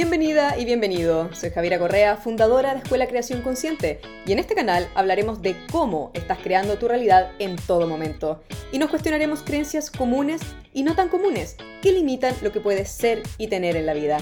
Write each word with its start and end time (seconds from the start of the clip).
Bienvenida 0.00 0.56
y 0.56 0.64
bienvenido. 0.64 1.28
Soy 1.34 1.50
Javiera 1.50 1.76
Correa, 1.76 2.16
fundadora 2.16 2.72
de 2.72 2.78
Escuela 2.78 3.08
Creación 3.08 3.42
Consciente, 3.42 4.00
y 4.24 4.30
en 4.30 4.38
este 4.38 4.54
canal 4.54 4.88
hablaremos 4.94 5.42
de 5.42 5.56
cómo 5.72 6.12
estás 6.14 6.38
creando 6.38 6.78
tu 6.78 6.86
realidad 6.86 7.32
en 7.40 7.56
todo 7.56 7.88
momento. 7.88 8.44
Y 8.70 8.78
nos 8.78 8.90
cuestionaremos 8.90 9.42
creencias 9.42 9.90
comunes 9.90 10.40
y 10.72 10.84
no 10.84 10.94
tan 10.94 11.08
comunes 11.08 11.56
que 11.82 11.90
limitan 11.90 12.32
lo 12.42 12.52
que 12.52 12.60
puedes 12.60 12.88
ser 12.88 13.24
y 13.38 13.48
tener 13.48 13.74
en 13.74 13.86
la 13.86 13.92
vida. 13.92 14.18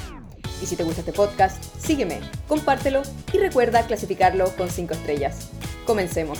Y 0.62 0.64
si 0.64 0.76
te 0.76 0.82
gusta 0.82 1.00
este 1.00 1.12
podcast, 1.12 1.62
sígueme, 1.78 2.20
compártelo 2.48 3.02
y 3.34 3.36
recuerda 3.36 3.86
clasificarlo 3.86 4.56
con 4.56 4.70
5 4.70 4.94
estrellas. 4.94 5.50
Comencemos. 5.84 6.38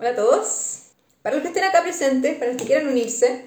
Hola 0.00 0.10
a 0.10 0.16
todos. 0.16 0.75
Para 1.26 1.38
los 1.38 1.42
que 1.42 1.48
estén 1.48 1.64
acá 1.64 1.82
presentes, 1.82 2.36
para 2.36 2.52
los 2.52 2.56
que 2.56 2.68
quieran 2.68 2.86
unirse, 2.86 3.46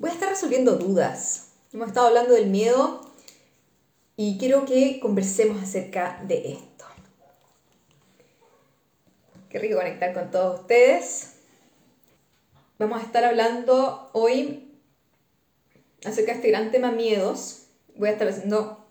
voy 0.00 0.10
a 0.10 0.14
estar 0.14 0.30
resolviendo 0.30 0.74
dudas. 0.78 1.50
Hemos 1.72 1.86
estado 1.86 2.08
hablando 2.08 2.34
del 2.34 2.48
miedo 2.48 3.08
y 4.16 4.36
quiero 4.36 4.64
que 4.64 4.98
conversemos 4.98 5.62
acerca 5.62 6.20
de 6.26 6.54
esto. 6.54 6.84
Qué 9.48 9.60
rico 9.60 9.76
conectar 9.76 10.12
con 10.12 10.32
todos 10.32 10.62
ustedes. 10.62 11.34
Vamos 12.80 13.00
a 13.00 13.04
estar 13.04 13.24
hablando 13.24 14.10
hoy 14.12 14.68
acerca 16.04 16.32
de 16.32 16.38
este 16.38 16.48
gran 16.48 16.72
tema 16.72 16.90
miedos. 16.90 17.66
Voy 17.94 18.08
a 18.08 18.12
estar 18.14 18.26
haciendo 18.26 18.88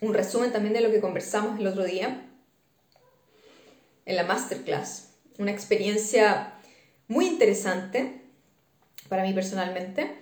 un 0.00 0.14
resumen 0.14 0.50
también 0.50 0.72
de 0.72 0.80
lo 0.80 0.90
que 0.90 1.02
conversamos 1.02 1.60
el 1.60 1.66
otro 1.66 1.84
día 1.84 2.26
en 4.06 4.16
la 4.16 4.24
masterclass. 4.24 5.10
Una 5.38 5.50
experiencia 5.50 6.54
muy 7.08 7.26
interesante 7.26 8.20
para 9.08 9.22
mí 9.22 9.32
personalmente, 9.32 10.12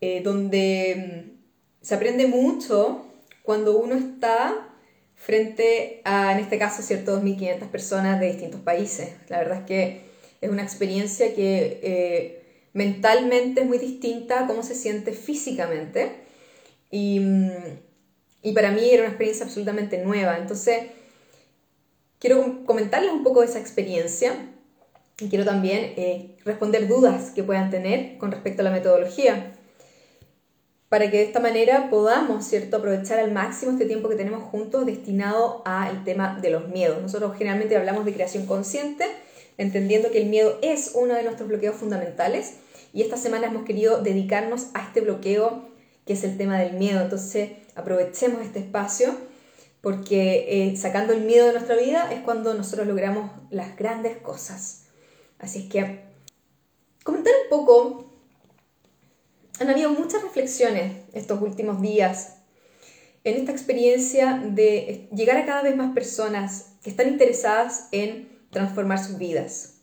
eh, 0.00 0.20
donde 0.22 1.30
mm, 1.30 1.84
se 1.84 1.94
aprende 1.94 2.26
mucho 2.26 3.06
cuando 3.42 3.78
uno 3.78 3.94
está 3.94 4.68
frente 5.14 6.00
a, 6.04 6.32
en 6.32 6.40
este 6.40 6.58
caso, 6.58 6.82
cierto, 6.82 7.20
2.500 7.22 7.68
personas 7.68 8.20
de 8.20 8.26
distintos 8.26 8.60
países. 8.60 9.10
La 9.28 9.38
verdad 9.38 9.60
es 9.60 9.66
que 9.66 10.00
es 10.40 10.50
una 10.50 10.62
experiencia 10.62 11.34
que 11.34 11.80
eh, 11.82 12.42
mentalmente 12.72 13.60
es 13.60 13.66
muy 13.66 13.78
distinta 13.78 14.40
a 14.40 14.46
cómo 14.48 14.64
se 14.64 14.74
siente 14.74 15.12
físicamente. 15.12 16.10
Y, 16.90 17.20
mm, 17.20 17.50
y 18.42 18.52
para 18.52 18.72
mí 18.72 18.90
era 18.90 19.02
una 19.02 19.10
experiencia 19.10 19.46
absolutamente 19.46 20.04
nueva. 20.04 20.36
Entonces, 20.38 20.86
quiero 22.18 22.64
comentarles 22.64 23.12
un 23.12 23.22
poco 23.22 23.40
de 23.40 23.46
esa 23.46 23.60
experiencia 23.60 24.51
y 25.22 25.28
quiero 25.28 25.44
también 25.44 25.94
eh, 25.96 26.36
responder 26.44 26.88
dudas 26.88 27.30
que 27.30 27.44
puedan 27.44 27.70
tener 27.70 28.18
con 28.18 28.32
respecto 28.32 28.62
a 28.62 28.64
la 28.64 28.70
metodología, 28.70 29.52
para 30.88 31.10
que 31.10 31.18
de 31.18 31.22
esta 31.22 31.40
manera 31.40 31.88
podamos 31.88 32.44
¿cierto? 32.44 32.76
aprovechar 32.76 33.18
al 33.18 33.32
máximo 33.32 33.72
este 33.72 33.86
tiempo 33.86 34.08
que 34.08 34.16
tenemos 34.16 34.42
juntos 34.42 34.84
destinado 34.84 35.62
al 35.64 36.04
tema 36.04 36.38
de 36.42 36.50
los 36.50 36.68
miedos. 36.68 37.00
Nosotros 37.00 37.34
generalmente 37.38 37.76
hablamos 37.76 38.04
de 38.04 38.12
creación 38.12 38.46
consciente, 38.46 39.06
entendiendo 39.56 40.10
que 40.10 40.20
el 40.20 40.28
miedo 40.28 40.58
es 40.60 40.92
uno 40.94 41.14
de 41.14 41.22
nuestros 41.22 41.48
bloqueos 41.48 41.76
fundamentales 41.76 42.56
y 42.92 43.00
esta 43.00 43.16
semana 43.16 43.46
hemos 43.46 43.64
querido 43.64 44.02
dedicarnos 44.02 44.66
a 44.74 44.82
este 44.82 45.00
bloqueo 45.00 45.64
que 46.04 46.14
es 46.14 46.24
el 46.24 46.36
tema 46.36 46.58
del 46.58 46.74
miedo. 46.74 47.00
Entonces 47.00 47.52
aprovechemos 47.74 48.42
este 48.42 48.58
espacio 48.58 49.14
porque 49.80 50.46
eh, 50.48 50.76
sacando 50.76 51.12
el 51.12 51.22
miedo 51.22 51.46
de 51.46 51.52
nuestra 51.52 51.76
vida 51.76 52.12
es 52.12 52.20
cuando 52.20 52.52
nosotros 52.54 52.86
logramos 52.86 53.30
las 53.50 53.76
grandes 53.76 54.18
cosas. 54.18 54.81
Así 55.42 55.58
es 55.58 55.64
que 55.66 56.00
comentar 57.02 57.34
un 57.42 57.48
poco, 57.50 58.06
han 59.58 59.68
habido 59.68 59.90
muchas 59.90 60.22
reflexiones 60.22 60.92
estos 61.12 61.42
últimos 61.42 61.82
días 61.82 62.36
en 63.24 63.36
esta 63.36 63.50
experiencia 63.50 64.40
de 64.44 65.08
llegar 65.12 65.36
a 65.36 65.44
cada 65.44 65.62
vez 65.62 65.76
más 65.76 65.92
personas 65.94 66.74
que 66.82 66.90
están 66.90 67.08
interesadas 67.08 67.88
en 67.90 68.28
transformar 68.50 69.04
sus 69.04 69.18
vidas. 69.18 69.80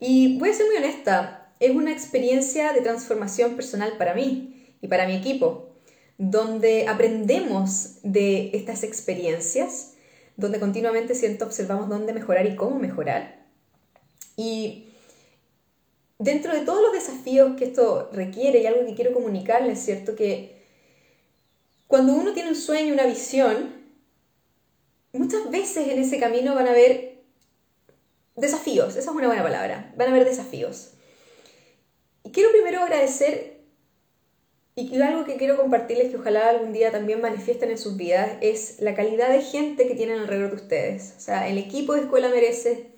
Y 0.00 0.38
voy 0.38 0.50
a 0.50 0.54
ser 0.54 0.66
muy 0.66 0.76
honesta, 0.76 1.54
es 1.60 1.70
una 1.70 1.90
experiencia 1.90 2.74
de 2.74 2.82
transformación 2.82 3.56
personal 3.56 3.96
para 3.96 4.14
mí 4.14 4.76
y 4.82 4.88
para 4.88 5.06
mi 5.06 5.16
equipo, 5.16 5.70
donde 6.18 6.88
aprendemos 6.88 8.00
de 8.02 8.50
estas 8.52 8.82
experiencias, 8.82 9.94
donde 10.36 10.60
continuamente 10.60 11.14
siento 11.14 11.46
observamos 11.46 11.88
dónde 11.88 12.12
mejorar 12.12 12.44
y 12.44 12.54
cómo 12.54 12.78
mejorar 12.78 13.43
y 14.36 14.88
dentro 16.18 16.54
de 16.54 16.64
todos 16.64 16.82
los 16.82 16.92
desafíos 16.92 17.56
que 17.56 17.66
esto 17.66 18.10
requiere 18.12 18.60
y 18.60 18.66
algo 18.66 18.86
que 18.86 18.94
quiero 18.94 19.12
comunicarles, 19.12 19.78
¿cierto? 19.78 20.14
Que 20.14 20.62
cuando 21.86 22.14
uno 22.14 22.32
tiene 22.32 22.50
un 22.50 22.56
sueño, 22.56 22.92
una 22.92 23.06
visión, 23.06 23.72
muchas 25.12 25.50
veces 25.50 25.88
en 25.88 25.98
ese 25.98 26.18
camino 26.18 26.54
van 26.54 26.66
a 26.66 26.70
haber 26.70 27.22
desafíos, 28.36 28.96
esa 28.96 29.10
es 29.10 29.16
una 29.16 29.28
buena 29.28 29.42
palabra, 29.42 29.92
van 29.96 30.08
a 30.08 30.10
haber 30.12 30.24
desafíos. 30.24 30.92
Y 32.24 32.30
quiero 32.30 32.50
primero 32.50 32.80
agradecer 32.80 33.54
y 34.76 35.00
algo 35.00 35.24
que 35.24 35.36
quiero 35.36 35.56
compartirles 35.56 36.10
que 36.10 36.16
ojalá 36.16 36.50
algún 36.50 36.72
día 36.72 36.90
también 36.90 37.20
manifiesten 37.20 37.70
en 37.70 37.78
sus 37.78 37.96
vidas 37.96 38.38
es 38.40 38.80
la 38.80 38.96
calidad 38.96 39.28
de 39.28 39.40
gente 39.40 39.86
que 39.86 39.94
tienen 39.94 40.18
alrededor 40.18 40.50
de 40.50 40.56
ustedes. 40.56 41.14
O 41.16 41.20
sea, 41.20 41.48
el 41.48 41.58
equipo 41.58 41.94
de 41.94 42.00
Escuela 42.00 42.28
Merece 42.28 42.93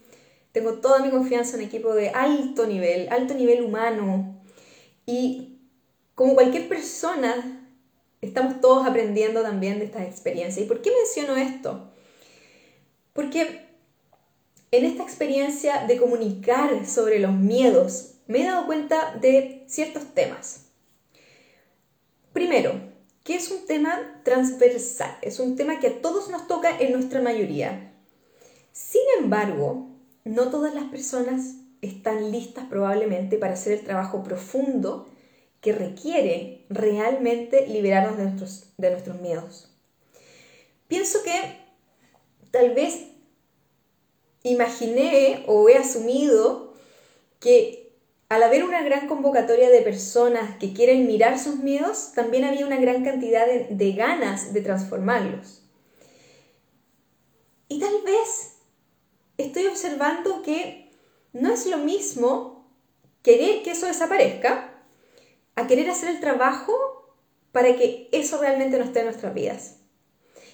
tengo 0.56 0.76
toda 0.76 1.00
mi 1.00 1.10
confianza 1.10 1.54
en 1.54 1.64
un 1.64 1.68
equipo 1.68 1.94
de 1.94 2.08
alto 2.08 2.66
nivel, 2.66 3.10
alto 3.10 3.34
nivel 3.34 3.62
humano. 3.62 4.40
Y 5.04 5.58
como 6.14 6.32
cualquier 6.32 6.66
persona, 6.66 7.68
estamos 8.22 8.62
todos 8.62 8.86
aprendiendo 8.86 9.42
también 9.42 9.78
de 9.78 9.84
estas 9.84 10.06
experiencias. 10.06 10.64
¿Y 10.64 10.66
por 10.66 10.80
qué 10.80 10.90
menciono 10.92 11.36
esto? 11.36 11.92
Porque 13.12 13.66
en 14.70 14.86
esta 14.86 15.02
experiencia 15.02 15.84
de 15.86 15.98
comunicar 15.98 16.86
sobre 16.86 17.18
los 17.18 17.32
miedos, 17.32 18.14
me 18.26 18.40
he 18.40 18.44
dado 18.44 18.64
cuenta 18.64 19.14
de 19.20 19.62
ciertos 19.66 20.14
temas. 20.14 20.68
Primero, 22.32 22.80
que 23.24 23.34
es 23.34 23.50
un 23.50 23.66
tema 23.66 24.22
transversal, 24.24 25.18
es 25.20 25.38
un 25.38 25.54
tema 25.54 25.80
que 25.80 25.88
a 25.88 26.00
todos 26.00 26.30
nos 26.30 26.48
toca 26.48 26.78
en 26.80 26.92
nuestra 26.92 27.20
mayoría. 27.20 27.92
Sin 28.72 29.02
embargo, 29.18 29.95
no 30.26 30.50
todas 30.50 30.74
las 30.74 30.84
personas 30.84 31.54
están 31.82 32.32
listas 32.32 32.64
probablemente 32.68 33.38
para 33.38 33.52
hacer 33.52 33.74
el 33.74 33.84
trabajo 33.84 34.24
profundo 34.24 35.06
que 35.60 35.72
requiere 35.72 36.66
realmente 36.68 37.66
liberarnos 37.68 38.16
de 38.16 38.24
nuestros, 38.24 38.72
de 38.76 38.90
nuestros 38.90 39.20
miedos. 39.20 39.72
Pienso 40.88 41.22
que 41.22 41.60
tal 42.50 42.74
vez 42.74 43.06
imaginé 44.42 45.44
o 45.46 45.68
he 45.68 45.76
asumido 45.76 46.74
que 47.38 47.92
al 48.28 48.42
haber 48.42 48.64
una 48.64 48.82
gran 48.82 49.06
convocatoria 49.06 49.70
de 49.70 49.82
personas 49.82 50.56
que 50.58 50.72
quieren 50.72 51.06
mirar 51.06 51.38
sus 51.38 51.56
miedos, 51.56 52.12
también 52.16 52.42
había 52.42 52.66
una 52.66 52.80
gran 52.80 53.04
cantidad 53.04 53.46
de, 53.46 53.68
de 53.70 53.92
ganas 53.92 54.52
de 54.52 54.60
transformarlos. 54.60 55.62
Y 57.68 57.78
tal 57.78 58.02
vez 58.04 58.55
estoy 59.38 59.66
observando 59.66 60.42
que 60.42 60.90
no 61.32 61.52
es 61.52 61.66
lo 61.66 61.78
mismo 61.78 62.70
querer 63.22 63.62
que 63.62 63.72
eso 63.72 63.86
desaparezca 63.86 64.72
a 65.54 65.66
querer 65.66 65.90
hacer 65.90 66.10
el 66.10 66.20
trabajo 66.20 66.72
para 67.52 67.74
que 67.76 68.08
eso 68.12 68.38
realmente 68.38 68.78
no 68.78 68.84
esté 68.84 69.00
en 69.00 69.06
nuestras 69.06 69.34
vidas. 69.34 69.76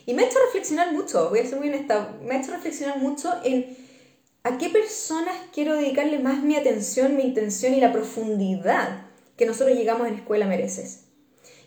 Y 0.06 0.14
me 0.14 0.22
ha 0.22 0.26
hecho 0.26 0.38
reflexionar 0.46 0.92
mucho, 0.92 1.30
voy 1.30 1.40
a 1.40 1.46
ser 1.46 1.58
muy 1.58 1.68
honesta, 1.68 2.16
me 2.22 2.34
ha 2.34 2.40
hecho 2.40 2.52
reflexionar 2.52 2.98
mucho 2.98 3.32
en 3.44 3.76
a 4.44 4.58
qué 4.58 4.68
personas 4.68 5.34
quiero 5.52 5.76
dedicarle 5.76 6.18
más 6.18 6.42
mi 6.42 6.56
atención, 6.56 7.16
mi 7.16 7.22
intención 7.22 7.74
y 7.74 7.80
la 7.80 7.92
profundidad 7.92 9.06
que 9.36 9.46
nosotros 9.46 9.76
llegamos 9.76 10.08
en 10.08 10.14
Escuela 10.14 10.46
Mereces. 10.46 11.04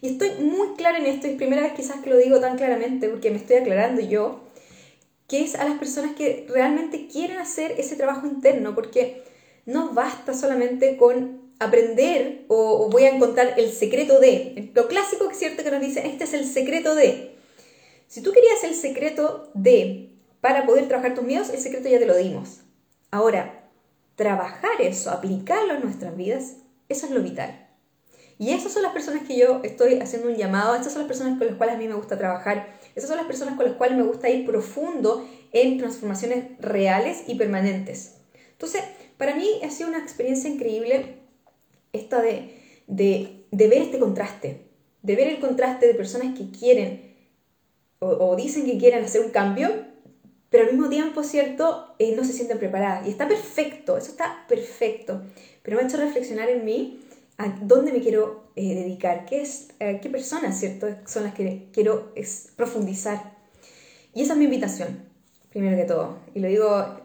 Y 0.01 0.09
estoy 0.09 0.31
muy 0.41 0.75
clara 0.75 0.97
en 0.97 1.05
esto, 1.05 1.27
es 1.27 1.37
primera 1.37 1.61
vez 1.61 1.73
quizás 1.73 2.01
que 2.01 2.09
lo 2.09 2.17
digo 2.17 2.39
tan 2.41 2.57
claramente 2.57 3.07
porque 3.07 3.31
me 3.31 3.37
estoy 3.37 3.57
aclarando 3.57 4.01
yo 4.01 4.44
que 5.27 5.43
es 5.43 5.55
a 5.55 5.63
las 5.63 5.77
personas 5.77 6.15
que 6.15 6.45
realmente 6.49 7.07
quieren 7.07 7.37
hacer 7.37 7.73
ese 7.77 7.95
trabajo 7.95 8.27
interno, 8.27 8.75
porque 8.75 9.23
no 9.65 9.93
basta 9.93 10.33
solamente 10.33 10.97
con 10.97 11.45
aprender 11.59 12.45
o, 12.47 12.89
voy 12.89 13.03
a 13.03 13.15
encontrar 13.15 13.55
el 13.57 13.71
secreto 13.71 14.19
de. 14.19 14.71
Lo 14.73 14.87
clásico 14.87 15.27
que 15.27 15.33
es 15.33 15.39
cierto 15.39 15.63
que 15.63 15.71
nos 15.71 15.81
dice, 15.81 16.07
este 16.07 16.25
es 16.25 16.33
el 16.33 16.45
secreto 16.45 16.95
de. 16.95 17.35
Si 18.07 18.21
tú 18.21 18.31
querías 18.31 18.63
el 18.63 18.75
secreto 18.75 19.49
de 19.53 20.11
para 20.41 20.65
poder 20.65 20.87
trabajar 20.87 21.15
tus 21.15 21.23
miedos, 21.23 21.49
el 21.49 21.59
secreto 21.59 21.89
ya 21.89 21.97
te 21.97 22.05
lo 22.05 22.15
dimos. 22.15 22.61
Ahora, 23.09 23.69
trabajar 24.15 24.79
eso, 24.79 25.09
aplicarlo 25.09 25.73
en 25.73 25.81
nuestras 25.81 26.15
vidas, 26.15 26.57
eso 26.87 27.07
es 27.07 27.11
lo 27.11 27.23
vital. 27.23 27.67
Y 28.37 28.51
esas 28.51 28.73
son 28.73 28.83
las 28.83 28.91
personas 28.91 29.23
que 29.23 29.37
yo 29.37 29.61
estoy 29.63 29.99
haciendo 29.99 30.27
un 30.27 30.35
llamado, 30.35 30.75
estas 30.75 30.91
son 30.93 31.01
las 31.01 31.07
personas 31.07 31.37
con 31.37 31.47
las 31.47 31.55
cuales 31.55 31.75
a 31.75 31.77
mí 31.77 31.87
me 31.87 31.95
gusta 31.95 32.17
trabajar, 32.17 32.74
esas 32.95 33.09
son 33.09 33.17
las 33.17 33.27
personas 33.27 33.55
con 33.55 33.65
las 33.65 33.75
cuales 33.75 33.97
me 33.97 34.03
gusta 34.03 34.29
ir 34.29 34.45
profundo 34.45 35.27
en 35.51 35.77
transformaciones 35.77 36.57
reales 36.59 37.23
y 37.27 37.35
permanentes. 37.35 38.15
Entonces, 38.51 38.83
para 39.17 39.35
mí 39.35 39.47
ha 39.63 39.69
sido 39.69 39.89
una 39.89 39.99
experiencia 39.99 40.49
increíble 40.49 41.17
Esta 41.93 42.21
de, 42.21 42.55
de, 42.87 43.67
ver 43.67 43.81
este 43.81 43.99
contraste, 43.99 44.67
de 45.01 45.15
ver 45.15 45.27
el 45.27 45.39
contraste 45.39 45.87
de 45.87 45.93
personas 45.93 46.37
que 46.37 46.49
quieren 46.51 47.15
o, 47.99 48.07
o 48.07 48.35
dicen 48.35 48.65
que 48.65 48.77
quieren 48.77 49.03
hacer 49.03 49.21
un 49.21 49.31
cambio, 49.31 49.69
pero 50.49 50.65
al 50.65 50.73
mismo 50.73 50.89
tiempo, 50.89 51.23
¿cierto? 51.23 51.95
Eh, 51.99 52.15
no 52.15 52.23
se 52.23 52.33
sienten 52.33 52.59
preparadas. 52.59 53.07
Y 53.07 53.09
está 53.09 53.27
perfecto, 53.27 53.97
eso 53.97 54.11
está 54.11 54.45
perfecto. 54.47 55.21
Pero 55.63 55.77
me 55.77 55.83
ha 55.83 55.87
hecho 55.87 55.97
reflexionar 55.97 56.49
en 56.49 56.63
mí 56.63 57.01
a 57.37 57.57
dónde 57.61 57.91
me 57.91 57.99
quiero 57.99 58.44
eh, 58.55 58.75
dedicar, 58.75 59.25
qué, 59.25 59.41
es, 59.41 59.69
eh, 59.79 59.99
qué 60.01 60.09
personas, 60.09 60.59
¿cierto? 60.59 60.87
Son 61.05 61.23
las 61.23 61.33
que 61.33 61.67
quiero 61.73 62.13
profundizar. 62.55 63.35
Y 64.13 64.21
esa 64.21 64.33
es 64.33 64.39
mi 64.39 64.45
invitación, 64.45 65.05
primero 65.49 65.75
que 65.77 65.83
todo. 65.83 66.19
Y 66.33 66.39
lo 66.39 66.47
digo 66.47 67.01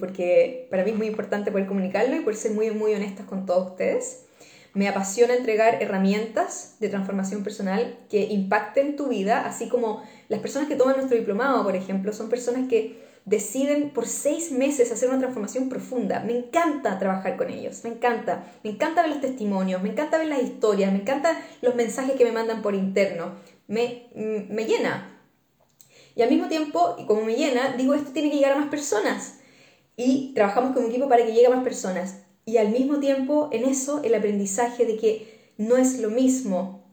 porque 0.00 0.66
para 0.70 0.82
mí 0.82 0.92
es 0.92 0.96
muy 0.96 1.06
importante 1.06 1.52
poder 1.52 1.66
comunicarlo 1.66 2.16
y 2.16 2.20
por 2.20 2.34
ser 2.34 2.52
muy, 2.52 2.70
muy 2.70 2.94
honestas 2.94 3.26
con 3.26 3.44
todos 3.44 3.72
ustedes. 3.72 4.24
Me 4.72 4.88
apasiona 4.88 5.34
entregar 5.34 5.82
herramientas 5.82 6.76
de 6.80 6.88
transformación 6.88 7.42
personal 7.42 7.98
que 8.08 8.24
impacten 8.24 8.96
tu 8.96 9.08
vida, 9.08 9.46
así 9.46 9.68
como 9.68 10.02
las 10.28 10.40
personas 10.40 10.68
que 10.68 10.76
toman 10.76 10.96
nuestro 10.96 11.18
diplomado, 11.18 11.64
por 11.64 11.76
ejemplo, 11.76 12.12
son 12.12 12.28
personas 12.28 12.68
que 12.68 13.07
deciden 13.28 13.90
por 13.90 14.06
seis 14.06 14.52
meses 14.52 14.90
hacer 14.90 15.08
una 15.08 15.18
transformación 15.18 15.68
profunda. 15.68 16.20
Me 16.20 16.36
encanta 16.36 16.98
trabajar 16.98 17.36
con 17.36 17.50
ellos, 17.50 17.80
me 17.84 17.90
encanta. 17.90 18.50
Me 18.64 18.70
encanta 18.70 19.02
ver 19.02 19.10
los 19.10 19.20
testimonios, 19.20 19.82
me 19.82 19.90
encanta 19.90 20.18
ver 20.18 20.28
las 20.28 20.42
historias, 20.42 20.92
me 20.92 21.00
encantan 21.00 21.36
los 21.60 21.74
mensajes 21.74 22.16
que 22.16 22.24
me 22.24 22.32
mandan 22.32 22.62
por 22.62 22.74
interno. 22.74 23.34
Me, 23.66 24.08
mm, 24.14 24.52
me 24.54 24.64
llena. 24.64 25.20
Y 26.14 26.22
al 26.22 26.30
mismo 26.30 26.48
tiempo, 26.48 26.96
y 26.98 27.06
como 27.06 27.22
me 27.22 27.36
llena, 27.36 27.74
digo, 27.76 27.94
esto 27.94 28.12
tiene 28.12 28.30
que 28.30 28.36
llegar 28.36 28.52
a 28.52 28.60
más 28.60 28.70
personas. 28.70 29.38
Y 29.96 30.32
trabajamos 30.34 30.74
como 30.74 30.88
equipo 30.88 31.08
para 31.08 31.24
que 31.24 31.32
llegue 31.32 31.46
a 31.46 31.54
más 31.54 31.64
personas. 31.64 32.22
Y 32.44 32.56
al 32.56 32.70
mismo 32.70 32.98
tiempo, 32.98 33.50
en 33.52 33.64
eso, 33.64 34.02
el 34.02 34.14
aprendizaje 34.14 34.86
de 34.86 34.96
que 34.96 35.52
no 35.58 35.76
es 35.76 36.00
lo 36.00 36.10
mismo 36.10 36.84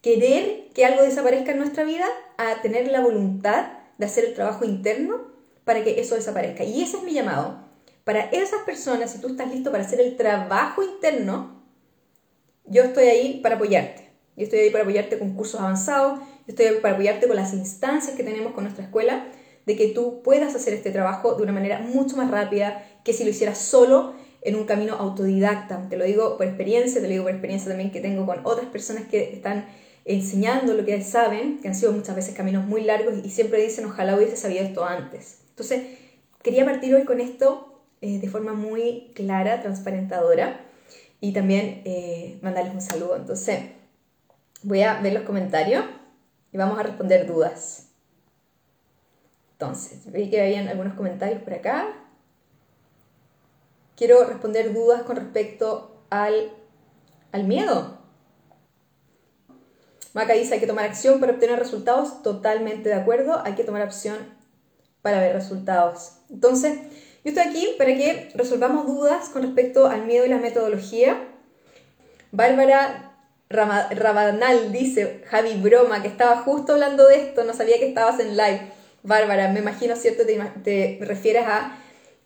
querer 0.00 0.70
que 0.72 0.84
algo 0.84 1.02
desaparezca 1.02 1.52
en 1.52 1.58
nuestra 1.58 1.84
vida 1.84 2.06
a 2.38 2.62
tener 2.62 2.90
la 2.90 3.00
voluntad 3.00 3.72
de 3.98 4.06
hacer 4.06 4.24
el 4.24 4.34
trabajo 4.34 4.64
interno 4.64 5.37
para 5.68 5.84
que 5.84 6.00
eso 6.00 6.14
desaparezca. 6.14 6.64
Y 6.64 6.80
ese 6.80 6.96
es 6.96 7.02
mi 7.02 7.12
llamado. 7.12 7.58
Para 8.04 8.22
esas 8.30 8.62
personas, 8.62 9.12
si 9.12 9.20
tú 9.20 9.28
estás 9.28 9.52
listo 9.52 9.70
para 9.70 9.84
hacer 9.84 10.00
el 10.00 10.16
trabajo 10.16 10.82
interno, 10.82 11.62
yo 12.64 12.84
estoy 12.84 13.04
ahí 13.04 13.40
para 13.42 13.56
apoyarte. 13.56 14.08
Yo 14.34 14.44
estoy 14.44 14.60
ahí 14.60 14.70
para 14.70 14.84
apoyarte 14.84 15.18
con 15.18 15.34
cursos 15.34 15.60
avanzados, 15.60 16.20
yo 16.20 16.24
estoy 16.46 16.64
ahí 16.64 16.76
para 16.80 16.94
apoyarte 16.94 17.26
con 17.26 17.36
las 17.36 17.52
instancias 17.52 18.16
que 18.16 18.24
tenemos 18.24 18.54
con 18.54 18.64
nuestra 18.64 18.82
escuela, 18.82 19.26
de 19.66 19.76
que 19.76 19.88
tú 19.88 20.22
puedas 20.22 20.54
hacer 20.54 20.72
este 20.72 20.90
trabajo 20.90 21.34
de 21.34 21.42
una 21.42 21.52
manera 21.52 21.80
mucho 21.80 22.16
más 22.16 22.30
rápida 22.30 22.82
que 23.04 23.12
si 23.12 23.24
lo 23.24 23.30
hicieras 23.30 23.58
solo 23.58 24.14
en 24.40 24.56
un 24.56 24.64
camino 24.64 24.94
autodidacta. 24.94 25.86
Te 25.90 25.98
lo 25.98 26.06
digo 26.06 26.38
por 26.38 26.46
experiencia, 26.46 27.02
te 27.02 27.08
lo 27.08 27.12
digo 27.12 27.24
por 27.24 27.32
experiencia 27.32 27.68
también 27.68 27.90
que 27.90 28.00
tengo 28.00 28.24
con 28.24 28.40
otras 28.46 28.68
personas 28.68 29.04
que 29.10 29.34
están 29.34 29.66
enseñando 30.06 30.72
lo 30.72 30.86
que 30.86 31.02
saben, 31.02 31.58
que 31.60 31.68
han 31.68 31.74
sido 31.74 31.92
muchas 31.92 32.16
veces 32.16 32.34
caminos 32.34 32.64
muy 32.64 32.84
largos 32.84 33.16
y 33.22 33.28
siempre 33.28 33.60
dicen, 33.60 33.84
ojalá 33.84 34.16
hubiese 34.16 34.38
sabido 34.38 34.64
esto 34.64 34.82
antes. 34.86 35.37
Entonces, 35.58 35.98
quería 36.40 36.64
partir 36.64 36.94
hoy 36.94 37.04
con 37.04 37.18
esto 37.18 37.82
eh, 38.00 38.20
de 38.20 38.28
forma 38.28 38.52
muy 38.52 39.10
clara, 39.16 39.60
transparentadora 39.60 40.60
y 41.20 41.32
también 41.32 41.82
eh, 41.84 42.38
mandarles 42.42 42.74
un 42.74 42.80
saludo. 42.80 43.16
Entonces, 43.16 43.64
voy 44.62 44.82
a 44.82 45.00
ver 45.00 45.14
los 45.14 45.24
comentarios 45.24 45.84
y 46.52 46.56
vamos 46.56 46.78
a 46.78 46.84
responder 46.84 47.26
dudas. 47.26 47.88
Entonces, 49.54 50.12
vi 50.12 50.30
que 50.30 50.40
habían 50.40 50.68
algunos 50.68 50.94
comentarios 50.94 51.42
por 51.42 51.54
acá. 51.54 51.92
Quiero 53.96 54.22
responder 54.26 54.72
dudas 54.72 55.02
con 55.02 55.16
respecto 55.16 56.04
al, 56.08 56.52
al 57.32 57.44
miedo. 57.48 57.98
Maca 60.14 60.34
dice, 60.34 60.54
hay 60.54 60.60
que 60.60 60.68
tomar 60.68 60.84
acción 60.84 61.18
para 61.18 61.32
obtener 61.32 61.58
resultados. 61.58 62.22
Totalmente 62.22 62.90
de 62.90 62.94
acuerdo, 62.94 63.42
hay 63.44 63.54
que 63.54 63.64
tomar 63.64 63.82
acción 63.82 64.37
para 65.02 65.20
ver 65.20 65.34
resultados. 65.34 66.18
Entonces, 66.30 66.78
yo 67.24 67.32
estoy 67.32 67.44
aquí 67.44 67.68
para 67.78 67.94
que 67.94 68.30
resolvamos 68.34 68.86
dudas 68.86 69.28
con 69.28 69.42
respecto 69.42 69.86
al 69.86 70.04
miedo 70.06 70.24
y 70.24 70.28
la 70.28 70.38
metodología. 70.38 71.28
Bárbara 72.30 73.08
Rabanal 73.50 74.72
dice, 74.72 75.22
Javi, 75.26 75.54
broma, 75.54 76.02
que 76.02 76.08
estaba 76.08 76.42
justo 76.42 76.74
hablando 76.74 77.06
de 77.08 77.16
esto, 77.16 77.44
no 77.44 77.54
sabía 77.54 77.78
que 77.78 77.88
estabas 77.88 78.20
en 78.20 78.36
live. 78.36 78.60
Bárbara, 79.02 79.50
me 79.50 79.60
imagino, 79.60 79.96
¿cierto? 79.96 80.26
Te, 80.26 80.38
te 80.62 80.98
refieres 81.00 81.44
a, 81.46 81.78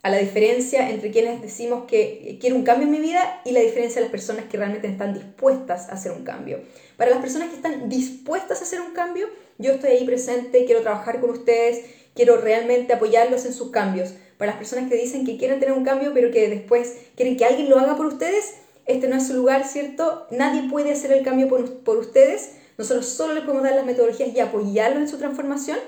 a, 0.03 0.11
la 0.11 0.19
diferencia 0.19 0.91
entre 0.91 1.13
quienes 1.13 1.41
decimos 1.41 1.85
que 1.87 2.39
quiero 2.41 2.57
un 2.57 2.65
cambio 2.65 2.87
en 2.87 2.93
mi 2.93 3.01
vida 3.01 3.41
y 3.45 3.53
la 3.53 3.61
diferencia 3.61 3.97
de 3.97 4.07
las 4.07 4.11
personas 4.11 4.47
que 4.47 4.57
realmente 4.57 4.89
están 4.89 5.15
dispuestas 5.15 5.89
a 5.91 5.93
hacer 5.93 6.13
un 6.13 6.25
cambio. 6.25 6.61
Para 6.97 7.11
las 7.11 7.21
personas 7.21 7.51
que 7.51 7.57
están 7.57 7.89
dispuestas 7.89 8.61
a 8.61 8.65
hacer 8.65 8.81
un 8.81 8.93
cambio, 8.93 9.29
yo 9.59 9.73
estoy 9.73 9.91
ahí 9.91 10.05
presente, 10.05 10.65
quiero 10.65 10.81
trabajar 10.81 11.21
con 11.21 11.31
ustedes, 11.31 11.85
quiero 12.15 12.37
realmente 12.37 12.93
apoyarlos 12.93 13.45
en 13.45 13.53
sus 13.53 13.71
cambios. 13.71 14.15
Para 14.39 14.53
las 14.53 14.59
personas 14.59 14.91
que 14.91 14.97
dicen 14.97 15.25
que 15.25 15.37
quieren 15.37 15.61
tener 15.61 15.77
un 15.77 15.85
cambio, 15.85 16.13
pero 16.15 16.31
que 16.31 16.49
después 16.49 16.97
quieren 17.17 17.37
que 17.37 17.45
alguien 17.45 17.71
lo 17.71 17.79
haga 17.79 17.97
por 17.97 18.07
ustedes, 18.07 18.55
este 18.87 19.09
no 19.09 19.17
es 19.17 19.29
su 19.29 19.35
lugar, 19.35 19.65
¿cierto? 19.65 20.27
Nadie 20.31 20.69
puede 20.69 20.93
hacer 20.93 21.13
el 21.13 21.25
cambio 21.25 21.49
por, 21.49 21.99
ustedes. 21.99 22.55
Nosotros 22.77 23.07
solo 23.07 23.35
les 23.35 23.45
podemos 23.45 23.63
dar 23.63 23.75
las 23.77 23.87
metodologías 23.87 24.35
y 24.35 24.41
apoyarlos 24.41 25.03
en 25.03 25.09
su 25.09 25.19
transformación. 25.19 25.79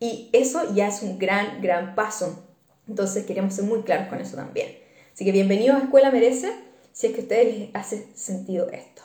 Y 0.00 0.28
eso 0.32 0.74
ya 0.74 0.88
es 0.88 1.02
un 1.02 1.18
gran, 1.18 1.62
gran 1.62 1.94
paso. 1.94 2.44
Entonces 2.88 3.24
queríamos 3.24 3.54
ser 3.54 3.64
muy 3.64 3.82
claros 3.82 4.08
con 4.08 4.20
eso 4.20 4.36
también. 4.36 4.76
Así 5.14 5.24
que 5.24 5.30
bienvenidos 5.30 5.76
a 5.76 5.84
Escuela 5.84 6.10
Merece, 6.10 6.52
si 6.90 7.06
es 7.06 7.12
que 7.12 7.20
a 7.20 7.22
ustedes 7.22 7.58
les 7.58 7.68
hace 7.74 8.08
sentido 8.14 8.68
esto. 8.70 9.02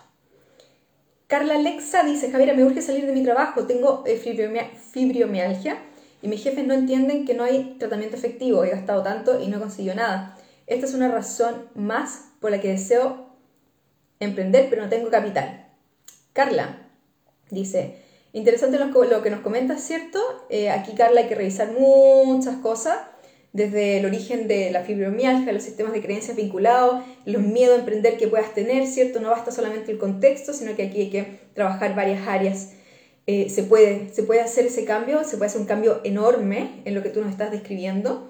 Carla 1.27 1.55
Alexa 1.55 2.03
dice, 2.03 2.31
Javiera, 2.31 2.53
me 2.53 2.63
urge 2.63 2.81
salir 2.81 3.05
de 3.05 3.11
mi 3.11 3.21
trabajo, 3.21 3.67
tengo 3.67 4.03
eh, 4.07 4.17
fibromialgia 4.17 5.77
y 6.21 6.27
mis 6.27 6.43
jefes 6.43 6.65
no 6.65 6.73
entienden 6.73 7.25
que 7.25 7.33
no 7.33 7.43
hay 7.43 7.75
tratamiento 7.79 8.15
efectivo, 8.15 8.63
he 8.63 8.69
gastado 8.69 9.03
tanto 9.03 9.41
y 9.41 9.47
no 9.47 9.57
he 9.57 9.59
conseguido 9.59 9.95
nada. 9.95 10.37
Esta 10.65 10.85
es 10.85 10.93
una 10.93 11.07
razón 11.07 11.67
más 11.75 12.29
por 12.39 12.51
la 12.51 12.59
que 12.59 12.69
deseo 12.69 13.27
emprender, 14.19 14.67
pero 14.69 14.83
no 14.83 14.89
tengo 14.89 15.09
capital. 15.09 15.67
Carla 16.33 16.87
dice, 17.49 17.97
interesante 18.33 18.77
lo, 18.77 19.21
que 19.21 19.29
nos 19.29 19.41
comentas, 19.41 19.81
¿cierto? 19.81 20.19
Eh, 20.49 20.69
aquí, 20.69 20.93
Carla, 20.93 21.21
hay 21.21 21.27
que 21.27 21.35
revisar 21.35 21.71
muchas 21.71 22.57
cosas 22.57 22.97
desde 23.53 23.97
el 23.97 24.05
origen 24.05 24.47
de 24.47 24.69
la 24.71 24.83
fibromialgia, 24.83 25.51
los 25.53 25.63
sistemas 25.63 25.93
de 25.93 26.01
creencias 26.01 26.35
vinculados, 26.35 27.03
los 27.25 27.41
miedos 27.41 27.75
a 27.75 27.79
emprender 27.79 28.17
que 28.17 28.27
puedas 28.27 28.53
tener, 28.53 28.85
¿cierto? 28.85 29.19
No 29.19 29.29
basta 29.29 29.51
solamente 29.51 29.91
el 29.91 29.97
contexto, 29.97 30.53
sino 30.53 30.75
que 30.75 30.83
aquí 30.83 31.01
hay 31.01 31.09
que 31.09 31.39
trabajar 31.53 31.95
varias 31.95 32.27
áreas. 32.27 32.73
Eh, 33.29 33.49
se, 33.49 33.63
puede, 33.63 34.09
se 34.13 34.23
puede 34.23 34.39
hacer 34.39 34.65
ese 34.65 34.85
cambio, 34.85 35.23
se 35.25 35.35
puede 35.35 35.49
hacer 35.49 35.59
un 35.59 35.67
cambio 35.67 35.99
enorme 36.05 36.81
en 36.85 36.95
lo 36.95 37.03
que 37.03 37.09
tú 37.09 37.21
nos 37.21 37.29
estás 37.29 37.51
describiendo 37.51 38.29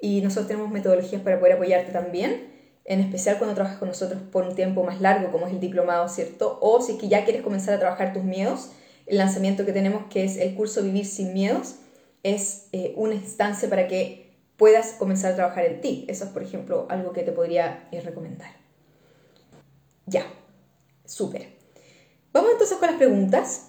y 0.00 0.22
nosotros 0.22 0.48
tenemos 0.48 0.70
metodologías 0.70 1.20
para 1.20 1.38
poder 1.38 1.54
apoyarte 1.54 1.92
también, 1.92 2.50
en 2.84 3.00
especial 3.00 3.36
cuando 3.36 3.54
trabajas 3.54 3.78
con 3.78 3.88
nosotros 3.88 4.22
por 4.32 4.44
un 4.44 4.54
tiempo 4.54 4.84
más 4.84 5.02
largo, 5.02 5.30
como 5.30 5.46
es 5.46 5.52
el 5.52 5.60
diplomado, 5.60 6.08
¿cierto? 6.08 6.58
O 6.62 6.80
si 6.80 6.92
es 6.92 6.98
que 6.98 7.08
ya 7.08 7.24
quieres 7.24 7.42
comenzar 7.42 7.74
a 7.74 7.78
trabajar 7.78 8.14
tus 8.14 8.24
miedos, 8.24 8.70
el 9.06 9.18
lanzamiento 9.18 9.66
que 9.66 9.72
tenemos, 9.72 10.04
que 10.10 10.24
es 10.24 10.36
el 10.38 10.54
curso 10.54 10.82
Vivir 10.82 11.04
sin 11.04 11.34
Miedos, 11.34 11.76
es 12.22 12.68
eh, 12.72 12.94
una 12.96 13.14
instancia 13.14 13.68
para 13.68 13.86
que 13.86 14.30
puedas 14.56 14.92
comenzar 14.92 15.32
a 15.32 15.36
trabajar 15.36 15.64
en 15.66 15.80
ti. 15.80 16.04
Eso 16.08 16.24
es, 16.24 16.30
por 16.30 16.42
ejemplo, 16.42 16.86
algo 16.88 17.12
que 17.12 17.22
te 17.22 17.32
podría 17.32 17.88
eh, 17.92 18.00
recomendar. 18.00 18.50
Ya, 20.06 20.26
súper. 21.04 21.48
Vamos 22.32 22.52
entonces 22.52 22.76
con 22.78 22.88
las 22.88 22.96
preguntas. 22.96 23.67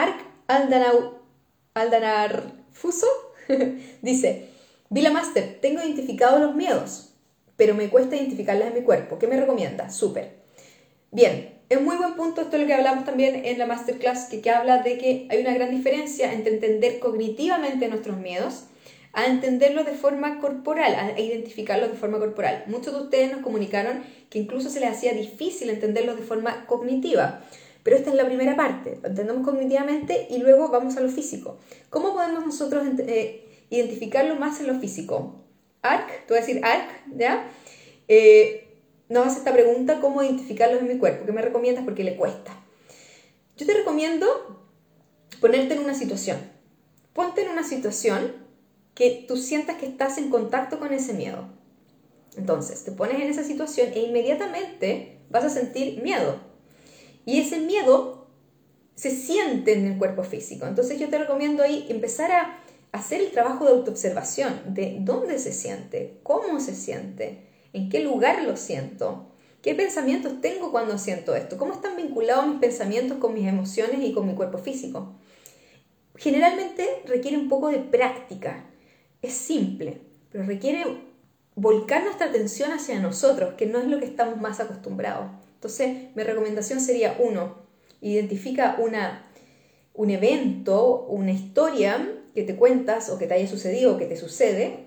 Arc 0.00 0.24
Aldanau, 0.46 1.20
Aldanar 1.74 2.52
Fuso 2.72 3.06
dice, 4.02 4.48
Vila 4.88 5.10
Master, 5.10 5.58
tengo 5.60 5.82
identificados 5.82 6.40
los 6.40 6.54
miedos, 6.54 7.12
pero 7.56 7.74
me 7.74 7.90
cuesta 7.90 8.16
identificarlos 8.16 8.68
en 8.68 8.74
mi 8.74 8.80
cuerpo. 8.80 9.18
¿Qué 9.18 9.26
me 9.26 9.38
recomienda? 9.38 9.90
Súper. 9.90 10.40
Bien, 11.10 11.58
es 11.68 11.80
muy 11.82 11.96
buen 11.96 12.14
punto 12.14 12.40
esto 12.40 12.56
es 12.56 12.62
lo 12.62 12.66
que 12.66 12.74
hablamos 12.74 13.04
también 13.04 13.44
en 13.44 13.58
la 13.58 13.66
masterclass, 13.66 14.26
que, 14.30 14.40
que 14.40 14.50
habla 14.50 14.82
de 14.82 14.96
que 14.96 15.28
hay 15.30 15.42
una 15.42 15.52
gran 15.52 15.70
diferencia 15.70 16.32
entre 16.32 16.54
entender 16.54 16.98
cognitivamente 16.98 17.88
nuestros 17.88 18.16
miedos 18.16 18.64
a 19.12 19.26
entenderlo 19.26 19.84
de 19.84 19.92
forma 19.92 20.40
corporal, 20.40 20.94
a 20.94 21.20
identificarlo 21.20 21.88
de 21.88 21.94
forma 21.94 22.18
corporal. 22.18 22.64
Muchos 22.68 22.94
de 22.94 23.02
ustedes 23.02 23.32
nos 23.32 23.42
comunicaron 23.42 24.04
que 24.30 24.38
incluso 24.38 24.70
se 24.70 24.80
les 24.80 24.90
hacía 24.90 25.12
difícil 25.12 25.68
entenderlo 25.68 26.16
de 26.16 26.22
forma 26.22 26.64
cognitiva. 26.66 27.42
Pero 27.82 27.96
esta 27.96 28.10
es 28.10 28.16
la 28.16 28.26
primera 28.26 28.56
parte, 28.56 29.00
entendemos 29.02 29.44
cognitivamente 29.44 30.26
y 30.30 30.38
luego 30.38 30.68
vamos 30.68 30.96
a 30.96 31.00
lo 31.00 31.08
físico. 31.08 31.58
¿Cómo 31.88 32.12
podemos 32.12 32.44
nosotros 32.44 32.84
eh, 32.98 33.64
identificarlo 33.70 34.36
más 34.36 34.60
en 34.60 34.66
lo 34.66 34.78
físico? 34.78 35.44
ARC, 35.82 36.26
te 36.26 36.34
voy 36.34 36.38
a 36.38 36.46
decir 36.46 36.64
ARC, 36.64 37.04
¿ya? 37.16 37.48
Eh, 38.08 38.68
nos 39.08 39.26
hace 39.26 39.38
esta 39.38 39.52
pregunta, 39.52 40.00
¿cómo 40.00 40.22
identificarlo 40.22 40.78
en 40.78 40.88
mi 40.88 40.98
cuerpo? 40.98 41.24
¿Qué 41.26 41.32
me 41.32 41.42
recomiendas? 41.42 41.84
Porque 41.84 42.04
le 42.04 42.16
cuesta. 42.16 42.52
Yo 43.56 43.66
te 43.66 43.74
recomiendo 43.74 44.26
ponerte 45.40 45.74
en 45.74 45.80
una 45.80 45.94
situación. 45.94 46.38
Ponte 47.12 47.42
en 47.42 47.50
una 47.50 47.64
situación 47.64 48.32
que 48.94 49.24
tú 49.26 49.36
sientas 49.36 49.78
que 49.78 49.86
estás 49.86 50.18
en 50.18 50.30
contacto 50.30 50.78
con 50.78 50.92
ese 50.92 51.14
miedo. 51.14 51.48
Entonces, 52.36 52.84
te 52.84 52.92
pones 52.92 53.16
en 53.16 53.28
esa 53.28 53.42
situación 53.42 53.90
e 53.94 54.00
inmediatamente 54.00 55.18
vas 55.30 55.44
a 55.44 55.50
sentir 55.50 56.02
miedo. 56.02 56.49
Y 57.24 57.40
ese 57.40 57.60
miedo 57.60 58.26
se 58.94 59.10
siente 59.10 59.72
en 59.72 59.86
el 59.86 59.98
cuerpo 59.98 60.22
físico. 60.24 60.66
Entonces 60.66 60.98
yo 60.98 61.08
te 61.08 61.18
recomiendo 61.18 61.62
ahí 61.62 61.86
empezar 61.88 62.30
a 62.32 62.60
hacer 62.92 63.20
el 63.20 63.30
trabajo 63.30 63.64
de 63.64 63.72
autoobservación, 63.72 64.74
de 64.74 64.98
dónde 65.00 65.38
se 65.38 65.52
siente, 65.52 66.18
cómo 66.22 66.60
se 66.60 66.74
siente, 66.74 67.46
en 67.72 67.88
qué 67.88 68.00
lugar 68.00 68.42
lo 68.42 68.56
siento, 68.56 69.30
qué 69.62 69.74
pensamientos 69.74 70.40
tengo 70.40 70.70
cuando 70.70 70.98
siento 70.98 71.34
esto, 71.34 71.56
cómo 71.56 71.74
están 71.74 71.96
vinculados 71.96 72.46
mis 72.48 72.58
pensamientos 72.58 73.18
con 73.18 73.34
mis 73.34 73.46
emociones 73.46 74.00
y 74.02 74.12
con 74.12 74.26
mi 74.26 74.34
cuerpo 74.34 74.58
físico. 74.58 75.14
Generalmente 76.16 77.02
requiere 77.06 77.38
un 77.38 77.48
poco 77.48 77.68
de 77.68 77.78
práctica, 77.78 78.66
es 79.22 79.32
simple, 79.32 80.00
pero 80.30 80.44
requiere 80.44 80.84
volcar 81.54 82.04
nuestra 82.04 82.26
atención 82.26 82.72
hacia 82.72 83.00
nosotros, 83.00 83.54
que 83.54 83.66
no 83.66 83.78
es 83.78 83.86
lo 83.86 83.98
que 83.98 84.06
estamos 84.06 84.40
más 84.40 84.60
acostumbrados. 84.60 85.30
Entonces, 85.60 86.08
mi 86.14 86.22
recomendación 86.22 86.80
sería, 86.80 87.18
uno, 87.18 87.56
identifica 88.00 88.76
una, 88.78 89.30
un 89.92 90.08
evento, 90.08 91.02
una 91.02 91.32
historia 91.32 92.16
que 92.34 92.44
te 92.44 92.56
cuentas 92.56 93.10
o 93.10 93.18
que 93.18 93.26
te 93.26 93.34
haya 93.34 93.46
sucedido 93.46 93.94
o 93.94 93.98
que 93.98 94.06
te 94.06 94.16
sucede, 94.16 94.86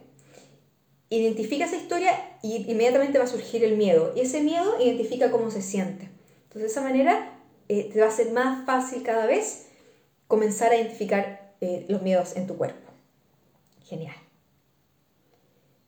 identifica 1.11 1.65
esa 1.65 1.75
historia 1.75 2.39
y 2.41 2.71
inmediatamente 2.71 3.19
va 3.19 3.25
a 3.25 3.27
surgir 3.27 3.63
el 3.63 3.77
miedo. 3.77 4.13
Y 4.15 4.21
ese 4.21 4.41
miedo 4.41 4.81
identifica 4.81 5.29
cómo 5.29 5.51
se 5.51 5.61
siente. 5.61 6.09
Entonces, 6.45 6.61
de 6.63 6.67
esa 6.69 6.81
manera 6.81 7.39
eh, 7.69 7.91
te 7.93 8.01
va 8.01 8.07
a 8.07 8.11
ser 8.11 8.31
más 8.31 8.65
fácil 8.65 9.03
cada 9.03 9.27
vez 9.27 9.67
comenzar 10.25 10.71
a 10.71 10.77
identificar 10.77 11.53
eh, 11.61 11.85
los 11.87 12.01
miedos 12.01 12.35
en 12.35 12.47
tu 12.47 12.57
cuerpo. 12.57 12.89
Genial. 13.85 14.15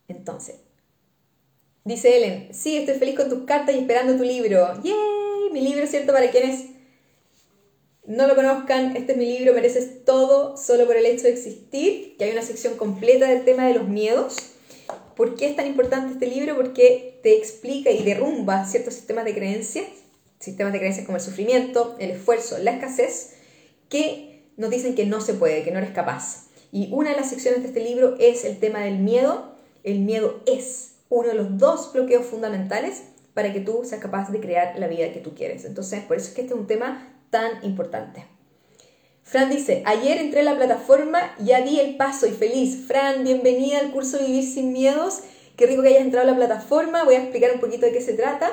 Entonces, 0.08 0.58
dice 1.86 2.18
Ellen, 2.18 2.50
sí, 2.51 2.77
estoy 2.77 2.96
feliz 2.96 3.15
con 3.15 3.30
tus 3.30 3.46
cartas 3.46 3.75
y 3.75 3.80
esperando 3.80 4.18
tu 4.18 4.24
libro. 4.24 4.82
¡Yay! 4.84 5.51
Mi 5.54 5.62
libro, 5.62 5.88
¿cierto? 5.88 6.12
Para 6.12 6.32
quienes 6.32 6.65
no 8.06 8.27
lo 8.27 8.36
conozcan, 8.36 8.98
este 8.98 9.13
es 9.13 9.18
mi 9.18 9.25
libro, 9.25 9.54
mereces 9.54 10.04
todo 10.04 10.58
solo 10.58 10.86
por 10.86 10.98
el 10.98 11.06
hecho 11.06 11.24
de 11.24 11.30
existir, 11.30 12.18
que 12.18 12.25
hay 12.25 12.32
una 12.32 12.42
sección 12.42 12.75
completa 12.75 13.27
del 13.27 13.46
tema 13.46 13.68
de 13.68 13.75
los 13.75 13.88
miedos. 13.88 14.36
¿Por 15.15 15.36
qué 15.36 15.48
es 15.48 15.56
tan 15.56 15.68
importante 15.68 16.13
este 16.13 16.27
libro? 16.27 16.56
Porque 16.56 17.20
te 17.24 17.38
explica 17.38 17.92
y 17.92 18.04
derrumba 18.04 18.65
ciertos 18.65 18.96
sistemas 18.96 19.24
de 19.24 19.34
creencias, 19.34 19.86
sistemas 20.39 20.74
de 20.74 20.80
creencias 20.80 21.06
como 21.06 21.18
el 21.18 21.24
sufrimiento, 21.24 21.96
el 22.00 22.12
esfuerzo, 22.12 22.58
la 22.58 22.72
escasez, 22.72 23.36
que 23.89 24.44
nos 24.58 24.72
dicen 24.72 24.96
que 24.96 25.06
no 25.06 25.22
se 25.22 25.36
puede, 25.36 25.63
que 25.63 25.72
no 25.72 25.77
eres 25.77 25.92
capaz. 25.92 26.48
Y 26.72 26.89
una 26.92 27.12
de 27.12 27.15
las 27.15 27.30
secciones 27.30 27.62
de 27.62 27.68
este 27.70 27.80
libro 27.80 28.15
es 28.20 28.44
el 28.44 28.60
tema 28.60 28.80
del 28.80 28.98
miedo. 28.98 29.56
El 29.84 30.00
miedo 30.00 30.42
es 30.46 30.95
uno 31.10 31.30
de 31.30 31.36
los 31.36 31.58
dos 31.58 31.92
bloqueos 31.94 32.26
fundamentales 32.26 33.04
para 33.34 33.52
que 33.54 33.60
tú 33.60 33.82
seas 33.84 34.02
capaz 34.02 34.32
de 34.32 34.40
crear 34.40 34.80
la 34.80 34.88
vida 34.88 35.12
que 35.12 35.20
tú 35.20 35.36
quieres. 35.36 35.66
Entonces, 35.66 36.04
por 36.04 36.18
eso 36.18 36.30
es 36.30 36.34
que 36.34 36.42
este 36.42 36.54
es 36.54 36.60
un 36.60 36.68
tema 36.68 37.16
tan 37.30 37.64
importante. 37.64 38.26
Fran 39.24 39.50
dice, 39.50 39.82
ayer 39.86 40.20
entré 40.20 40.42
a 40.42 40.44
la 40.44 40.56
plataforma, 40.56 41.36
ya 41.40 41.62
di 41.62 41.80
el 41.80 41.98
paso 41.98 42.28
y 42.28 42.32
feliz. 42.32 42.86
Fran, 42.88 43.24
bienvenida 43.24 43.80
al 43.80 43.92
curso 43.92 44.20
Vivir 44.20 44.44
sin 44.44 44.72
Miedos. 44.72 45.22
Qué 45.58 45.66
rico 45.66 45.82
que 45.82 45.90
hayas 45.90 46.02
entrado 46.02 46.28
a 46.28 46.32
la 46.32 46.38
plataforma. 46.38 47.04
Voy 47.04 47.16
a 47.16 47.24
explicar 47.24 47.52
un 47.54 47.60
poquito 47.60 47.86
de 47.86 47.92
qué 47.92 48.02
se 48.02 48.14
trata. 48.14 48.50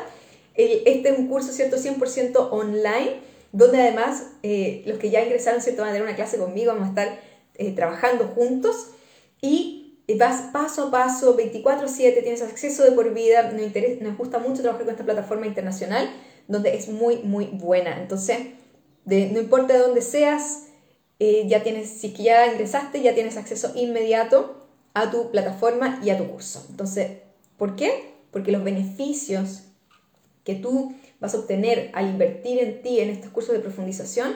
Este 0.54 1.10
es 1.10 1.18
un 1.18 1.28
curso, 1.28 1.52
¿cierto? 1.52 1.76
100% 1.76 2.48
online, 2.50 3.20
donde 3.52 3.82
además 3.82 4.28
eh, 4.42 4.82
los 4.86 4.98
que 4.98 5.10
ya 5.10 5.22
ingresaron, 5.22 5.60
¿cierto? 5.60 5.82
Van 5.82 5.90
a 5.90 5.92
tener 5.92 6.08
una 6.08 6.16
clase 6.16 6.38
conmigo, 6.38 6.72
vamos 6.72 6.86
a 6.86 6.90
estar 6.90 7.20
eh, 7.56 7.72
trabajando 7.72 8.28
juntos. 8.28 8.92
Y 9.40 9.81
vas 10.18 10.50
paso 10.52 10.88
a 10.88 10.90
paso, 10.90 11.36
24/7, 11.36 12.22
tienes 12.22 12.42
acceso 12.42 12.84
de 12.84 12.92
por 12.92 13.12
vida. 13.14 13.50
Nos, 13.52 13.62
interesa, 13.62 14.02
nos 14.04 14.16
gusta 14.16 14.38
mucho 14.38 14.62
trabajar 14.62 14.84
con 14.84 14.92
esta 14.92 15.04
plataforma 15.04 15.46
internacional, 15.46 16.10
donde 16.48 16.74
es 16.74 16.88
muy, 16.88 17.18
muy 17.18 17.46
buena. 17.46 18.00
Entonces, 18.00 18.38
no 19.04 19.40
importa 19.40 19.74
de 19.74 19.80
dónde 19.80 20.02
seas, 20.02 20.64
eh, 21.18 21.44
ya 21.46 21.62
tienes, 21.62 21.88
si 21.88 22.12
ya 22.12 22.46
ingresaste, 22.46 23.00
ya 23.02 23.14
tienes 23.14 23.36
acceso 23.36 23.72
inmediato 23.74 24.66
a 24.94 25.10
tu 25.10 25.30
plataforma 25.30 26.00
y 26.04 26.10
a 26.10 26.18
tu 26.18 26.28
curso. 26.28 26.66
Entonces, 26.70 27.18
¿por 27.56 27.76
qué? 27.76 28.12
Porque 28.30 28.52
los 28.52 28.64
beneficios 28.64 29.62
que 30.44 30.54
tú 30.54 30.94
vas 31.20 31.34
a 31.34 31.38
obtener 31.38 31.90
al 31.94 32.10
invertir 32.10 32.58
en 32.58 32.82
ti 32.82 33.00
en 33.00 33.10
estos 33.10 33.30
cursos 33.30 33.54
de 33.54 33.60
profundización 33.60 34.32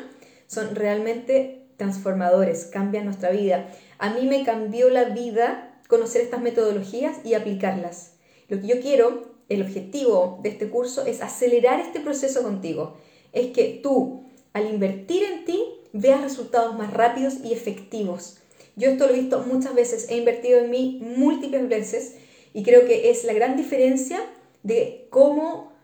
son 0.47 0.75
realmente 0.75 1.67
transformadores, 1.77 2.67
cambian 2.67 3.05
nuestra 3.05 3.31
vida. 3.31 3.69
A 3.99 4.11
mí 4.11 4.27
me 4.27 4.45
cambió 4.45 4.91
la 4.91 5.05
vida 5.05 5.81
conocer 5.89 6.23
estas 6.23 6.41
metodologías 6.41 7.19
y 7.25 7.35
aplicarlas. 7.35 8.15
Lo 8.49 8.61
que 8.61 8.67
yo 8.67 8.81
quiero, 8.81 9.37
el 9.49 9.63
objetivo 9.63 10.41
de 10.43 10.51
este 10.51 10.69
curso 10.69 11.07
es 11.07 11.23
acelerar 11.23 11.81
este 11.81 12.01
proceso 12.01 12.43
contigo. 12.43 12.97
Es 13.33 13.53
que 13.53 13.81
tú 13.83 14.27
al 14.57 14.73
invertir 14.73 15.23
en 15.23 15.45
ti, 15.45 15.63
veas 15.93 16.23
resultados 16.23 16.75
más 16.79 16.91
rápidos 16.95 17.35
y 17.45 17.53
efectivos. 17.53 18.39
Yo 18.75 18.89
esto 18.89 19.07
lo 19.07 19.13
he 19.13 19.21
visto 19.21 19.41
muchas 19.41 19.75
veces, 19.75 20.07
he 20.09 20.17
invertido 20.17 20.61
en 20.61 20.71
mí 20.71 20.99
múltiples 21.03 21.69
veces 21.69 22.17
y 22.55 22.63
creo 22.63 22.87
que 22.87 23.11
es 23.11 23.25
la 23.25 23.35
gran 23.35 23.59
diferencia 23.59 24.19
de 24.63 25.09
cómo 25.11 25.75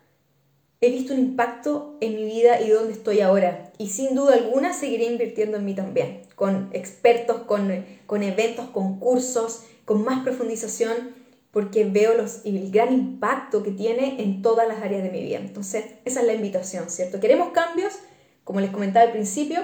he 0.82 0.90
visto 0.90 1.14
un 1.14 1.20
impacto 1.20 1.96
en 2.00 2.16
mi 2.16 2.24
vida 2.24 2.60
y 2.60 2.68
dónde 2.68 2.92
estoy 2.92 3.20
ahora. 3.20 3.70
Y 3.78 3.88
sin 3.88 4.16
duda 4.16 4.34
alguna 4.34 4.74
seguiré 4.74 5.04
invirtiendo 5.04 5.56
en 5.56 5.64
mí 5.64 5.74
también, 5.74 6.22
con 6.34 6.70
expertos, 6.72 7.42
con, 7.42 7.84
con 8.06 8.24
eventos, 8.24 8.68
con 8.70 8.98
cursos, 8.98 9.62
con 9.84 10.04
más 10.04 10.24
profundización, 10.24 11.14
porque 11.52 11.84
veo 11.84 12.14
los, 12.14 12.40
el 12.44 12.72
gran 12.72 12.92
impacto 12.92 13.62
que 13.62 13.70
tiene 13.70 14.20
en 14.20 14.42
todas 14.42 14.66
las 14.66 14.82
áreas 14.82 15.04
de 15.04 15.10
mi 15.10 15.22
vida. 15.22 15.38
Entonces, 15.38 15.84
esa 16.04 16.20
es 16.20 16.26
la 16.26 16.34
invitación, 16.34 16.90
¿cierto? 16.90 17.20
¿Queremos 17.20 17.52
cambios? 17.52 17.94
Como 18.42 18.60
les 18.60 18.70
comentaba 18.70 19.06
al 19.06 19.12
principio, 19.12 19.60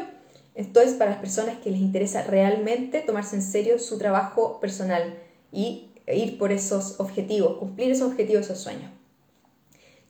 esto 0.55 0.81
es 0.81 0.93
para 0.93 1.11
las 1.11 1.21
personas 1.21 1.59
que 1.59 1.73
les 1.73 1.81
interesa 1.81 2.23
realmente 2.23 3.01
tomarse 3.01 3.35
en 3.35 3.43
serio 3.43 3.81
su 3.81 3.99
trabajo 3.99 4.61
personal 4.61 5.19
y 5.51 5.89
ir 6.07 6.39
por 6.39 6.53
esos 6.53 7.01
objetivos, 7.01 7.59
cumplir 7.59 7.91
esos 7.91 8.13
objetivos, 8.13 8.45
esos 8.45 8.61
sueños. 8.61 8.98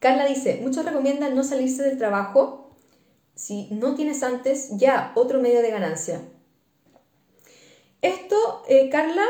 Carla 0.00 0.26
dice, 0.26 0.60
muchos 0.62 0.84
recomiendan 0.84 1.34
no 1.34 1.42
salirse 1.42 1.82
del 1.82 1.98
trabajo 1.98 2.70
si 3.34 3.68
no 3.70 3.94
tienes 3.94 4.22
antes 4.22 4.76
ya 4.76 5.12
otro 5.14 5.40
medio 5.40 5.62
de 5.62 5.70
ganancia. 5.70 6.20
Esto, 8.02 8.64
eh, 8.68 8.88
Carla, 8.90 9.24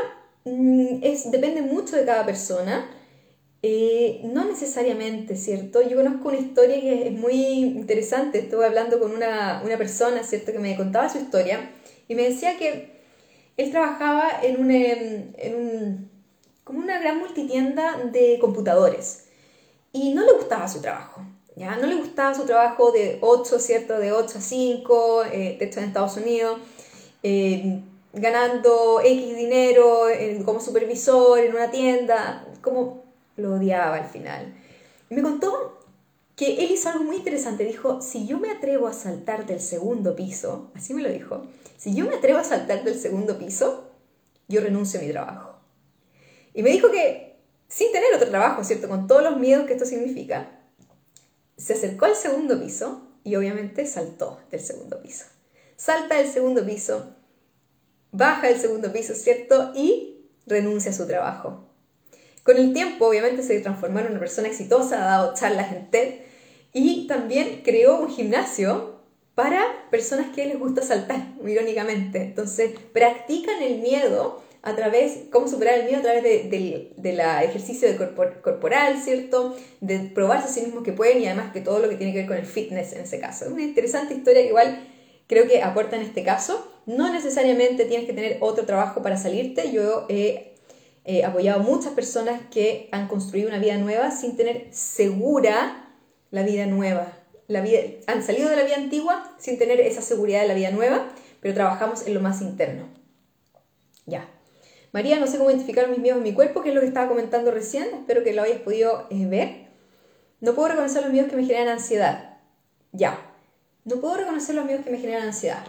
mm, 0.45 1.01
es, 1.03 1.31
depende 1.31 1.63
mucho 1.63 1.97
de 1.97 2.05
cada 2.05 2.25
persona. 2.27 2.91
Eh, 3.63 4.21
no 4.25 4.45
necesariamente, 4.45 5.37
¿cierto? 5.37 5.83
Yo 5.83 5.97
conozco 5.97 6.29
una 6.29 6.39
historia 6.39 6.81
que 6.81 7.09
es 7.09 7.13
muy 7.13 7.35
interesante. 7.35 8.39
Estuve 8.39 8.67
hablando 8.67 9.01
con 9.01 9.13
una, 9.13 9.63
persona, 9.79 10.23
¿cierto?, 10.23 10.53
que 10.53 10.59
me 10.59 10.77
contaba 10.77 11.09
su 11.09 11.19
historia 11.19 11.71
y 12.09 12.15
me 12.15 12.23
decía 12.29 12.57
que 12.59 12.99
él 13.57 13.71
trabajaba 13.71 14.31
en 14.43 14.61
un, 14.61 14.71
en 14.71 15.55
un 15.55 16.11
como 16.63 16.81
una 16.81 17.01
gran 17.01 17.19
multitienda 17.19 17.97
de 18.13 18.39
computadores 18.41 19.28
y 20.03 20.13
no 20.15 20.25
le 20.25 20.33
gustaba 20.33 20.69
su 20.69 20.81
trabajo. 20.81 21.23
¿ya? 21.57 21.77
No 21.77 21.87
le 21.87 21.97
gustaba 21.97 22.35
su 22.35 22.45
trabajo 22.45 22.93
de 22.93 23.19
8, 23.21 23.59
¿cierto? 23.59 23.99
De 23.99 24.13
8 24.13 24.39
a 24.39 24.41
5, 24.41 25.25
eh, 25.25 25.57
de 25.59 25.65
hecho 25.65 25.81
en 25.81 25.87
Estados 25.87 26.17
Unidos, 26.17 26.59
eh, 27.23 27.81
ganando 28.13 29.01
X 29.05 29.37
dinero 29.37 30.07
como 30.45 30.61
supervisor 30.61 31.39
en 31.41 31.55
una 31.55 31.71
tienda, 31.71 32.47
como 32.63 33.05
lo 33.37 33.55
odiaba 33.55 33.97
al 33.97 34.07
final. 34.07 34.55
me 35.11 35.23
contó 35.23 35.79
que 36.39 36.65
él 36.65 36.71
hizo 36.71 36.89
algo 36.89 37.05
muy 37.05 37.17
interesante. 37.17 37.65
Dijo, 37.65 38.01
si 38.01 38.27
yo 38.27 38.39
me 38.39 38.51
atrevo 38.51 38.87
a 38.87 38.93
saltar 38.93 39.45
del 39.45 39.61
segundo 39.61 40.15
piso, 40.15 40.71
así 40.75 40.95
me 40.95 41.03
lo 41.03 41.11
dijo, 41.11 41.43
si 41.77 41.95
yo 41.95 42.07
me 42.07 42.15
atrevo 42.15 42.39
a 42.39 42.45
saltar 42.45 42.85
del 42.85 42.99
segundo 42.99 43.39
piso, 43.39 43.91
yo 44.47 44.61
renuncio 44.61 45.01
a 45.01 45.03
mi 45.03 45.11
trabajo. 45.11 45.57
Y 46.55 46.63
me 46.63 46.71
dijo 46.71 46.91
que, 46.91 47.28
sin 47.69 47.93
tener 47.93 48.15
otro 48.15 48.29
trabajo, 48.29 48.65
¿cierto? 48.65 48.89
Con 48.89 49.07
todos 49.07 49.23
los 49.23 49.37
miedos 49.37 49.67
que 49.67 49.75
esto 49.75 49.85
significa, 49.85 50.51
se 51.57 51.75
acercó 51.75 52.07
al 52.07 52.17
segundo 52.17 52.61
piso 52.61 53.03
y 53.25 53.37
obviamente 53.37 53.87
saltó 53.87 54.41
del 54.51 54.61
segundo 54.61 55.01
piso. 55.03 55.27
Salta 55.77 56.17
del 56.17 56.29
segundo 56.29 56.65
piso, 56.65 57.15
baja 58.11 58.49
del 58.49 58.59
segundo 58.59 58.93
piso, 58.93 59.15
¿cierto? 59.15 59.73
Y 59.75 60.31
renuncia 60.47 60.91
a 60.91 60.95
su 60.95 61.07
trabajo. 61.07 61.69
Con 62.43 62.57
el 62.57 62.73
tiempo, 62.73 63.07
obviamente, 63.07 63.43
se 63.43 63.61
transformó 63.61 63.99
en 63.99 64.07
una 64.07 64.19
persona 64.19 64.49
exitosa, 64.49 65.03
ha 65.03 65.19
dado 65.19 65.35
charlas 65.35 65.71
en 65.73 65.91
TED 65.91 66.15
y 66.73 67.07
también 67.07 67.63
creó 67.63 68.01
un 68.01 68.09
gimnasio 68.09 69.03
para 69.35 69.63
personas 69.91 70.35
que 70.35 70.47
les 70.47 70.59
gusta 70.59 70.83
saltar, 70.83 71.35
irónicamente. 71.47 72.23
Entonces, 72.23 72.73
practican 72.93 73.63
el 73.63 73.79
miedo 73.81 74.43
a 74.63 74.75
través, 74.75 75.21
cómo 75.31 75.49
superar 75.49 75.79
el 75.79 75.85
miedo 75.85 75.99
a 75.99 76.03
través 76.03 76.23
del 76.23 76.93
de, 76.97 77.13
la 77.13 77.45
ejercicio 77.45 77.89
de 77.89 77.97
corporal, 77.97 79.01
¿cierto? 79.01 79.57
De 79.81 79.99
probarse 80.01 80.49
a 80.49 80.51
sí 80.51 80.61
mismos 80.63 80.83
que 80.83 80.93
pueden 80.93 81.23
y 81.23 81.27
además 81.27 81.53
que 81.53 81.61
todo 81.61 81.79
lo 81.79 81.89
que 81.89 81.97
tiene 81.97 82.13
que 82.13 82.19
ver 82.21 82.27
con 82.27 82.37
el 82.37 82.47
fitness 82.47 82.93
en 82.93 83.03
ese 83.03 83.21
caso. 83.21 83.47
Es 83.47 83.53
una 83.53 83.63
interesante 83.63 84.15
historia 84.15 84.43
que 84.43 84.49
igual 84.49 84.81
creo 85.27 85.47
que 85.47 85.63
aporta 85.63 85.97
en 85.97 86.03
este 86.03 86.25
caso. 86.25 86.73
No 86.87 87.13
necesariamente 87.13 87.85
tienes 87.85 88.07
que 88.07 88.13
tener 88.13 88.39
otro 88.41 88.67
trabajo 88.67 89.03
para 89.03 89.17
salirte. 89.17 89.71
Yo 89.71 90.07
he 90.09 90.55
eh, 91.05 91.25
apoyado 91.25 91.61
a 91.61 91.63
muchas 91.63 91.93
personas 91.93 92.41
que 92.51 92.89
han 92.91 93.09
construido 93.09 93.49
una 93.49 93.59
vida 93.59 93.77
nueva 93.79 94.11
sin 94.11 94.37
tener 94.37 94.69
segura 94.73 95.95
la 96.31 96.43
vida 96.43 96.67
nueva. 96.67 97.13
La 97.47 97.61
vida, 97.61 97.81
han 98.07 98.23
salido 98.23 98.51
de 98.51 98.57
la 98.57 98.65
vida 98.65 98.77
antigua 98.77 99.35
sin 99.39 99.57
tener 99.57 99.81
esa 99.81 100.03
seguridad 100.03 100.43
de 100.43 100.49
la 100.49 100.55
vida 100.55 100.71
nueva, 100.71 101.09
pero 101.41 101.55
trabajamos 101.55 102.07
en 102.07 102.15
lo 102.15 102.21
más 102.21 102.43
interno. 102.43 102.89
Ya. 104.05 104.29
María, 104.93 105.21
no 105.21 105.27
sé 105.27 105.37
cómo 105.37 105.51
identificar 105.51 105.89
mis 105.89 105.99
miedos 105.99 106.19
en 106.19 106.25
mi 106.25 106.33
cuerpo, 106.33 106.63
que 106.63 106.71
es 106.71 106.75
lo 106.75 106.81
que 106.81 106.87
estaba 106.87 107.09
comentando 107.09 107.51
recién, 107.51 107.89
espero 107.95 108.25
que 108.25 108.33
lo 108.33 108.43
hayas 108.43 108.61
podido 108.61 109.07
eh, 109.11 109.27
ver. 109.27 109.69
No 110.41 110.55
puedo 110.55 110.69
reconocer 110.69 111.03
los 111.03 111.13
miedos 111.13 111.31
que 111.31 111.37
me 111.37 111.45
generan 111.45 111.69
ansiedad. 111.69 112.39
Ya. 112.93 113.19
No 113.85 113.97
puedo 114.01 114.17
reconocer 114.17 114.55
los 114.55 114.65
miedos 114.65 114.85
que 114.85 114.91
me 114.91 114.99
generan 114.99 115.29
ansiedad. 115.29 115.65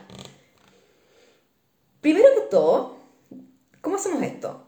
Primero 2.01 2.27
que 2.35 2.41
todo, 2.49 2.97
¿cómo 3.81 3.97
hacemos 3.97 4.21
esto? 4.23 4.67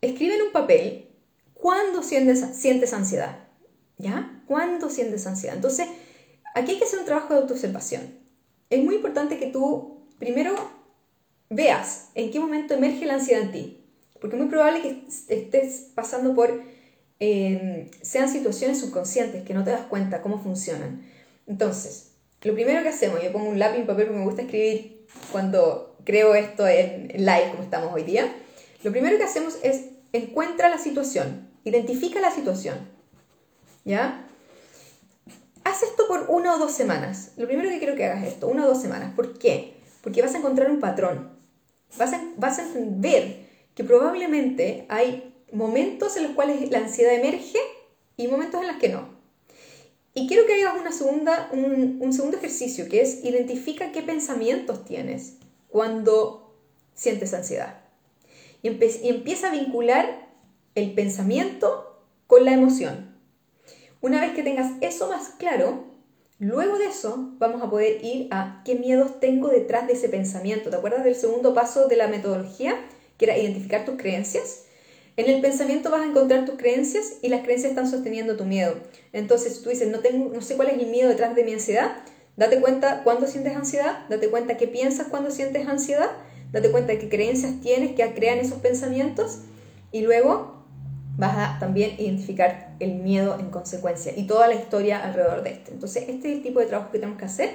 Escribe 0.00 0.36
en 0.36 0.42
un 0.42 0.52
papel 0.52 1.08
cuándo 1.54 2.02
sientes, 2.02 2.44
sientes 2.56 2.92
ansiedad. 2.92 3.38
¿Ya? 3.96 4.42
¿Cuándo 4.46 4.90
sientes 4.90 5.26
ansiedad? 5.26 5.56
Entonces, 5.56 5.88
aquí 6.54 6.72
hay 6.72 6.78
que 6.78 6.84
hacer 6.84 6.98
un 6.98 7.04
trabajo 7.06 7.34
de 7.34 7.40
autoobservación. 7.40 8.18
Es 8.68 8.82
muy 8.82 8.96
importante 8.96 9.38
que 9.38 9.46
tú 9.46 10.06
primero 10.18 10.54
veas 11.50 12.08
en 12.14 12.30
qué 12.30 12.40
momento 12.40 12.74
emerge 12.74 13.04
la 13.04 13.14
ansiedad 13.14 13.42
en 13.42 13.52
ti. 13.52 13.84
Porque 14.20 14.36
es 14.36 14.42
muy 14.42 14.50
probable 14.50 14.82
que 14.82 15.04
estés 15.28 15.88
pasando 15.94 16.34
por, 16.34 16.62
eh, 17.18 17.90
sean 18.02 18.30
situaciones 18.30 18.80
subconscientes 18.80 19.44
que 19.44 19.54
no 19.54 19.64
te 19.64 19.70
das 19.70 19.82
cuenta 19.82 20.22
cómo 20.22 20.42
funcionan. 20.42 21.02
Entonces, 21.46 22.12
lo 22.42 22.54
primero 22.54 22.82
que 22.82 22.88
hacemos, 22.88 23.22
yo 23.22 23.32
pongo 23.32 23.50
un 23.50 23.58
lápiz 23.58 23.80
y 23.80 23.84
papel 23.84 24.06
porque 24.06 24.18
me 24.18 24.24
gusta 24.24 24.42
escribir 24.42 25.06
cuando 25.32 25.96
creo 26.04 26.34
esto 26.34 26.66
en 26.66 27.08
live 27.08 27.50
como 27.50 27.62
estamos 27.62 27.92
hoy 27.92 28.04
día. 28.04 28.32
Lo 28.82 28.92
primero 28.92 29.18
que 29.18 29.24
hacemos 29.24 29.58
es 29.62 29.86
encuentra 30.12 30.68
la 30.68 30.78
situación, 30.78 31.48
identifica 31.64 32.20
la 32.20 32.30
situación. 32.30 32.78
¿Ya? 33.84 34.26
Haz 35.64 35.82
esto 35.82 36.06
por 36.08 36.26
una 36.28 36.54
o 36.54 36.58
dos 36.58 36.72
semanas. 36.72 37.32
Lo 37.36 37.46
primero 37.46 37.68
que 37.68 37.78
quiero 37.78 37.96
que 37.96 38.04
hagas 38.04 38.24
esto, 38.24 38.48
una 38.48 38.64
o 38.64 38.68
dos 38.68 38.80
semanas. 38.80 39.12
¿Por 39.14 39.38
qué? 39.38 39.74
Porque 40.02 40.22
vas 40.22 40.34
a 40.34 40.38
encontrar 40.38 40.70
un 40.70 40.80
patrón. 40.80 41.39
Vas 41.98 42.12
a, 42.12 42.22
vas 42.36 42.58
a 42.58 42.66
ver 42.74 43.46
que 43.74 43.84
probablemente 43.84 44.86
hay 44.88 45.34
momentos 45.52 46.16
en 46.16 46.24
los 46.24 46.32
cuales 46.32 46.70
la 46.70 46.78
ansiedad 46.78 47.14
emerge 47.14 47.58
y 48.16 48.28
momentos 48.28 48.60
en 48.60 48.68
los 48.68 48.76
que 48.76 48.88
no. 48.88 49.20
Y 50.12 50.26
quiero 50.26 50.46
que 50.46 50.62
hagas 50.62 50.80
una 50.80 50.92
segunda, 50.92 51.48
un, 51.52 52.12
segundo 52.12 52.36
ejercicio, 52.36 52.88
que 52.88 53.00
es 53.00 53.24
identifica 53.24 53.92
qué 53.92 54.02
pensamientos 54.02 54.84
tienes 54.84 55.36
cuando 55.68 56.56
sientes 56.94 57.32
ansiedad. 57.32 57.80
Y 58.62 58.68
empieza 58.68 59.48
a 59.48 59.52
vincular 59.52 60.28
el 60.74 60.94
pensamiento 60.94 62.02
con 62.26 62.44
la 62.44 62.52
emoción. 62.52 63.16
Una 64.00 64.20
vez 64.20 64.32
que 64.34 64.42
tengas 64.42 64.72
eso 64.80 65.08
más 65.08 65.30
claro, 65.38 65.84
luego 66.40 66.78
de 66.78 66.86
eso 66.86 67.34
vamos 67.38 67.62
a 67.62 67.70
poder 67.70 68.04
ir 68.04 68.26
a 68.32 68.62
qué 68.64 68.74
miedos 68.74 69.20
tengo 69.20 69.48
detrás 69.48 69.86
de 69.86 69.92
ese 69.92 70.08
pensamiento. 70.08 70.70
¿Te 70.70 70.76
acuerdas 70.76 71.04
del 71.04 71.14
segundo 71.14 71.54
paso 71.54 71.86
de 71.86 71.96
la 71.96 72.08
metodología? 72.08 72.74
Que 73.16 73.26
era 73.26 73.38
identificar 73.38 73.84
tus 73.84 73.96
creencias. 73.96 74.64
En 75.16 75.28
el 75.28 75.42
pensamiento 75.42 75.90
vas 75.90 76.00
a 76.00 76.06
encontrar 76.06 76.46
tus 76.46 76.56
creencias 76.56 77.18
y 77.20 77.28
las 77.28 77.42
creencias 77.42 77.70
están 77.70 77.90
sosteniendo 77.90 78.36
tu 78.36 78.46
miedo. 78.46 78.74
Entonces 79.12 79.62
tú 79.62 79.68
dices, 79.68 79.88
no, 79.88 80.00
tengo, 80.00 80.32
no 80.32 80.40
sé 80.40 80.56
cuál 80.56 80.68
es 80.68 80.78
el 80.78 80.86
miedo 80.86 81.10
detrás 81.10 81.36
de 81.36 81.44
mi 81.44 81.52
ansiedad. 81.52 81.96
Date 82.36 82.58
cuenta 82.58 83.02
cuándo 83.04 83.26
sientes 83.26 83.54
ansiedad, 83.54 84.06
date 84.08 84.30
cuenta 84.30 84.56
qué 84.56 84.66
piensas 84.66 85.08
cuando 85.08 85.30
sientes 85.30 85.68
ansiedad, 85.68 86.10
date 86.52 86.70
cuenta 86.70 86.92
de 86.92 86.98
qué 86.98 87.10
creencias 87.10 87.60
tienes 87.60 87.94
que 87.94 88.14
crean 88.14 88.38
esos 88.38 88.60
pensamientos 88.60 89.40
y 89.92 90.00
luego 90.00 90.59
vas 91.16 91.36
a 91.36 91.58
también 91.58 91.94
identificar 91.98 92.74
el 92.80 92.94
miedo 92.94 93.38
en 93.38 93.50
consecuencia 93.50 94.12
y 94.16 94.26
toda 94.26 94.48
la 94.48 94.54
historia 94.54 95.04
alrededor 95.04 95.42
de 95.42 95.50
este. 95.50 95.72
Entonces 95.72 96.04
este 96.08 96.30
es 96.30 96.36
el 96.36 96.42
tipo 96.42 96.60
de 96.60 96.66
trabajo 96.66 96.90
que 96.90 96.98
tenemos 96.98 97.18
que 97.18 97.26
hacer. 97.26 97.50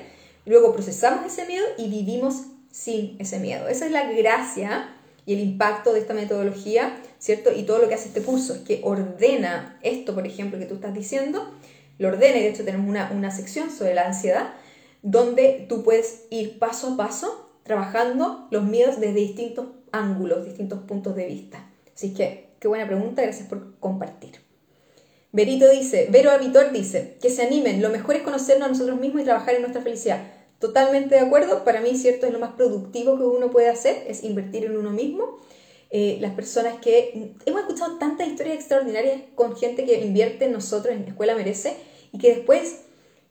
Luego 0.45 0.73
procesamos 0.73 1.25
ese 1.25 1.45
miedo 1.45 1.65
y 1.77 1.89
vivimos 1.89 2.43
sin 2.71 3.15
ese 3.19 3.39
miedo. 3.39 3.67
Esa 3.67 3.85
es 3.85 3.91
la 3.91 4.11
gracia 4.11 4.89
y 5.25 5.33
el 5.33 5.39
impacto 5.39 5.93
de 5.93 5.99
esta 5.99 6.13
metodología, 6.13 6.97
¿cierto? 7.19 7.51
Y 7.55 7.63
todo 7.63 7.79
lo 7.79 7.87
que 7.87 7.95
hace 7.95 8.09
este 8.09 8.21
curso 8.21 8.53
es 8.53 8.59
que 8.59 8.81
ordena 8.83 9.79
esto, 9.81 10.13
por 10.13 10.27
ejemplo, 10.27 10.59
que 10.59 10.65
tú 10.65 10.75
estás 10.75 10.93
diciendo, 10.93 11.51
lo 11.97 12.09
ordena 12.09 12.37
y 12.37 12.41
de 12.41 12.49
hecho 12.49 12.65
tenemos 12.65 12.87
una, 12.87 13.11
una 13.11 13.31
sección 13.31 13.71
sobre 13.71 13.95
la 13.95 14.05
ansiedad, 14.05 14.53
donde 15.01 15.65
tú 15.67 15.83
puedes 15.83 16.25
ir 16.29 16.59
paso 16.59 16.93
a 16.93 16.97
paso 16.97 17.49
trabajando 17.63 18.47
los 18.51 18.63
miedos 18.63 18.99
desde 18.99 19.15
distintos 19.15 19.67
ángulos, 19.91 20.45
distintos 20.45 20.79
puntos 20.83 21.15
de 21.15 21.25
vista. 21.25 21.64
Así 21.95 22.13
que, 22.13 22.49
qué 22.59 22.67
buena 22.67 22.85
pregunta, 22.85 23.21
gracias 23.21 23.47
por 23.47 23.79
compartir. 23.79 24.45
Berito 25.31 25.69
dice, 25.69 26.07
Vero 26.11 26.31
Avitor 26.31 26.71
dice, 26.71 27.17
que 27.21 27.29
se 27.29 27.43
animen, 27.43 27.81
lo 27.81 27.89
mejor 27.89 28.15
es 28.15 28.21
conocernos 28.21 28.67
a 28.67 28.71
nosotros 28.71 28.99
mismos 28.99 29.21
y 29.21 29.25
trabajar 29.25 29.55
en 29.55 29.61
nuestra 29.61 29.81
felicidad. 29.81 30.21
Totalmente 30.59 31.15
de 31.15 31.21
acuerdo, 31.21 31.63
para 31.63 31.81
mí, 31.81 31.95
cierto, 31.95 32.25
es 32.25 32.33
lo 32.33 32.39
más 32.39 32.53
productivo 32.53 33.17
que 33.17 33.23
uno 33.23 33.51
puede 33.51 33.69
hacer, 33.69 34.03
es 34.07 34.23
invertir 34.23 34.65
en 34.65 34.77
uno 34.77 34.91
mismo. 34.91 35.37
Eh, 35.91 36.17
las 36.21 36.33
personas 36.33 36.75
que... 36.81 37.33
Hemos 37.45 37.61
escuchado 37.61 37.97
tantas 37.97 38.27
historias 38.27 38.55
extraordinarias 38.55 39.21
con 39.35 39.55
gente 39.55 39.85
que 39.85 39.99
invierte 39.99 40.45
en 40.45 40.53
nosotros, 40.53 40.93
en 40.93 41.03
la 41.03 41.09
Escuela 41.09 41.35
Merece, 41.35 41.75
y 42.11 42.17
que 42.17 42.35
después 42.35 42.81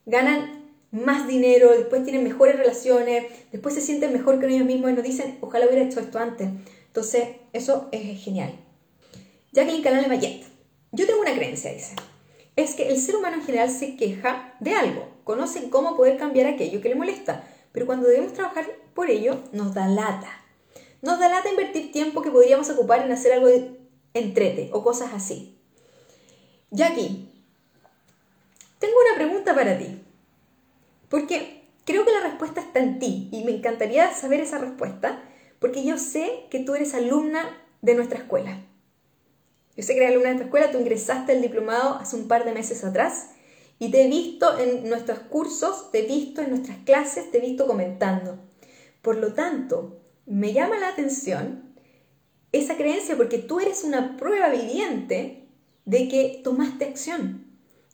ganan 0.06 0.64
más 0.90 1.26
dinero, 1.26 1.72
después 1.72 2.04
tienen 2.04 2.22
mejores 2.22 2.56
relaciones, 2.56 3.24
después 3.50 3.74
se 3.74 3.80
sienten 3.80 4.12
mejor 4.12 4.38
que 4.38 4.46
ellos 4.46 4.66
mismos 4.66 4.90
y 4.92 4.94
nos 4.94 5.04
dicen, 5.04 5.38
ojalá 5.40 5.66
hubiera 5.66 5.84
hecho 5.84 6.00
esto 6.00 6.18
antes. 6.18 6.48
Entonces, 6.94 7.28
eso 7.52 7.88
es 7.90 8.22
genial. 8.22 8.54
Jacqueline 9.50 9.82
Canal 9.82 10.06
Mayet. 10.06 10.44
Yo 10.92 11.06
tengo 11.06 11.20
una 11.20 11.34
creencia, 11.34 11.72
dice. 11.72 11.96
Es 12.54 12.76
que 12.76 12.88
el 12.88 12.98
ser 12.98 13.16
humano 13.16 13.38
en 13.38 13.42
general 13.42 13.68
se 13.68 13.96
queja 13.96 14.54
de 14.60 14.76
algo 14.76 15.14
conocen 15.24 15.70
cómo 15.70 15.96
poder 15.96 16.18
cambiar 16.18 16.46
aquello 16.46 16.80
que 16.80 16.90
le 16.90 16.94
molesta, 16.94 17.42
pero 17.72 17.86
cuando 17.86 18.06
debemos 18.06 18.34
trabajar 18.34 18.66
por 18.94 19.10
ello 19.10 19.40
nos 19.52 19.74
da 19.74 19.88
lata. 19.88 20.28
Nos 21.02 21.18
da 21.18 21.28
lata 21.28 21.50
invertir 21.50 21.90
tiempo 21.90 22.22
que 22.22 22.30
podríamos 22.30 22.70
ocupar 22.70 23.04
en 23.04 23.10
hacer 23.10 23.32
algo 23.32 23.48
de 23.48 23.76
entrete 24.12 24.70
o 24.72 24.84
cosas 24.84 25.12
así. 25.12 25.58
Jackie, 26.70 27.28
tengo 28.78 28.94
una 29.08 29.16
pregunta 29.16 29.54
para 29.54 29.78
ti, 29.78 30.00
porque 31.08 31.64
creo 31.84 32.04
que 32.04 32.12
la 32.12 32.20
respuesta 32.20 32.60
está 32.60 32.80
en 32.80 32.98
ti 32.98 33.28
y 33.32 33.44
me 33.44 33.52
encantaría 33.52 34.12
saber 34.12 34.40
esa 34.40 34.58
respuesta, 34.58 35.22
porque 35.64 35.82
yo 35.82 35.96
sé 35.96 36.44
que 36.50 36.58
tú 36.58 36.74
eres 36.74 36.92
alumna 36.92 37.48
de 37.80 37.94
nuestra 37.94 38.18
escuela. 38.18 38.66
Yo 39.74 39.82
sé 39.82 39.94
que 39.94 40.00
eres 40.00 40.10
alumna 40.10 40.28
de 40.28 40.34
nuestra 40.34 40.44
escuela, 40.44 40.70
tú 40.70 40.78
ingresaste 40.78 41.32
al 41.32 41.40
diplomado 41.40 41.94
hace 41.94 42.16
un 42.16 42.28
par 42.28 42.44
de 42.44 42.52
meses 42.52 42.84
atrás 42.84 43.30
y 43.78 43.90
te 43.90 44.04
he 44.04 44.08
visto 44.08 44.58
en 44.58 44.86
nuestros 44.90 45.20
cursos, 45.20 45.90
te 45.90 46.00
he 46.00 46.06
visto 46.06 46.42
en 46.42 46.50
nuestras 46.50 46.76
clases, 46.84 47.30
te 47.30 47.38
he 47.38 47.40
visto 47.40 47.66
comentando. 47.66 48.38
Por 49.00 49.16
lo 49.16 49.32
tanto, 49.32 50.02
me 50.26 50.52
llama 50.52 50.78
la 50.78 50.88
atención 50.88 51.74
esa 52.52 52.76
creencia 52.76 53.16
porque 53.16 53.38
tú 53.38 53.58
eres 53.58 53.84
una 53.84 54.18
prueba 54.18 54.50
viviente 54.50 55.48
de 55.86 56.08
que 56.10 56.42
tomaste 56.44 56.84
acción. 56.84 57.46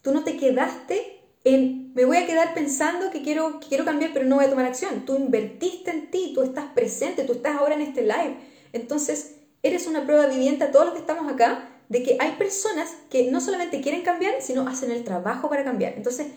Tú 0.03 0.11
no 0.11 0.25
te 0.25 0.37
quedaste 0.37 1.21
en, 1.45 1.80
me 1.95 2.05
voy 2.05 2.19
a 2.19 2.27
quedar 2.27 2.55
pensando 2.55 3.11
que 3.11 3.23
quiero, 3.23 3.61
quiero 3.67 3.85
cambiar 3.85 4.13
pero 4.13 4.27
no 4.27 4.37
voy 4.37 4.45
a 4.45 4.51
tomar 4.51 4.67
acción. 4.67 5.05
Tú 5.07 5.17
invertiste 5.17 5.91
en 5.91 6.11
ti, 6.11 6.33
tú 6.35 6.43
estás 6.43 6.67
presente, 6.75 7.25
tú 7.25 7.33
estás 7.33 7.57
ahora 7.57 7.75
en 7.75 7.83
este 7.83 8.03
live. 8.03 8.37
Entonces, 8.73 9.37
eres 9.63 9.87
una 9.87 10.05
prueba 10.05 10.27
viviente 10.27 10.65
a 10.65 10.71
todos 10.71 10.87
los 10.87 10.95
que 10.95 11.01
estamos 11.01 11.31
acá 11.33 11.69
de 11.89 12.03
que 12.03 12.17
hay 12.21 12.33
personas 12.33 12.89
que 13.11 13.31
no 13.31 13.41
solamente 13.41 13.81
quieren 13.81 14.03
cambiar, 14.03 14.41
sino 14.41 14.67
hacen 14.69 14.91
el 14.93 15.05
trabajo 15.05 15.49
para 15.49 15.65
cambiar. 15.65 15.95
Entonces, 15.97 16.29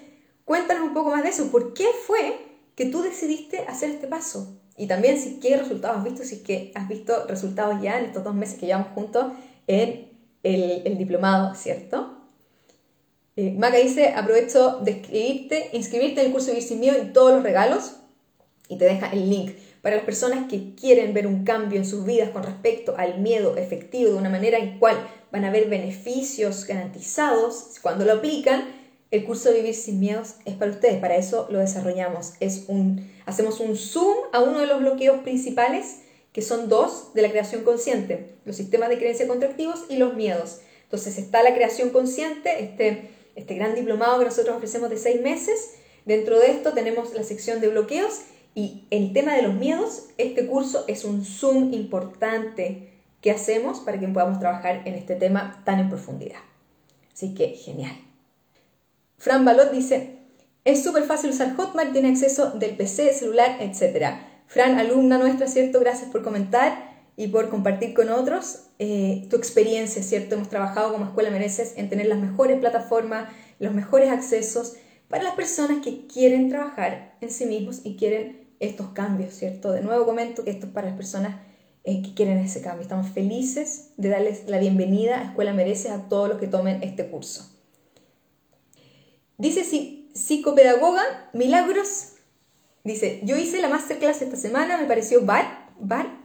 cuéntanos 0.46 0.84
un 0.84 0.94
poco 0.94 1.12
más 1.12 1.24
de 1.24 1.30
eso. 1.30 1.52
¿Por 1.52 1.74
qué 1.74 1.86
fue 2.08 2.40
que 2.76 2.88
tú 2.88 3.04
decidiste 3.04 3.60
hacer 3.68 3.92
este 3.92 4.08
paso? 4.08 4.60
Y 4.76 4.88
también 4.88 5.22
si 5.22 5.40
qué 5.40 5.56
resultados 5.56 5.98
has 5.98 6.04
visto, 6.04 6.24
si 6.24 6.36
es 6.36 6.42
que 6.42 6.72
has 6.74 6.88
visto 6.88 7.28
resultados 7.28 7.80
ya 7.82 8.00
en 8.00 8.06
estos 8.06 8.24
dos 8.24 8.34
meses 8.34 8.60
que 8.60 8.66
llevamos 8.66 8.90
juntos 8.96 9.34
en 9.68 10.12
el, 10.42 10.98
diplomado, 10.98 11.54
¿cierto? 11.56 12.18
Eh, 13.36 13.52
Maca 13.52 13.78
dice, 13.78 14.10
aprovecho 14.10 14.80
de 14.82 14.92
inscribirte, 14.92 15.70
inscribirte 15.74 16.22
en 16.22 16.28
el 16.28 16.32
curso 16.32 16.48
Vivir 16.52 16.64
Sin 16.64 16.80
Miedo 16.80 17.02
y 17.02 17.14
todos 17.14 17.32
los 17.32 17.44
regalos 17.44 17.94
y 18.68 18.78
te 18.78 18.86
deja 18.86 19.12
el 19.12 19.30
link 19.30 19.54
para 19.82 19.96
las 19.98 20.06
personas 20.06 20.48
que 20.50 20.76
quieren 20.76 21.14
ver 21.14 21.28
un 21.28 21.44
cambio 21.44 21.78
en 21.78 21.86
sus 21.86 22.06
vidas 22.06 22.30
con 22.30 22.44
respecto 22.44 22.96
al 22.98 23.20
miedo 23.20 23.58
efectivo 23.58 24.12
de 24.12 24.18
una 24.18 24.30
manera 24.30 24.58
en 24.58 24.80
cual 24.80 24.98
van 25.32 25.46
a 25.46 25.52
ver 25.52 25.68
beneficios 25.68 26.66
garantizados 26.66 27.80
cuando 27.82 28.06
lo 28.06 28.14
aplican, 28.14 28.66
el 29.12 29.26
curso 29.26 29.54
Vivir 29.54 29.76
sin 29.76 30.00
Miedos 30.00 30.36
es 30.46 30.56
para 30.56 30.72
ustedes. 30.72 31.00
Para 31.00 31.18
eso 31.18 31.48
lo 31.52 31.60
desarrollamos. 31.60 32.34
Es 32.40 32.66
un, 32.68 33.12
hacemos 33.26 33.60
un 33.60 33.76
zoom 33.76 34.16
a 34.32 34.42
uno 34.42 34.60
de 34.60 34.66
los 34.66 34.80
bloqueos 34.80 35.20
principales, 35.20 36.00
que 36.32 36.42
son 36.42 36.68
dos 36.68 37.14
de 37.14 37.22
la 37.22 37.30
creación 37.30 37.64
consciente, 37.64 38.34
los 38.46 38.56
sistemas 38.56 38.90
de 38.90 38.98
creencia 38.98 39.28
contractivos 39.28 39.86
y 39.88 39.98
los 39.98 40.16
miedos. 40.16 40.62
Entonces 40.84 41.20
está 41.20 41.44
la 41.44 41.54
creación 41.54 41.90
consciente, 41.90 42.64
este, 42.64 43.10
este 43.36 43.56
gran 43.56 43.76
diplomado 43.76 44.20
que 44.20 44.26
nosotros 44.26 44.56
ofrecemos 44.56 44.90
de 44.90 44.98
seis 44.98 45.22
meses. 45.22 45.76
Dentro 46.06 46.40
de 46.40 46.52
esto 46.52 46.74
tenemos 46.74 47.14
la 47.14 47.24
sección 47.24 47.62
de 47.62 47.70
bloqueos 47.70 48.22
y 48.56 48.86
el 48.92 49.14
tema 49.14 49.36
de 49.36 49.42
los 49.42 49.54
miedos, 49.54 50.10
este 50.18 50.46
curso 50.46 50.86
es 50.88 51.06
un 51.06 51.26
zoom 51.26 51.74
importante 51.74 52.92
qué 53.22 53.32
hacemos 53.32 53.80
para 53.80 54.00
que 54.00 54.08
podamos 54.08 54.40
trabajar 54.40 54.82
en 54.86 54.94
este 54.94 55.16
tema 55.16 55.62
tan 55.66 55.80
en 55.80 55.90
profundidad. 55.90 56.40
Así 57.14 57.34
que 57.34 57.50
genial. 57.50 57.96
Fran 59.18 59.46
Balot 59.46 59.72
dice, 59.72 60.20
es 60.66 60.84
súper 60.84 61.04
fácil 61.04 61.32
usar 61.32 61.56
Hotmart, 61.56 61.94
tiene 61.94 62.10
acceso 62.10 62.52
del 62.52 62.76
PC, 62.76 63.14
celular, 63.14 63.58
etc. 63.62 64.18
Fran, 64.48 64.78
alumna 64.78 65.18
nuestra, 65.18 65.48
¿cierto? 65.48 65.80
Gracias 65.80 66.12
por 66.12 66.24
comentar 66.24 66.93
y 67.16 67.28
por 67.28 67.50
compartir 67.50 67.94
con 67.94 68.10
otros 68.10 68.68
eh, 68.80 69.28
tu 69.30 69.36
experiencia, 69.36 70.02
¿cierto? 70.02 70.36
Hemos 70.36 70.50
trabajado 70.50 70.92
como 70.92 71.06
Escuela 71.06 71.30
Mereces 71.30 71.74
en 71.78 71.90
tener 71.90 72.08
las 72.08 72.20
mejores 72.20 72.60
plataformas, 72.60 73.30
los 73.60 73.74
mejores 73.74 74.10
accesos 74.10 74.74
para 75.10 75.24
las 75.24 75.36
personas 75.36 75.84
que 75.84 76.08
quieren 76.08 76.50
trabajar 76.50 77.16
en 77.22 77.30
sí 77.30 77.46
mismos 77.46 77.82
y 77.84 77.98
quieren 77.98 78.48
estos 78.60 78.90
cambios, 78.90 79.34
¿cierto? 79.34 79.72
De 79.72 79.82
nuevo 79.82 80.06
comento 80.06 80.44
que 80.44 80.52
esto 80.52 80.68
es 80.68 80.72
para 80.72 80.88
las 80.88 80.96
personas 80.96 81.36
eh, 81.84 82.02
que 82.02 82.14
quieren 82.14 82.38
ese 82.40 82.62
cambio. 82.62 82.82
Estamos 82.82 83.12
felices 83.12 83.92
de 83.98 84.10
darles 84.10 84.48
la 84.48 84.58
bienvenida 84.58 85.20
a 85.20 85.24
Escuela 85.26 85.54
Mereces 85.54 85.92
a 85.92 86.10
todos 86.10 86.30
los 86.30 86.40
que 86.40 86.48
tomen 86.48 86.82
este 86.82 87.08
curso. 87.08 87.50
Dice 89.38 89.64
psicopedagoga 90.14 91.30
Milagros, 91.34 92.14
dice, 92.84 93.22
yo 93.24 93.36
hice 93.36 93.62
la 93.62 93.68
masterclass 93.68 94.22
esta 94.22 94.38
semana, 94.38 94.78
me 94.78 94.86
pareció 94.86 95.26
bar, 95.26 95.70
bar, 95.80 96.23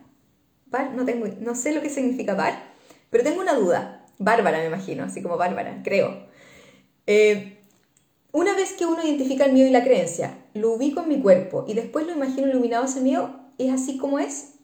bar, 0.71 0.93
no, 0.93 1.05
tengo, 1.05 1.27
no 1.41 1.55
sé 1.55 1.73
lo 1.73 1.83
que 1.83 1.91
significa 1.91 2.35
bar, 2.35 2.63
pero 3.11 3.25
tengo 3.25 3.41
una 3.41 3.55
duda. 3.55 4.07
Bárbara, 4.19 4.59
me 4.59 4.67
imagino, 4.67 5.05
así 5.05 5.23
como 5.23 5.37
Bárbara, 5.37 5.81
creo. 5.85 6.27
Eh, 7.07 7.59
una 8.33 8.55
vez 8.55 8.73
que 8.73 8.85
uno 8.85 9.03
identifica 9.03 9.45
el 9.45 9.53
miedo 9.53 9.69
y 9.69 9.73
la 9.73 9.85
creencia, 9.85 10.39
lo 10.55 10.73
ubico 10.73 11.01
en 11.01 11.09
mi 11.09 11.21
cuerpo 11.21 11.65
y 11.69 11.75
después 11.75 12.07
lo 12.07 12.13
imagino 12.13 12.49
iluminado 12.49 12.85
ese 12.85 13.01
miedo, 13.01 13.39
¿es 13.59 13.73
así 13.73 13.97
como 13.97 14.19
es? 14.19 14.55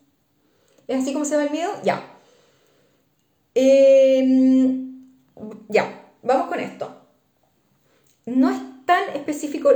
¿Es 0.87 1.03
así 1.03 1.12
como 1.12 1.25
se 1.25 1.37
va 1.37 1.45
el 1.45 1.51
miedo? 1.51 1.71
Ya. 1.83 2.19
Em, 3.55 5.09
ya, 5.69 6.11
vamos 6.23 6.49
con 6.49 6.61
esto. 6.61 7.01
No 8.27 8.51
es 8.51 8.59
tan 8.85 9.11
específico, 9.14 9.71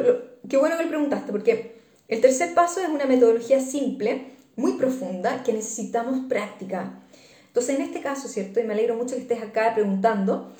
qué 0.49 0.57
bueno 0.57 0.77
que 0.77 0.85
le 0.85 0.91
preguntaste, 0.91 1.33
porque 1.33 1.79
el 2.09 2.21
tercer 2.21 2.55
paso 2.55 2.81
es 2.81 2.89
una 2.89 3.07
metodología 3.07 3.61
simple, 3.61 4.33
muy 4.59 4.73
profunda, 4.73 5.45
que 5.45 5.53
necesitamos 5.53 6.27
práctica. 6.29 7.01
Entonces, 7.47 7.77
en 7.77 7.83
este 7.83 8.01
caso, 8.01 8.27
¿cierto? 8.29 8.59
Y 8.59 8.65
me 8.65 8.75
alegro 8.75 8.97
mucho 8.97 9.15
que 9.15 9.23
estés 9.23 9.41
acá 9.41 9.73
preguntando, 9.73 10.53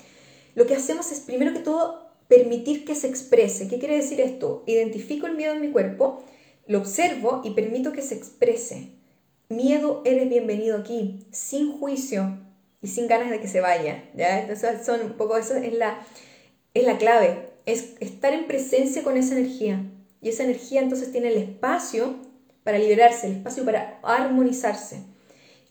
lo 0.55 0.65
que 0.65 0.73
hacemos 0.73 1.11
es, 1.11 1.19
primero 1.19 1.51
que 1.51 1.59
todo, 1.59 2.09
permitir 2.29 2.85
que 2.85 2.95
se 2.95 3.07
exprese. 3.07 3.67
¿Qué 3.67 3.77
quiere 3.77 3.97
decir 3.97 4.21
esto? 4.21 4.63
Identifico 4.67 5.27
el 5.27 5.35
miedo 5.35 5.53
en 5.53 5.61
mi 5.61 5.71
cuerpo, 5.71 6.23
lo 6.65 6.79
observo 6.79 7.41
y 7.43 7.51
permito 7.51 7.91
que 7.91 8.01
se 8.01 8.15
exprese. 8.15 8.87
Miedo, 9.49 10.01
eres 10.05 10.29
bienvenido 10.29 10.77
aquí, 10.77 11.25
sin 11.31 11.77
juicio 11.77 12.39
y 12.81 12.87
sin 12.87 13.07
ganas 13.07 13.29
de 13.29 13.41
que 13.41 13.49
se 13.49 13.59
vaya. 13.59 14.09
¿ya? 14.15 14.39
Entonces, 14.39 14.85
son 14.85 15.13
poco, 15.17 15.35
eso 15.35 15.55
es 15.55 15.73
la, 15.73 15.99
es 16.73 16.85
la 16.85 16.97
clave, 16.97 17.49
es 17.65 17.95
estar 17.99 18.31
en 18.31 18.47
presencia 18.47 19.03
con 19.03 19.17
esa 19.17 19.37
energía. 19.37 19.83
Y 20.21 20.29
esa 20.29 20.43
energía 20.45 20.81
entonces 20.81 21.11
tiene 21.11 21.29
el 21.29 21.37
espacio 21.37 22.28
para 22.69 22.77
liberarse, 22.77 23.25
el 23.25 23.37
espacio 23.37 23.65
para 23.65 23.97
armonizarse. 24.03 25.01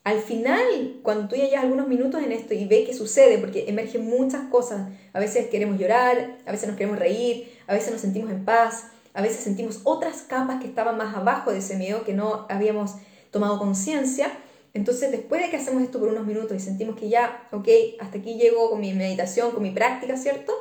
Al 0.03 0.19
final, 0.19 0.99
cuando 1.05 1.29
tú 1.29 1.37
ya 1.37 1.45
llevas 1.45 1.63
algunos 1.63 1.87
minutos 1.87 2.21
en 2.25 2.33
esto 2.33 2.55
y 2.55 2.67
ves 2.67 2.89
qué 2.89 2.93
sucede, 2.93 3.39
porque 3.39 3.67
emergen 3.69 4.05
muchas 4.05 4.49
cosas, 4.51 4.89
a 5.13 5.21
veces 5.21 5.47
queremos 5.47 5.79
llorar, 5.79 6.39
a 6.45 6.51
veces 6.51 6.67
nos 6.67 6.77
queremos 6.77 6.99
reír, 6.99 7.57
a 7.69 7.75
veces 7.75 7.93
nos 7.93 8.01
sentimos 8.01 8.33
en 8.33 8.45
paz, 8.45 8.87
a 9.15 9.23
veces 9.23 9.45
sentimos 9.45 9.83
otras 9.85 10.23
capas 10.23 10.61
que 10.61 10.67
estaban 10.67 10.97
más 10.97 11.15
abajo 11.15 11.53
de 11.53 11.59
ese 11.59 11.77
miedo 11.77 12.03
que 12.03 12.15
no 12.15 12.47
habíamos 12.49 12.97
tomado 13.31 13.61
conciencia. 13.61 14.33
Entonces, 14.75 15.13
después 15.13 15.41
de 15.41 15.51
que 15.51 15.57
hacemos 15.57 15.85
esto 15.85 16.01
por 16.01 16.09
unos 16.09 16.27
minutos 16.27 16.57
y 16.57 16.59
sentimos 16.59 16.97
que 16.97 17.09
ya, 17.09 17.47
ok, 17.53 17.69
hasta 18.01 18.19
aquí 18.19 18.35
llego 18.35 18.71
con 18.71 18.81
mi 18.81 18.93
meditación, 18.93 19.53
con 19.53 19.63
mi 19.63 19.71
práctica, 19.71 20.17
¿cierto? 20.17 20.53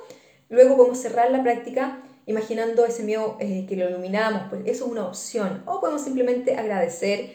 Luego 0.50 0.78
podemos 0.78 1.00
cerrar 1.00 1.32
la 1.32 1.42
práctica 1.42 2.04
imaginando 2.28 2.86
ese 2.86 3.02
miedo 3.02 3.38
eh, 3.40 3.66
que 3.68 3.76
lo 3.76 3.90
iluminamos, 3.90 4.44
pues 4.50 4.62
eso 4.66 4.86
es 4.86 4.92
una 4.92 5.08
opción. 5.08 5.64
O 5.66 5.80
podemos 5.80 6.04
simplemente 6.04 6.56
agradecer 6.56 7.34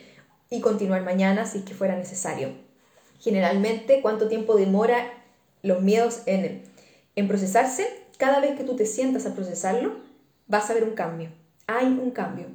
y 0.51 0.61
continuar 0.61 1.03
mañana 1.03 1.45
si 1.45 1.59
es 1.59 1.65
que 1.65 1.75
fuera 1.75 1.97
necesario. 1.97 2.51
Generalmente, 3.19 4.01
¿cuánto 4.03 4.29
tiempo 4.29 4.55
demora 4.55 5.13
los 5.63 5.83
miedos 5.83 6.23
en, 6.27 6.63
en 7.17 7.27
procesarse? 7.27 7.89
Cada 8.19 8.39
vez 8.39 8.57
que 8.57 8.63
tú 8.63 8.77
te 8.77 8.87
sientas 8.87 9.27
a 9.27 9.35
procesarlo, 9.35 9.97
vas 10.47 10.71
a 10.71 10.75
ver 10.75 10.85
un 10.85 10.95
cambio. 10.95 11.31
Hay 11.67 11.87
un 11.87 12.13
cambio 12.13 12.47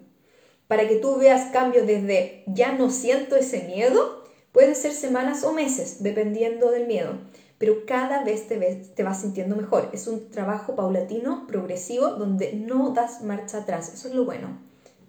para 0.68 0.88
que 0.88 0.98
tú 0.98 1.18
veas 1.18 1.52
cambios 1.52 1.88
desde 1.88 2.44
ya 2.46 2.74
no 2.74 2.92
siento 2.92 3.36
ese 3.36 3.64
miedo, 3.64 4.24
puede 4.52 4.76
ser 4.76 4.92
semanas 4.94 5.44
o 5.44 5.54
meses, 5.54 6.04
dependiendo 6.04 6.72
del 6.72 6.88
miedo, 6.88 7.14
pero 7.58 7.86
cada 7.86 8.24
vez 8.24 8.48
te, 8.48 8.58
ves, 8.58 8.94
te 8.94 9.04
vas 9.04 9.22
sintiendo 9.22 9.56
mejor. 9.56 9.90
Es 9.94 10.08
un 10.08 10.30
trabajo 10.30 10.76
paulatino, 10.76 11.48
progresivo, 11.48 12.10
donde 12.10 12.54
no 12.54 12.92
das 12.92 13.24
marcha 13.24 13.60
atrás. 13.60 13.94
Eso 13.94 14.08
es 14.10 14.14
lo 14.14 14.26
bueno. 14.26 14.60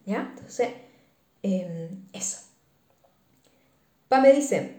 ¿Ya? 0.06 0.32
Entonces, 0.34 0.68
eh, 1.42 1.90
eso. 2.12 2.38
Pa 4.08 4.20
me 4.20 4.32
dice, 4.32 4.76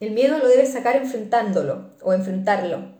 el 0.00 0.10
miedo 0.10 0.38
lo 0.38 0.48
debes 0.48 0.72
sacar 0.72 0.96
enfrentándolo 0.96 1.92
o 2.02 2.12
enfrentarlo. 2.12 2.94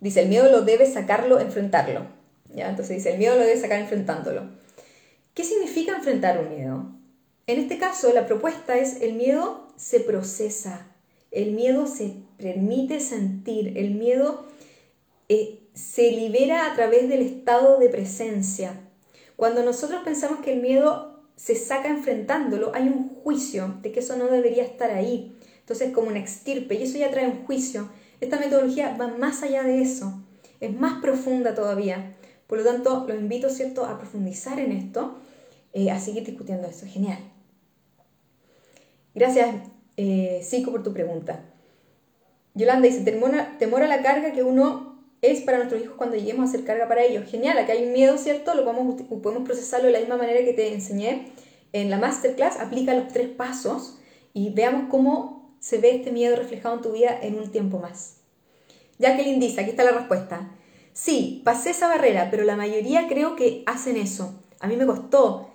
Dice, 0.00 0.22
el 0.22 0.28
miedo 0.28 0.50
lo 0.50 0.62
debes 0.62 0.94
sacarlo, 0.94 1.38
enfrentarlo. 1.38 2.06
¿Ya? 2.54 2.70
Entonces 2.70 2.96
dice, 2.96 3.12
el 3.12 3.18
miedo 3.18 3.36
lo 3.36 3.42
debes 3.42 3.60
sacar 3.60 3.80
enfrentándolo. 3.80 4.48
¿Qué 5.34 5.44
significa 5.44 5.96
enfrentar 5.96 6.38
un 6.38 6.48
miedo? 6.48 6.86
En 7.46 7.58
este 7.58 7.78
caso, 7.78 8.12
la 8.14 8.26
propuesta 8.26 8.78
es 8.78 9.02
el 9.02 9.14
miedo 9.14 9.68
se 9.76 10.00
procesa, 10.00 10.86
el 11.30 11.52
miedo 11.52 11.86
se 11.86 12.21
permite 12.42 12.98
sentir, 12.98 13.78
el 13.78 13.94
miedo 13.94 14.44
eh, 15.28 15.60
se 15.74 16.10
libera 16.10 16.70
a 16.70 16.74
través 16.74 17.08
del 17.08 17.22
estado 17.22 17.78
de 17.78 17.88
presencia. 17.88 18.80
Cuando 19.36 19.62
nosotros 19.62 20.02
pensamos 20.04 20.40
que 20.40 20.52
el 20.54 20.60
miedo 20.60 21.22
se 21.36 21.54
saca 21.54 21.88
enfrentándolo, 21.88 22.72
hay 22.74 22.88
un 22.88 23.10
juicio 23.22 23.76
de 23.80 23.92
que 23.92 24.00
eso 24.00 24.16
no 24.16 24.26
debería 24.26 24.64
estar 24.64 24.90
ahí. 24.90 25.38
Entonces, 25.60 25.92
como 25.92 26.08
una 26.08 26.18
extirpe, 26.18 26.74
y 26.74 26.82
eso 26.82 26.98
ya 26.98 27.12
trae 27.12 27.26
un 27.26 27.44
juicio. 27.44 27.88
Esta 28.20 28.38
metodología 28.38 28.96
va 29.00 29.06
más 29.06 29.42
allá 29.42 29.62
de 29.62 29.80
eso, 29.80 30.20
es 30.60 30.74
más 30.74 31.00
profunda 31.00 31.54
todavía. 31.54 32.16
Por 32.48 32.58
lo 32.58 32.64
tanto, 32.64 33.04
los 33.08 33.18
invito, 33.18 33.48
¿cierto?, 33.50 33.86
a 33.86 33.98
profundizar 33.98 34.58
en 34.58 34.72
esto, 34.72 35.16
eh, 35.72 35.90
a 35.90 35.98
seguir 36.00 36.24
discutiendo 36.24 36.66
esto. 36.66 36.86
Genial. 36.86 37.18
Gracias, 39.14 39.56
eh, 39.96 40.42
por 40.66 40.82
tu 40.82 40.92
pregunta. 40.92 41.51
Yolanda 42.54 42.88
dice, 42.88 43.00
temor 43.00 43.82
a 43.82 43.86
la 43.86 44.02
carga 44.02 44.32
que 44.32 44.42
uno 44.42 44.92
es 45.22 45.42
para 45.42 45.58
nuestros 45.58 45.80
hijos 45.80 45.94
cuando 45.96 46.16
lleguemos 46.16 46.46
a 46.46 46.48
hacer 46.48 46.64
carga 46.64 46.88
para 46.88 47.04
ellos. 47.04 47.30
Genial, 47.30 47.56
acá 47.56 47.72
hay 47.72 47.84
un 47.84 47.92
miedo, 47.92 48.18
¿cierto? 48.18 48.54
Lo 48.54 48.64
podemos, 48.64 49.44
procesarlo 49.44 49.86
de 49.86 49.92
la 49.92 50.00
misma 50.00 50.16
manera 50.16 50.44
que 50.44 50.52
te 50.52 50.74
enseñé 50.74 51.32
en 51.72 51.90
la 51.90 51.98
masterclass. 51.98 52.58
Aplica 52.58 52.92
los 52.94 53.08
tres 53.08 53.28
pasos 53.28 53.98
y 54.34 54.50
veamos 54.50 54.88
cómo 54.90 55.54
se 55.60 55.78
ve 55.78 55.94
este 55.94 56.10
miedo 56.10 56.34
reflejado 56.34 56.74
en 56.74 56.82
tu 56.82 56.92
vida 56.92 57.16
en 57.22 57.38
un 57.38 57.50
tiempo 57.52 57.78
más. 57.78 58.16
Jacqueline 58.98 59.38
dice, 59.38 59.60
aquí 59.60 59.70
está 59.70 59.84
la 59.84 59.92
respuesta. 59.92 60.50
Sí, 60.92 61.40
pasé 61.44 61.70
esa 61.70 61.88
barrera, 61.88 62.28
pero 62.30 62.44
la 62.44 62.56
mayoría 62.56 63.06
creo 63.08 63.36
que 63.36 63.62
hacen 63.66 63.96
eso. 63.96 64.42
A 64.58 64.66
mí 64.66 64.76
me 64.76 64.86
costó. 64.86 65.50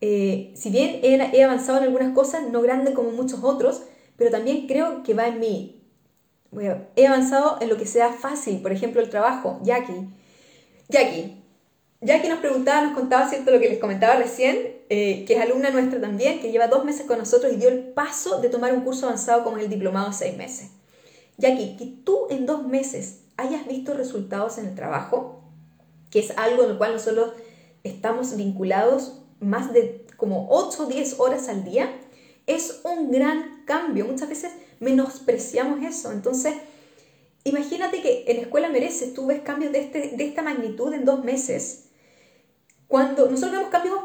Eh, 0.00 0.52
si 0.54 0.70
bien 0.70 1.00
he, 1.02 1.42
avanzado 1.42 1.78
en 1.78 1.84
algunas 1.84 2.14
cosas, 2.14 2.48
no 2.50 2.62
grande 2.62 2.94
como 2.94 3.10
muchos 3.10 3.42
otros, 3.42 3.82
pero 4.16 4.30
también 4.30 4.68
creo 4.68 5.02
que 5.02 5.14
va 5.14 5.26
en 5.26 5.40
mí. 5.40 5.77
He 6.96 7.06
avanzado 7.06 7.58
en 7.60 7.68
lo 7.68 7.76
que 7.76 7.86
sea 7.86 8.12
fácil, 8.12 8.60
por 8.62 8.72
ejemplo, 8.72 9.00
el 9.00 9.10
trabajo. 9.10 9.60
Jackie. 9.62 10.08
Jackie. 10.88 11.42
Jackie 12.00 12.28
nos 12.28 12.38
preguntaba, 12.38 12.82
nos 12.82 12.94
contaba, 12.94 13.28
¿cierto? 13.28 13.50
Lo 13.50 13.58
que 13.58 13.68
les 13.68 13.78
comentaba 13.78 14.16
recién, 14.16 14.56
eh, 14.88 15.24
que 15.26 15.34
es 15.34 15.40
alumna 15.40 15.70
nuestra 15.70 16.00
también, 16.00 16.40
que 16.40 16.52
lleva 16.52 16.68
dos 16.68 16.84
meses 16.84 17.06
con 17.06 17.18
nosotros 17.18 17.52
y 17.52 17.56
dio 17.56 17.68
el 17.68 17.80
paso 17.88 18.40
de 18.40 18.48
tomar 18.48 18.72
un 18.72 18.82
curso 18.82 19.06
avanzado 19.06 19.42
como 19.42 19.58
el 19.58 19.68
diplomado 19.68 20.12
seis 20.12 20.36
meses. 20.36 20.70
Jackie, 21.38 21.76
que 21.76 21.86
tú 22.04 22.26
en 22.30 22.46
dos 22.46 22.66
meses 22.66 23.20
hayas 23.36 23.66
visto 23.66 23.94
resultados 23.94 24.58
en 24.58 24.66
el 24.66 24.74
trabajo, 24.74 25.42
que 26.10 26.20
es 26.20 26.32
algo 26.36 26.62
en 26.62 26.70
lo 26.70 26.78
cual 26.78 26.92
nosotros 26.92 27.32
estamos 27.82 28.36
vinculados 28.36 29.20
más 29.40 29.72
de 29.72 30.06
como 30.16 30.48
8 30.50 30.84
o 30.84 30.86
10 30.86 31.20
horas 31.20 31.48
al 31.48 31.64
día, 31.64 31.90
es 32.48 32.80
un 32.84 33.10
gran 33.10 33.62
cambio. 33.64 34.06
Muchas 34.06 34.28
veces 34.28 34.52
menospreciamos 34.80 35.82
eso. 35.84 36.10
Entonces, 36.10 36.54
imagínate 37.44 38.02
que 38.02 38.24
en 38.26 38.36
la 38.36 38.42
escuela 38.42 38.68
mereces, 38.68 39.14
tú 39.14 39.26
ves 39.26 39.42
cambios 39.42 39.72
de, 39.72 39.80
este, 39.80 40.16
de 40.16 40.24
esta 40.24 40.42
magnitud 40.42 40.92
en 40.92 41.04
dos 41.04 41.22
meses. 41.24 41.90
Cuando 42.88 43.30
nosotros 43.30 43.52
vemos 43.52 43.70
cambios 43.70 44.00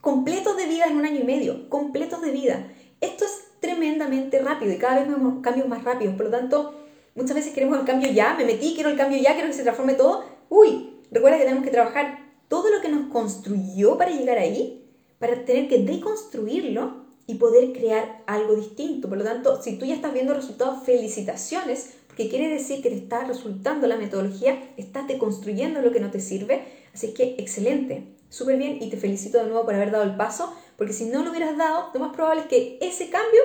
completos 0.00 0.56
de 0.56 0.66
vida 0.66 0.86
en 0.86 0.96
un 0.96 1.06
año 1.06 1.20
y 1.20 1.24
medio, 1.24 1.70
completos 1.70 2.20
de 2.20 2.30
vida. 2.30 2.68
Esto 3.00 3.24
es 3.24 3.44
tremendamente 3.60 4.40
rápido 4.40 4.72
y 4.72 4.78
cada 4.78 5.00
vez 5.00 5.08
vemos 5.08 5.42
cambios 5.42 5.68
más 5.68 5.84
rápidos. 5.84 6.16
Por 6.16 6.26
lo 6.26 6.30
tanto, 6.30 6.74
Muchas 7.14 7.36
veces 7.36 7.52
queremos 7.52 7.78
el 7.78 7.86
cambio 7.86 8.10
ya, 8.10 8.34
me 8.34 8.44
metí, 8.44 8.74
quiero 8.74 8.90
el 8.90 8.96
cambio 8.96 9.20
ya, 9.20 9.34
quiero 9.34 9.46
que 9.46 9.54
se 9.54 9.62
transforme 9.62 9.94
todo. 9.94 10.24
Uy, 10.48 10.94
recuerda 11.12 11.38
que 11.38 11.44
tenemos 11.44 11.64
que 11.64 11.70
trabajar 11.70 12.18
todo 12.48 12.70
lo 12.70 12.80
que 12.80 12.88
nos 12.88 13.08
construyó 13.12 13.96
para 13.96 14.10
llegar 14.10 14.36
ahí, 14.36 14.90
para 15.20 15.44
tener 15.44 15.68
que 15.68 15.78
deconstruirlo 15.78 17.03
y 17.26 17.36
poder 17.36 17.72
crear 17.72 18.22
algo 18.26 18.54
distinto. 18.54 19.08
Por 19.08 19.18
lo 19.18 19.24
tanto, 19.24 19.62
si 19.62 19.78
tú 19.78 19.86
ya 19.86 19.94
estás 19.94 20.12
viendo 20.12 20.34
resultados, 20.34 20.84
felicitaciones, 20.84 21.94
porque 22.06 22.28
quiere 22.28 22.48
decir 22.48 22.82
que 22.82 22.90
te 22.90 22.96
está 22.96 23.24
resultando 23.24 23.86
la 23.86 23.96
metodología, 23.96 24.72
estás 24.76 25.08
deconstruyendo 25.08 25.80
lo 25.80 25.90
que 25.90 26.00
no 26.00 26.10
te 26.10 26.20
sirve. 26.20 26.64
Así 26.94 27.08
es 27.08 27.14
que 27.14 27.34
excelente, 27.38 28.04
súper 28.28 28.56
bien 28.56 28.78
y 28.80 28.88
te 28.88 28.96
felicito 28.96 29.38
de 29.38 29.44
nuevo 29.44 29.64
por 29.64 29.74
haber 29.74 29.90
dado 29.90 30.04
el 30.04 30.16
paso, 30.16 30.54
porque 30.76 30.92
si 30.92 31.06
no 31.06 31.24
lo 31.24 31.30
hubieras 31.30 31.56
dado, 31.56 31.90
lo 31.92 32.00
más 32.00 32.14
probable 32.14 32.42
es 32.42 32.46
que 32.46 32.78
ese 32.80 33.08
cambio 33.08 33.40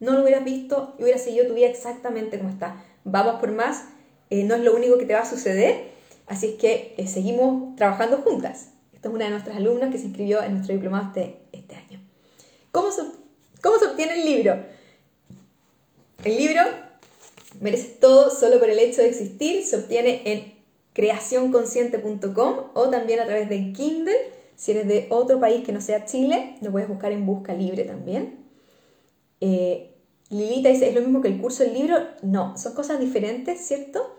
no 0.00 0.12
lo 0.12 0.22
hubieras 0.22 0.44
visto 0.44 0.94
y 0.98 1.02
hubieras 1.02 1.22
seguido 1.22 1.46
tu 1.46 1.54
vida 1.54 1.66
exactamente 1.66 2.38
como 2.38 2.50
está. 2.50 2.84
Vamos 3.04 3.40
por 3.40 3.52
más, 3.52 3.86
eh, 4.30 4.44
no 4.44 4.54
es 4.54 4.62
lo 4.62 4.74
único 4.76 4.98
que 4.98 5.06
te 5.06 5.14
va 5.14 5.20
a 5.20 5.28
suceder, 5.28 5.90
así 6.26 6.50
es 6.50 6.54
que 6.54 6.94
eh, 6.96 7.06
seguimos 7.06 7.74
trabajando 7.76 8.18
juntas. 8.18 8.70
Esta 8.92 9.08
es 9.08 9.14
una 9.14 9.24
de 9.24 9.30
nuestras 9.32 9.56
alumnas 9.56 9.90
que 9.90 9.98
se 9.98 10.06
inscribió 10.06 10.42
en 10.42 10.52
nuestro 10.52 10.74
diplomado 10.74 11.08
este, 11.08 11.40
este 11.52 11.74
año. 11.74 12.03
¿Cómo 12.74 12.90
se, 12.90 13.02
¿Cómo 13.62 13.78
se 13.78 13.86
obtiene 13.86 14.14
el 14.20 14.24
libro? 14.24 14.56
El 16.24 16.36
libro 16.36 16.60
merece 17.60 17.96
todo 18.00 18.30
solo 18.30 18.58
por 18.58 18.68
el 18.68 18.80
hecho 18.80 19.00
de 19.00 19.10
existir, 19.10 19.64
se 19.64 19.76
obtiene 19.76 20.22
en 20.24 20.54
creacionconsciente.com 20.92 22.54
o 22.74 22.88
también 22.88 23.20
a 23.20 23.26
través 23.26 23.48
de 23.48 23.72
Kindle. 23.72 24.16
Si 24.56 24.72
eres 24.72 24.88
de 24.88 25.06
otro 25.10 25.38
país 25.38 25.64
que 25.64 25.70
no 25.70 25.80
sea 25.80 26.04
Chile, 26.04 26.56
lo 26.62 26.72
puedes 26.72 26.88
buscar 26.88 27.12
en 27.12 27.24
Busca 27.24 27.54
Libre 27.54 27.84
también. 27.84 28.40
Eh, 29.40 29.94
Lilita 30.30 30.68
dice, 30.70 30.88
¿es 30.88 30.96
lo 30.96 31.00
mismo 31.02 31.20
que 31.20 31.28
el 31.28 31.40
curso 31.40 31.62
del 31.62 31.74
libro? 31.74 31.98
No, 32.22 32.58
son 32.58 32.74
cosas 32.74 32.98
diferentes, 32.98 33.64
¿cierto? 33.64 34.16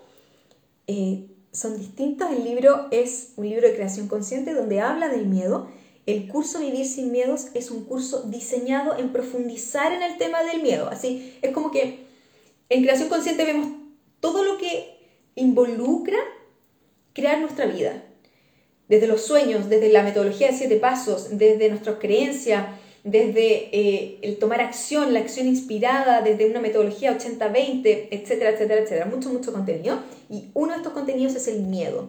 Eh, 0.86 1.26
son 1.52 1.76
distintas. 1.76 2.32
El 2.32 2.44
libro 2.44 2.86
es 2.90 3.34
un 3.36 3.50
libro 3.50 3.68
de 3.68 3.74
creación 3.74 4.08
consciente 4.08 4.54
donde 4.54 4.80
habla 4.80 5.10
del 5.10 5.26
miedo. 5.26 5.68
El 6.06 6.28
curso 6.28 6.60
Vivir 6.60 6.86
sin 6.86 7.10
Miedos 7.10 7.48
es 7.54 7.72
un 7.72 7.84
curso 7.84 8.22
diseñado 8.22 8.96
en 8.96 9.12
profundizar 9.12 9.92
en 9.92 10.02
el 10.02 10.16
tema 10.18 10.44
del 10.44 10.62
miedo. 10.62 10.88
Así, 10.88 11.36
es 11.42 11.50
como 11.52 11.72
que 11.72 12.06
en 12.68 12.82
creación 12.82 13.08
consciente 13.08 13.44
vemos 13.44 13.68
todo 14.20 14.44
lo 14.44 14.56
que 14.56 14.96
involucra 15.34 16.18
crear 17.12 17.40
nuestra 17.40 17.66
vida. 17.66 18.04
Desde 18.88 19.08
los 19.08 19.22
sueños, 19.22 19.68
desde 19.68 19.90
la 19.90 20.04
metodología 20.04 20.48
de 20.48 20.56
siete 20.56 20.76
pasos, 20.76 21.38
desde 21.38 21.68
nuestras 21.70 21.96
creencias, 21.98 22.66
desde 23.02 23.76
eh, 23.76 24.18
el 24.22 24.38
tomar 24.38 24.60
acción, 24.60 25.12
la 25.12 25.20
acción 25.20 25.48
inspirada, 25.48 26.22
desde 26.22 26.48
una 26.48 26.60
metodología 26.60 27.16
80-20, 27.18 28.08
etcétera, 28.10 28.50
etcétera, 28.50 28.82
etcétera. 28.82 29.06
Mucho, 29.06 29.30
mucho 29.30 29.52
contenido. 29.52 30.00
Y 30.30 30.50
uno 30.54 30.72
de 30.72 30.78
estos 30.78 30.92
contenidos 30.92 31.34
es 31.34 31.48
el 31.48 31.62
miedo. 31.62 32.08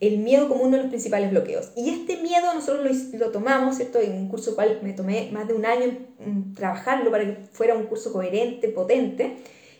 El 0.00 0.18
miedo 0.18 0.48
como 0.48 0.64
uno 0.64 0.76
de 0.76 0.82
los 0.82 0.88
principales 0.88 1.30
bloqueos. 1.30 1.72
Y 1.76 1.90
este 1.90 2.16
miedo 2.22 2.52
nosotros 2.54 2.86
lo, 3.12 3.30
tomamos, 3.30 3.76
¿cierto? 3.76 4.00
En 4.00 4.14
un 4.14 4.28
curso 4.28 4.54
cual 4.54 4.80
me 4.82 4.94
tomé 4.94 5.30
más 5.30 5.46
de 5.46 5.54
un 5.54 5.66
año 5.66 5.84
en, 5.84 6.54
trabajarlo 6.54 7.10
para 7.10 7.24
que 7.24 7.44
fuera 7.52 7.74
un 7.74 7.84
curso 7.84 8.12
coherente, 8.12 8.68
potente. 8.68 9.36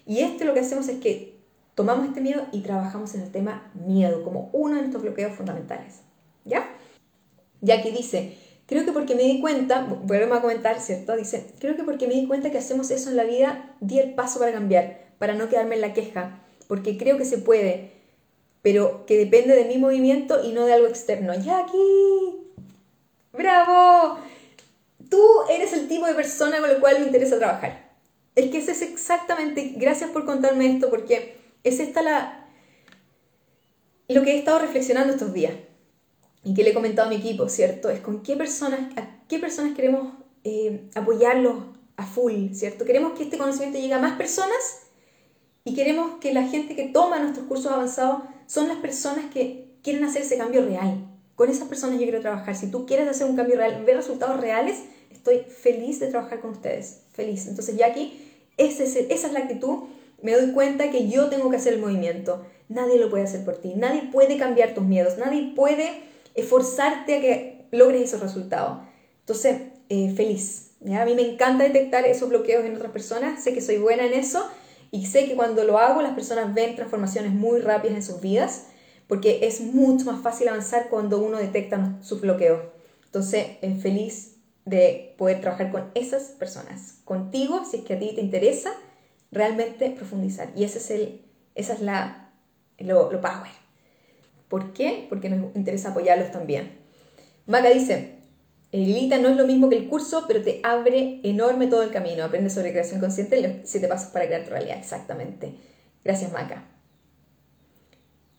Y 0.07 0.21
este 0.21 0.45
lo 0.45 0.55
que 0.55 0.61
hacemos 0.61 0.89
es 0.89 1.01
que 1.01 1.39
tomamos 1.75 2.07
este 2.07 2.21
miedo 2.21 2.45
y 2.53 2.61
trabajamos 2.61 3.15
en 3.15 3.23
el 3.23 3.33
tema 3.33 3.73
miedo 3.75 4.23
como 4.23 4.51
uno 4.53 4.75
de 4.75 4.83
nuestros 4.83 5.03
bloqueos 5.03 5.35
fundamentales. 5.35 6.01
¿Ya? 6.45 6.69
Ya 7.63 7.83
que 7.83 7.91
dice, 7.91 8.37
Creo 8.71 8.85
que 8.85 8.93
porque 8.93 9.17
me 9.17 9.25
di 9.25 9.41
cuenta, 9.41 9.85
vuelvo 10.05 10.33
a 10.33 10.41
comentar, 10.41 10.79
¿cierto? 10.79 11.17
Dice, 11.17 11.45
creo 11.59 11.75
que 11.75 11.83
porque 11.83 12.07
me 12.07 12.15
di 12.15 12.29
cuenta 12.29 12.53
que 12.53 12.59
hacemos 12.59 12.93
eso 12.93 13.11
en 13.11 13.17
la 13.17 13.25
vida, 13.25 13.75
di 13.81 13.99
el 13.99 14.15
paso 14.15 14.39
para 14.39 14.53
cambiar, 14.53 15.09
para 15.19 15.35
no 15.35 15.49
quedarme 15.49 15.75
en 15.75 15.81
la 15.81 15.93
queja, 15.93 16.45
porque 16.69 16.97
creo 16.97 17.19
que 17.19 17.25
se 17.25 17.39
puede, 17.39 17.91
pero 18.62 19.07
que 19.07 19.16
depende 19.16 19.55
de 19.55 19.64
mi 19.64 19.79
movimiento 19.79 20.42
y 20.44 20.53
no 20.53 20.66
de 20.66 20.75
algo 20.75 20.87
externo. 20.87 21.35
¡Jackie! 21.35 22.37
¡Bravo! 23.33 24.18
Tú 25.09 25.23
eres 25.51 25.73
el 25.73 25.88
tipo 25.88 26.07
de 26.07 26.14
persona 26.14 26.61
con 26.61 26.70
el 26.70 26.79
cual 26.79 27.01
me 27.01 27.07
interesa 27.07 27.38
trabajar. 27.38 27.90
Es 28.35 28.51
que 28.51 28.59
ese 28.59 28.73
es 28.73 28.83
exactamente, 28.83 29.75
gracias 29.77 30.11
por 30.11 30.25
contarme 30.25 30.73
esto, 30.73 30.88
porque 30.88 31.37
es 31.64 31.81
esta 31.81 32.03
la, 32.03 32.46
lo 34.09 34.23
que 34.23 34.33
he 34.33 34.38
estado 34.38 34.59
reflexionando 34.59 35.12
estos 35.12 35.33
días 35.33 35.55
y 36.44 36.55
que 36.55 36.62
le 36.62 36.70
he 36.70 36.75
comentado 36.75 37.09
a 37.09 37.11
mi 37.11 37.16
equipo, 37.16 37.49
¿cierto? 37.49 37.90
Es 37.90 38.01
con 38.01 38.23
qué 38.23 38.37
personas, 38.37 38.81
a 38.96 39.27
qué 39.29 39.38
personas 39.38 39.75
queremos 39.75 40.14
eh, 40.44 40.88
apoyarlos 40.94 41.64
a 41.96 42.07
full, 42.07 42.53
¿cierto? 42.53 42.85
Queremos 42.85 43.16
que 43.16 43.25
este 43.25 43.37
conocimiento 43.37 43.79
llegue 43.79 43.94
a 43.94 43.99
más 43.99 44.16
personas 44.16 44.87
y 45.64 45.75
queremos 45.75 46.18
que 46.20 46.33
la 46.33 46.44
gente 46.44 46.75
que 46.75 46.88
toma 46.88 47.18
nuestros 47.18 47.46
cursos 47.46 47.70
avanzados 47.70 48.23
son 48.51 48.67
las 48.67 48.79
personas 48.79 49.27
que 49.33 49.77
quieren 49.81 50.03
hacer 50.03 50.23
ese 50.23 50.37
cambio 50.37 50.65
real. 50.65 51.07
Con 51.37 51.49
esas 51.49 51.69
personas 51.69 52.01
yo 52.01 52.03
quiero 52.03 52.21
trabajar. 52.21 52.57
Si 52.57 52.69
tú 52.69 52.85
quieres 52.85 53.07
hacer 53.07 53.29
un 53.29 53.37
cambio 53.37 53.55
real, 53.55 53.85
ver 53.85 53.95
resultados 53.95 54.41
reales, 54.41 54.83
estoy 55.13 55.43
feliz 55.49 56.01
de 56.01 56.09
trabajar 56.09 56.41
con 56.41 56.51
ustedes. 56.51 57.03
Feliz. 57.13 57.47
Entonces, 57.47 57.77
esa 58.57 58.83
es, 58.83 58.97
esa 58.97 59.27
es 59.29 59.33
la 59.33 59.39
actitud. 59.39 59.85
Me 60.21 60.33
doy 60.33 60.51
cuenta 60.51 60.91
que 60.91 61.09
yo 61.09 61.29
tengo 61.29 61.49
que 61.49 61.59
hacer 61.59 61.75
el 61.75 61.81
movimiento. 61.81 62.45
Nadie 62.69 62.99
lo 62.99 63.09
puede 63.09 63.23
hacer 63.23 63.45
por 63.45 63.57
ti. 63.59 63.75
Nadie 63.77 64.09
puede 64.11 64.37
cambiar 64.37 64.75
tus 64.75 64.83
miedos. 64.83 65.17
Nadie 65.17 65.53
puede 65.55 66.03
esforzarte 66.35 67.19
a 67.19 67.21
que 67.21 67.67
logres 67.71 68.03
esos 68.03 68.21
resultados. 68.21 68.81
Entonces, 69.21 69.61
eh, 69.91 70.13
feliz. 70.17 70.73
A 70.93 71.05
mí 71.05 71.15
me 71.15 71.23
encanta 71.23 71.63
detectar 71.63 72.05
esos 72.05 72.29
bloqueos 72.29 72.65
en 72.65 72.75
otras 72.75 72.91
personas, 72.91 73.45
sé 73.45 73.53
que 73.53 73.61
soy 73.61 73.77
buena 73.77 74.07
en 74.07 74.15
eso 74.15 74.51
y 74.90 75.07
sé 75.07 75.26
que 75.26 75.37
cuando 75.37 75.64
lo 75.64 75.79
hago 75.79 76.03
las 76.03 76.14
personas 76.14 76.53
ven 76.55 76.76
transformaciones 76.76 77.33
muy 77.33 77.61
rápidas 77.61 77.96
en 77.96 78.03
sus 78.03 78.20
vidas 78.20 78.66
porque 79.07 79.40
es 79.42 79.61
mucho 79.61 80.05
más 80.05 80.22
fácil 80.22 80.48
avanzar 80.48 80.88
cuando 80.88 81.18
uno 81.18 81.38
detecta 81.38 81.98
sus 82.00 82.20
bloqueos. 82.20 82.61
Entonces, 83.07 83.44
feliz 83.83 84.37
de 84.64 85.16
poder 85.18 85.40
trabajar 85.40 85.72
con 85.72 85.90
esas 85.94 86.22
personas, 86.38 87.00
contigo, 87.05 87.64
si 87.64 87.79
es 87.79 87.85
que 87.85 87.94
a 87.94 87.98
ti 87.98 88.12
te 88.14 88.20
interesa 88.20 88.70
realmente 89.33 89.90
profundizar. 89.90 90.53
Y 90.55 90.62
ese 90.62 90.79
es 90.79 90.90
el, 90.92 91.22
esa 91.57 91.72
es 91.72 91.81
la, 91.81 92.31
lo, 92.79 93.11
lo 93.11 93.20
power. 93.20 93.50
¿Por 94.48 94.72
qué? 94.72 95.07
Porque 95.09 95.29
nos 95.29 95.57
interesa 95.57 95.90
apoyarlos 95.90 96.31
también. 96.31 96.79
Maca 97.46 97.70
dice, 97.70 98.20
Lilita 98.73 99.19
no 99.19 99.29
es 99.29 99.37
lo 99.37 99.47
mismo 99.47 99.69
que 99.69 99.77
el 99.77 99.89
curso, 99.89 100.25
pero 100.29 100.43
te 100.43 100.61
abre 100.63 101.21
enorme 101.25 101.67
todo 101.67 101.83
el 101.83 101.91
camino. 101.91 102.25
Aprende 102.25 102.51
sobre 102.51 102.71
creación 102.71 103.01
consciente 103.01 103.39
y 103.39 103.43
los 103.43 103.53
siete 103.65 103.89
pasos 103.89 104.11
para 104.11 104.27
crear 104.27 104.45
tu 104.45 104.51
realidad. 104.51 104.79
Exactamente. 104.79 105.55
Gracias, 106.05 106.33
Maca. 106.33 106.65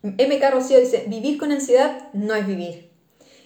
MK 0.04 0.52
Rocío 0.52 0.80
dice, 0.80 1.06
vivir 1.08 1.38
con 1.38 1.52
ansiedad 1.52 2.10
no 2.14 2.34
es 2.34 2.48
vivir. 2.48 2.92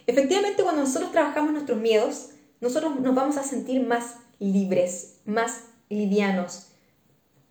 Efectivamente, 0.07 0.63
cuando 0.63 0.83
nosotros 0.83 1.11
trabajamos 1.11 1.51
nuestros 1.51 1.79
miedos, 1.79 2.29
nosotros 2.61 2.99
nos 2.99 3.15
vamos 3.15 3.37
a 3.37 3.43
sentir 3.43 3.85
más 3.85 4.17
libres, 4.39 5.17
más 5.25 5.65
livianos, 5.89 6.67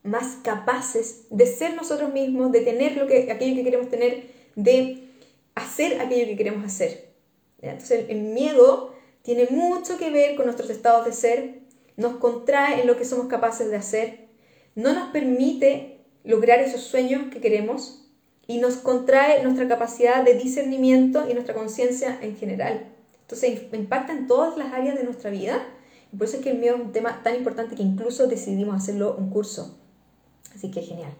más 0.04 0.36
capaces 0.42 1.24
de 1.30 1.46
ser 1.46 1.74
nosotros 1.74 2.12
mismos, 2.12 2.52
de 2.52 2.60
tener 2.60 2.96
lo 2.96 3.06
que, 3.06 3.30
aquello 3.32 3.56
que 3.56 3.64
queremos 3.64 3.90
tener, 3.90 4.30
de 4.54 5.08
hacer 5.54 6.00
aquello 6.00 6.26
que 6.26 6.36
queremos 6.36 6.64
hacer. 6.64 7.12
Entonces 7.60 8.06
el 8.08 8.20
miedo 8.20 8.93
tiene 9.24 9.48
mucho 9.50 9.96
que 9.96 10.10
ver 10.10 10.36
con 10.36 10.44
nuestros 10.44 10.68
estados 10.68 11.06
de 11.06 11.12
ser, 11.12 11.60
nos 11.96 12.16
contrae 12.16 12.82
en 12.82 12.86
lo 12.86 12.98
que 12.98 13.06
somos 13.06 13.26
capaces 13.26 13.70
de 13.70 13.76
hacer, 13.76 14.28
no 14.74 14.92
nos 14.92 15.08
permite 15.12 16.00
lograr 16.24 16.60
esos 16.60 16.82
sueños 16.82 17.22
que 17.32 17.40
queremos 17.40 18.06
y 18.46 18.58
nos 18.58 18.76
contrae 18.76 19.42
nuestra 19.42 19.66
capacidad 19.66 20.22
de 20.22 20.34
discernimiento 20.34 21.24
y 21.28 21.32
nuestra 21.32 21.54
conciencia 21.54 22.18
en 22.20 22.36
general. 22.36 22.86
Entonces 23.22 23.62
impacta 23.72 24.12
en 24.12 24.26
todas 24.26 24.58
las 24.58 24.74
áreas 24.74 24.96
de 24.96 25.04
nuestra 25.04 25.30
vida 25.30 25.66
y 26.12 26.16
por 26.18 26.28
eso 26.28 26.36
es 26.36 26.42
que 26.42 26.50
el 26.50 26.58
miedo 26.58 26.76
es 26.76 26.82
un 26.82 26.92
tema 26.92 27.22
tan 27.22 27.34
importante 27.34 27.76
que 27.76 27.82
incluso 27.82 28.26
decidimos 28.26 28.76
hacerlo 28.76 29.16
un 29.18 29.30
curso. 29.30 29.78
Así 30.54 30.70
que 30.70 30.82
genial. 30.82 31.14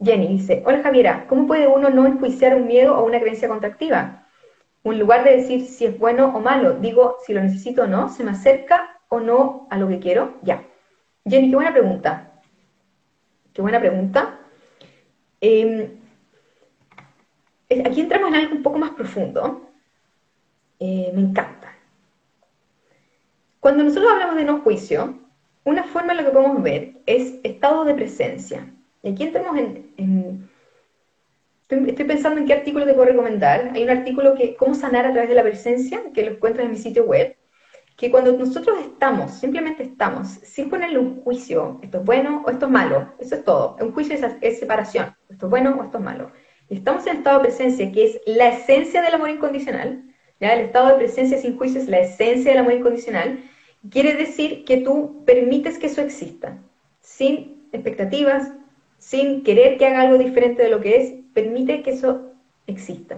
Jenny 0.00 0.28
dice, 0.28 0.62
hola 0.64 0.80
Javiera, 0.84 1.26
¿cómo 1.28 1.48
puede 1.48 1.66
uno 1.66 1.90
no 1.90 2.06
enjuiciar 2.06 2.54
un 2.54 2.68
miedo 2.68 2.96
o 2.96 3.04
una 3.04 3.18
creencia 3.18 3.48
contractiva? 3.48 4.27
En 4.84 4.98
lugar 4.98 5.24
de 5.24 5.36
decir 5.36 5.66
si 5.66 5.84
es 5.84 5.98
bueno 5.98 6.34
o 6.34 6.40
malo, 6.40 6.74
digo 6.74 7.16
si 7.26 7.32
lo 7.32 7.42
necesito 7.42 7.82
o 7.82 7.86
no, 7.86 8.08
se 8.08 8.24
me 8.24 8.30
acerca 8.30 9.00
o 9.08 9.20
no 9.20 9.66
a 9.70 9.78
lo 9.78 9.88
que 9.88 9.98
quiero, 9.98 10.38
ya. 10.42 10.64
Jenny, 11.26 11.50
qué 11.50 11.56
buena 11.56 11.72
pregunta. 11.72 12.32
Qué 13.52 13.62
buena 13.62 13.80
pregunta. 13.80 14.38
Em, 15.40 15.98
aquí 17.84 18.00
entramos 18.00 18.28
en 18.30 18.36
algo 18.36 18.54
un 18.56 18.62
poco 18.62 18.78
más 18.78 18.90
profundo. 18.92 19.68
Eh, 20.80 21.10
me 21.14 21.20
encanta. 21.20 21.74
Cuando 23.60 23.82
nosotros 23.84 24.10
hablamos 24.12 24.36
de 24.36 24.44
no 24.44 24.60
juicio, 24.60 25.18
una 25.64 25.84
forma 25.84 26.12
en 26.12 26.18
la 26.18 26.24
que 26.24 26.30
podemos 26.30 26.62
ver 26.62 27.02
es 27.06 27.34
estado 27.42 27.84
de 27.84 27.94
presencia. 27.94 28.72
Y 29.02 29.10
aquí 29.10 29.24
entramos 29.24 29.58
en, 29.58 30.47
estoy, 31.68 32.04
pensando 32.04 32.40
en 32.40 32.46
qué 32.46 32.54
artículo 32.54 32.86
te 32.86 32.94
puedo 32.94 33.08
recomendar. 33.08 33.70
Hay 33.74 33.82
un 33.84 33.90
artículo 33.90 34.34
que, 34.34 34.56
cómo 34.56 34.74
sanar 34.74 35.06
a 35.06 35.12
través 35.12 35.28
de 35.28 35.34
la 35.34 35.42
presencia, 35.42 36.00
que 36.14 36.24
lo 36.24 36.32
encuentras 36.32 36.64
en 36.64 36.72
mi 36.72 36.78
sitio 36.78 37.04
web, 37.04 37.36
que 37.96 38.10
cuando 38.10 38.32
nosotros 38.32 38.78
estamos, 38.80 39.32
simplemente 39.32 39.82
estamos, 39.82 40.28
sin 40.28 40.70
ponerle 40.70 40.98
un 40.98 41.20
juicio, 41.22 41.80
esto 41.82 41.98
es 41.98 42.04
bueno 42.04 42.42
o 42.46 42.50
esto 42.50 42.66
es 42.66 42.72
malo, 42.72 43.12
eso 43.18 43.34
es 43.34 43.44
todo. 43.44 43.76
Un 43.80 43.92
juicio 43.92 44.16
es, 44.40 44.58
separación, 44.58 45.14
esto 45.28 45.46
es 45.46 45.50
bueno 45.50 45.76
o 45.78 45.84
esto 45.84 45.98
es 45.98 46.04
malo. 46.04 46.30
Estamos 46.68 47.06
en 47.06 47.18
estado 47.18 47.38
de 47.38 47.48
presencia, 47.48 47.90
que 47.92 48.04
es 48.04 48.20
la 48.26 48.48
esencia 48.48 49.02
del 49.02 49.14
amor 49.14 49.30
incondicional, 49.30 50.04
¿ya? 50.40 50.54
El 50.54 50.66
estado 50.66 50.88
de 50.88 50.94
presencia 50.94 51.38
sin 51.38 51.56
juicio 51.56 51.80
es 51.80 51.88
la 51.88 52.00
esencia 52.00 52.52
del 52.52 52.60
amor 52.60 52.74
incondicional, 52.74 53.42
Quiere 53.90 54.14
decir 54.14 54.64
que 54.64 54.78
tú 54.78 55.22
permites 55.24 55.78
que 55.78 55.86
eso 55.86 56.02
exista, 56.02 56.58
sin 57.00 57.68
expectativas, 57.72 58.52
sin 58.98 59.44
querer 59.44 59.78
que 59.78 59.86
haga 59.86 60.00
algo 60.00 60.18
diferente 60.18 60.62
de 60.62 60.68
lo 60.68 60.80
que 60.80 60.96
es, 60.96 61.14
permite 61.38 61.82
que 61.82 61.92
eso 61.92 62.32
exista. 62.66 63.16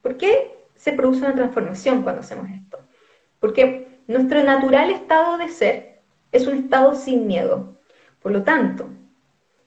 ¿Por 0.00 0.16
qué 0.16 0.56
se 0.76 0.94
produce 0.94 1.20
una 1.20 1.34
transformación 1.34 2.02
cuando 2.02 2.22
hacemos 2.22 2.48
esto? 2.50 2.78
Porque 3.38 4.00
nuestro 4.06 4.42
natural 4.42 4.90
estado 4.90 5.36
de 5.36 5.50
ser 5.50 6.00
es 6.32 6.46
un 6.46 6.56
estado 6.56 6.94
sin 6.94 7.26
miedo. 7.26 7.76
Por 8.22 8.32
lo 8.32 8.44
tanto, 8.44 8.88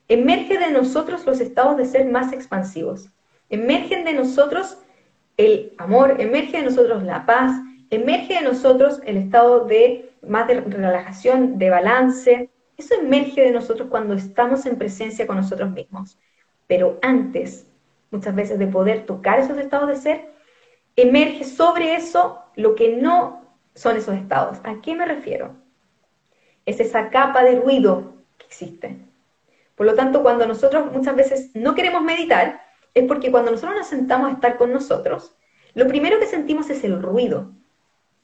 emerge 0.07 0.57
de 0.57 0.71
nosotros 0.71 1.23
los 1.27 1.39
estados 1.39 1.77
de 1.77 1.85
ser 1.85 2.09
más 2.09 2.33
expansivos. 2.33 3.09
Emergen 3.49 4.05
de 4.05 4.13
nosotros 4.13 4.79
el 5.37 5.73
amor, 5.77 6.19
emerge 6.19 6.57
de 6.57 6.63
nosotros 6.63 7.03
la 7.03 7.27
paz, 7.27 7.61
emerge 7.91 8.33
de 8.33 8.41
nosotros 8.41 9.01
el 9.05 9.17
estado 9.17 9.65
de 9.65 10.11
más 10.27 10.47
de 10.47 10.61
relajación, 10.61 11.59
de 11.59 11.69
balance. 11.69 12.49
Eso 12.75 12.95
emerge 12.95 13.41
de 13.41 13.51
nosotros 13.51 13.87
cuando 13.91 14.15
estamos 14.15 14.65
en 14.65 14.77
presencia 14.79 15.27
con 15.27 15.35
nosotros 15.35 15.69
mismos. 15.69 16.17
Pero 16.65 16.97
antes, 17.03 17.67
muchas 18.13 18.33
veces, 18.35 18.59
de 18.59 18.67
poder 18.67 19.05
tocar 19.05 19.39
esos 19.39 19.57
estados 19.57 19.89
de 19.89 19.95
ser, 19.97 20.33
emerge 20.95 21.43
sobre 21.43 21.95
eso 21.95 22.39
lo 22.55 22.75
que 22.75 22.95
no 22.95 23.41
son 23.75 23.97
esos 23.97 24.15
estados. 24.15 24.59
¿A 24.63 24.79
qué 24.81 24.95
me 24.95 25.05
refiero? 25.05 25.55
Es 26.65 26.79
esa 26.79 27.09
capa 27.09 27.43
de 27.43 27.59
ruido 27.59 28.13
que 28.37 28.45
existe. 28.45 28.97
Por 29.75 29.87
lo 29.87 29.95
tanto, 29.95 30.21
cuando 30.21 30.45
nosotros 30.45 30.91
muchas 30.91 31.15
veces 31.15 31.49
no 31.55 31.73
queremos 31.73 32.03
meditar, 32.03 32.61
es 32.93 33.05
porque 33.05 33.31
cuando 33.31 33.51
nosotros 33.51 33.75
nos 33.75 33.87
sentamos 33.87 34.29
a 34.29 34.33
estar 34.33 34.57
con 34.57 34.71
nosotros, 34.71 35.35
lo 35.73 35.87
primero 35.87 36.19
que 36.19 36.27
sentimos 36.27 36.69
es 36.69 36.83
el 36.83 37.01
ruido. 37.01 37.51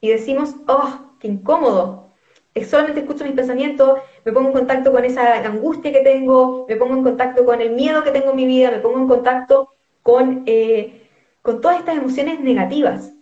Y 0.00 0.10
decimos, 0.10 0.54
oh, 0.68 1.16
qué 1.18 1.28
incómodo. 1.28 2.10
Solamente 2.68 3.00
escucho 3.00 3.24
mis 3.24 3.34
pensamientos, 3.34 3.98
me 4.24 4.32
pongo 4.32 4.48
en 4.48 4.54
contacto 4.54 4.92
con 4.92 5.04
esa 5.04 5.38
angustia 5.44 5.92
que 5.92 6.00
tengo, 6.00 6.66
me 6.68 6.76
pongo 6.76 6.94
en 6.94 7.02
contacto 7.02 7.44
con 7.44 7.60
el 7.60 7.70
miedo 7.70 8.04
que 8.04 8.10
tengo 8.10 8.30
en 8.30 8.36
mi 8.36 8.46
vida, 8.46 8.70
me 8.70 8.78
pongo 8.78 8.98
en 8.98 9.08
contacto 9.08 9.70
con, 10.02 10.44
eh, 10.46 11.08
con 11.42 11.60
todas 11.60 11.78
estas 11.78 11.96
emociones 11.96 12.40
negativas. 12.40 13.12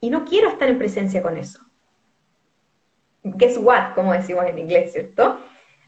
Y 0.00 0.10
no 0.10 0.24
quiero 0.24 0.48
estar 0.48 0.68
en 0.68 0.78
presencia 0.78 1.22
con 1.22 1.36
eso. 1.36 1.60
Guess 3.22 3.58
what, 3.58 3.94
como 3.94 4.12
decimos 4.12 4.44
en 4.46 4.58
inglés, 4.58 4.92
¿cierto? 4.92 5.40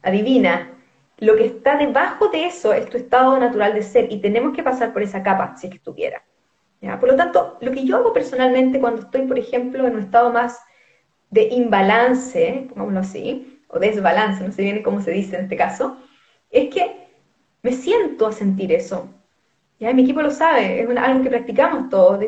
Adivina, 0.03 0.73
lo 1.19 1.37
que 1.37 1.47
está 1.47 1.77
debajo 1.77 2.29
de 2.29 2.47
eso 2.47 2.73
es 2.73 2.89
tu 2.89 2.97
estado 2.97 3.39
natural 3.39 3.75
de 3.75 3.83
ser 3.83 4.13
y 4.13 4.21
tenemos 4.21 4.55
que 4.55 4.63
pasar 4.63 4.93
por 4.93 5.03
esa 5.03 5.23
capa 5.23 5.57
si 5.57 5.67
es 5.67 5.73
que 5.73 5.79
estuviera. 5.79 6.23
Por 7.01 7.09
lo 7.09 7.17
tanto, 7.17 7.59
lo 7.61 7.73
que 7.73 7.85
yo 7.85 7.97
hago 7.97 8.13
personalmente 8.13 8.81
cuando 8.81 9.03
estoy, 9.03 9.23
por 9.23 9.39
ejemplo, 9.39 9.87
en 9.87 9.95
un 9.95 10.03
estado 10.03 10.33
más 10.33 10.61
de 11.31 11.49
imbalance, 11.49 12.67
pongámoslo 12.69 13.01
así, 13.01 13.63
o 13.69 13.79
desbalance, 13.79 14.45
no 14.45 14.53
sé 14.53 14.63
bien 14.63 14.83
cómo 14.83 15.01
se 15.01 15.11
dice 15.11 15.37
en 15.37 15.43
este 15.43 15.57
caso, 15.57 15.99
es 16.51 16.73
que 16.73 17.09
me 17.63 17.73
siento 17.73 18.29
a 18.29 18.33
sentir 18.33 18.73
eso. 18.73 19.09
¿Ya? 19.79 19.93
Mi 19.93 20.03
equipo 20.03 20.23
lo 20.23 20.31
sabe, 20.31 20.83
es 20.83 20.97
algo 20.97 21.23
que 21.23 21.31
practicamos 21.31 21.89
todos. 21.89 22.25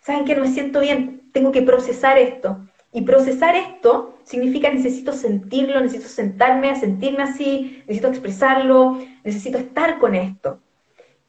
¿Saben 0.00 0.24
que 0.24 0.34
No 0.34 0.42
me 0.42 0.48
siento 0.48 0.80
bien, 0.80 1.30
tengo 1.32 1.52
que 1.52 1.62
procesar 1.62 2.18
esto. 2.18 2.66
Y 2.92 3.02
procesar 3.02 3.54
esto 3.54 4.18
significa 4.24 4.68
necesito 4.72 5.12
sentirlo, 5.12 5.80
necesito 5.80 6.08
sentarme 6.08 6.70
a 6.70 6.74
sentirme 6.74 7.22
así, 7.22 7.82
necesito 7.86 8.08
expresarlo, 8.08 8.98
necesito 9.22 9.58
estar 9.58 9.98
con 9.98 10.14
esto. 10.14 10.58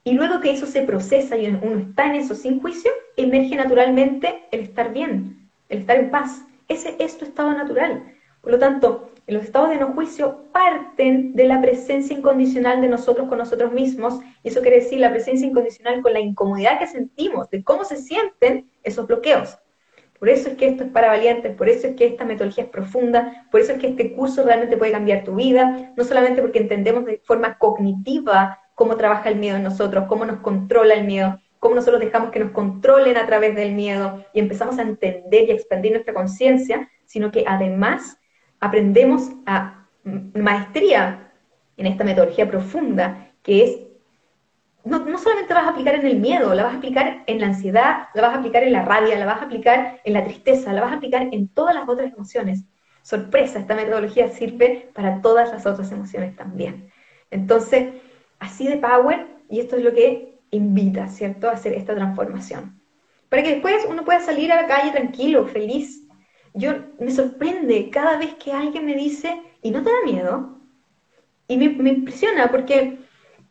Y 0.04 0.14
luego 0.14 0.42
que 0.42 0.52
eso 0.52 0.66
se 0.66 0.82
procesa 0.82 1.38
y 1.38 1.48
uno 1.48 1.78
está 1.78 2.08
en 2.08 2.16
eso 2.16 2.34
sin 2.34 2.60
juicio, 2.60 2.90
emerge 3.16 3.56
naturalmente 3.56 4.46
el 4.52 4.62
estar 4.62 4.92
bien, 4.92 5.52
el 5.70 5.80
estar 5.80 5.98
en 5.98 6.10
paz. 6.10 6.42
Ese 6.68 6.96
es 6.98 7.18
tu 7.20 7.26
estado 7.26 7.52
natural. 7.52 8.12
Por 8.42 8.54
lo 8.54 8.58
tanto, 8.58 9.11
los 9.28 9.44
estados 9.44 9.70
de 9.70 9.78
no 9.78 9.94
juicio 9.94 10.46
parten 10.52 11.34
de 11.36 11.46
la 11.46 11.62
presencia 11.62 12.18
incondicional 12.18 12.82
de 12.82 12.90
nosotros 12.90 13.30
con 13.30 13.38
nosotros 13.38 13.72
mismos, 13.72 14.20
y 14.44 14.50
eso 14.50 14.62
quiere 14.62 14.82
decir 14.82 15.00
la 15.00 15.12
presencia 15.12 15.48
incondicional 15.48 16.02
con 16.02 16.14
la 16.14 16.20
incomodidad 16.20 16.80
que 16.80 16.88
sentimos, 16.88 17.50
de 17.50 17.64
cómo 17.64 17.84
se 17.84 17.98
sienten 17.98 18.70
esos 18.84 19.08
bloqueos. 19.08 19.58
Por 20.20 20.30
eso 20.30 20.50
es 20.50 20.56
que 20.56 20.68
esto 20.68 20.84
es 20.84 20.92
para 20.92 21.08
valientes, 21.08 21.56
por 21.56 21.68
eso 21.68 21.88
es 21.88 21.96
que 21.96 22.06
esta 22.06 22.26
metodología 22.26 22.66
es 22.66 22.70
profunda, 22.70 23.48
por 23.50 23.60
eso 23.60 23.72
es 23.72 23.80
que 23.80 23.88
este 23.88 24.14
curso 24.14 24.44
realmente 24.44 24.78
puede 24.78 24.92
cambiar 24.92 25.24
tu 25.24 25.34
vida, 25.34 25.94
no 25.96 26.04
solamente 26.04 26.42
porque 26.42 26.60
entendemos 26.60 27.06
de 27.06 27.22
forma 27.24 27.58
cognitiva 27.58 28.60
cómo 28.76 28.98
trabaja 28.98 29.30
el 29.30 29.38
miedo 29.38 29.58
en 29.58 29.64
nosotros, 29.64 30.06
cómo 30.08 30.26
nos 30.26 30.42
controla 30.42 30.94
el 30.94 31.06
miedo, 31.06 31.40
cómo 31.58 31.74
nosotros 31.74 32.02
dejamos 32.02 32.30
que 32.32 32.40
nos 32.40 32.52
controlen 32.52 33.18
a 33.18 33.26
través 33.26 33.56
del 33.56 33.74
miedo 33.74 34.24
y 34.34 34.40
empezamos 34.40 34.78
a 34.78 34.84
entender 34.84 35.48
y 35.48 35.52
a 35.52 35.56
expandir 35.56 35.92
nuestra 35.92 36.14
conciencia, 36.14 36.88
sino 37.06 37.32
que 37.32 37.44
además 37.48 38.20
aprendemos 38.62 39.30
a 39.46 39.88
maestría 40.04 41.34
en 41.76 41.88
esta 41.88 42.06
metodología 42.06 42.50
profunda, 42.50 43.34
que 43.44 43.64
es 43.64 43.80
no, 44.84 45.06
no, 45.06 45.18
solamente 45.18 45.54
vas 45.54 45.66
a 45.66 45.70
aplicar 45.70 45.96
en 45.96 46.08
el 46.08 46.20
miedo, 46.20 46.54
la 46.56 46.64
vas 46.64 46.74
a 46.74 46.78
aplicar 46.78 47.24
en 47.28 47.40
la 47.40 47.48
ansiedad, 47.48 48.08
la 48.16 48.22
vas 48.24 48.36
a 48.36 48.40
aplicar 48.40 48.64
en 48.64 48.74
la 48.74 48.84
rabia, 48.84 49.18
la 49.20 49.26
vas 49.26 49.42
a 49.42 49.46
aplicar 49.46 50.02
en 50.04 50.14
la 50.14 50.24
tristeza, 50.24 50.74
la 50.74 50.82
vas 50.82 50.92
a 50.92 50.96
aplicar 50.96 51.28
en 51.32 51.50
todas 51.50 51.76
las 51.76 51.88
otras 51.88 52.12
emociones. 52.12 52.64
Sorpresa, 53.04 53.60
esta 53.60 53.76
metodología 53.76 54.30
sirve 54.30 54.90
para 54.94 55.22
todas 55.22 55.52
las 55.52 55.66
otras 55.66 55.92
emociones 55.92 56.36
también. 56.36 56.92
Entonces, 57.30 57.94
así 58.40 58.68
de 58.68 58.78
power, 58.78 59.28
y 59.50 59.60
esto 59.60 59.78
es 59.78 59.84
lo 59.84 59.94
que 59.94 60.40
invita, 60.52 61.08
¿cierto?, 61.08 61.48
a 61.50 61.54
hacer 61.54 61.74
esta 61.74 61.96
transformación. 61.96 62.82
Para 63.30 63.44
que 63.44 63.54
después 63.54 63.86
uno 63.88 64.04
pueda 64.04 64.20
salir 64.20 64.52
a 64.52 64.62
la 64.62 64.68
calle 64.68 64.92
tranquilo, 64.92 65.46
feliz. 65.46 66.01
Yo 66.54 66.74
me 67.00 67.12
sorprende 67.12 67.90
cada 67.90 68.18
vez 68.18 68.34
que 68.36 68.52
alguien 68.52 68.86
me 68.86 68.96
dice, 68.96 69.42
¿y 69.62 69.72
no 69.72 69.84
te 69.84 69.90
da 69.90 69.98
miedo? 70.06 70.58
Y 71.48 71.58
me, 71.58 71.66
impresiona 71.66 72.50
porque 72.52 72.98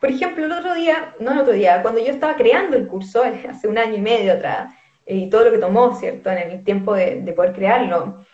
por 0.01 0.09
ejemplo, 0.09 0.47
el 0.47 0.53
otro 0.53 0.75
día, 0.75 1.15
no 1.21 1.33
el 1.33 1.39
otro 1.41 1.53
día, 1.53 1.83
cuando 1.83 2.01
yo 2.01 2.11
estaba 2.11 2.35
creando 2.35 2.77
el 2.77 2.89
curso, 2.89 3.23
hace 3.49 3.69
un 3.69 3.79
año 3.79 3.97
y 3.97 4.01
medio 4.01 4.33
atrás, 4.33 4.75
eh, 5.07 5.17
y 5.17 5.31
todo 5.31 5.45
lo 5.45 5.53
que 5.53 5.59
tomó, 5.59 5.95
¿cierto?, 5.95 6.31
en 6.31 6.51
el 6.51 6.65
tiempo 6.65 6.95
de, 6.95 7.33
poder 7.37 7.53
crearlo, 7.53 8.25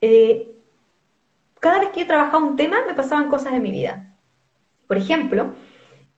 eh, 0.00 0.48
cada 1.60 1.80
vez 1.80 1.88
que 1.90 2.00
yo 2.00 2.06
trabajaba 2.06 2.44
un 2.44 2.56
tema, 2.56 2.84
me 2.86 2.94
pasaban 2.94 3.28
cosas 3.28 3.52
en 3.52 3.62
mi 3.62 3.72
vida. 3.72 4.14
Por 4.86 4.96
ejemplo, 4.96 5.54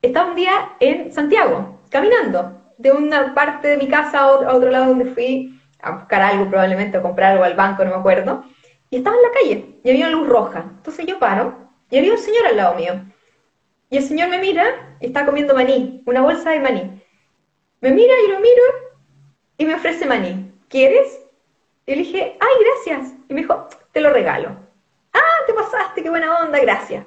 estaba 0.03 0.31
un 0.31 0.37
día 0.37 0.53
en 0.81 1.11
Santiago, 1.13 1.81
caminando, 1.89 2.61
de 2.77 2.93
una 2.93 3.35
parte 3.35 3.69
de 3.69 3.77
mi 3.79 3.89
casa 3.89 4.21
a 4.21 4.33
otro, 4.33 4.51
a 4.51 4.55
otro 4.55 4.71
lado 4.71 4.89
donde 4.89 5.07
fui 5.07 5.60
a 5.83 5.93
buscar 5.93 6.23
algo 6.23 6.49
probablemente, 6.49 6.99
a 6.99 7.03
comprar 7.03 7.33
algo 7.33 7.45
al 7.45 7.55
banco, 7.55 7.85
no 7.85 7.91
me 7.91 7.97
acuerdo, 7.97 8.45
y 8.91 8.97
estaba 8.97 9.17
en 9.17 9.23
la 9.23 9.31
calle, 9.31 9.81
y 9.83 9.91
había 9.91 10.07
una 10.07 10.17
luz 10.17 10.29
roja. 10.29 10.65
Entonces 10.77 11.07
yo 11.07 11.19
paro, 11.19 11.55
y 11.91 11.99
había 11.99 12.13
un 12.13 12.19
señor 12.19 12.47
al 12.47 12.57
lado 12.57 12.75
mío. 12.75 12.95
Y 13.91 13.97
el 13.97 14.05
señor 14.05 14.29
me 14.29 14.39
mira, 14.39 14.97
está 15.01 15.27
comiendo 15.27 15.55
maní, 15.55 16.03
una 16.07 16.23
bolsa 16.23 16.51
de 16.51 16.61
maní. 16.61 17.03
Me 17.81 17.91
mira 17.91 18.15
y 18.25 18.31
lo 18.31 18.41
miro 18.41 18.63
y 19.59 19.65
me 19.65 19.75
ofrece 19.75 20.07
maní. 20.07 20.53
¿Quieres? 20.69 21.21
Y 21.87 21.93
le 21.93 21.97
dije, 21.99 22.37
ay, 22.39 22.65
gracias. 22.65 23.15
Y 23.29 23.35
me 23.35 23.41
dijo, 23.41 23.69
te 23.93 24.01
lo 24.01 24.11
regalo. 24.11 24.57
Ah, 25.13 25.45
te 25.47 25.55
pasaste, 25.55 26.03
qué 26.03 26.11
buena 26.11 26.41
onda, 26.41 26.61
gracias. 26.61 27.05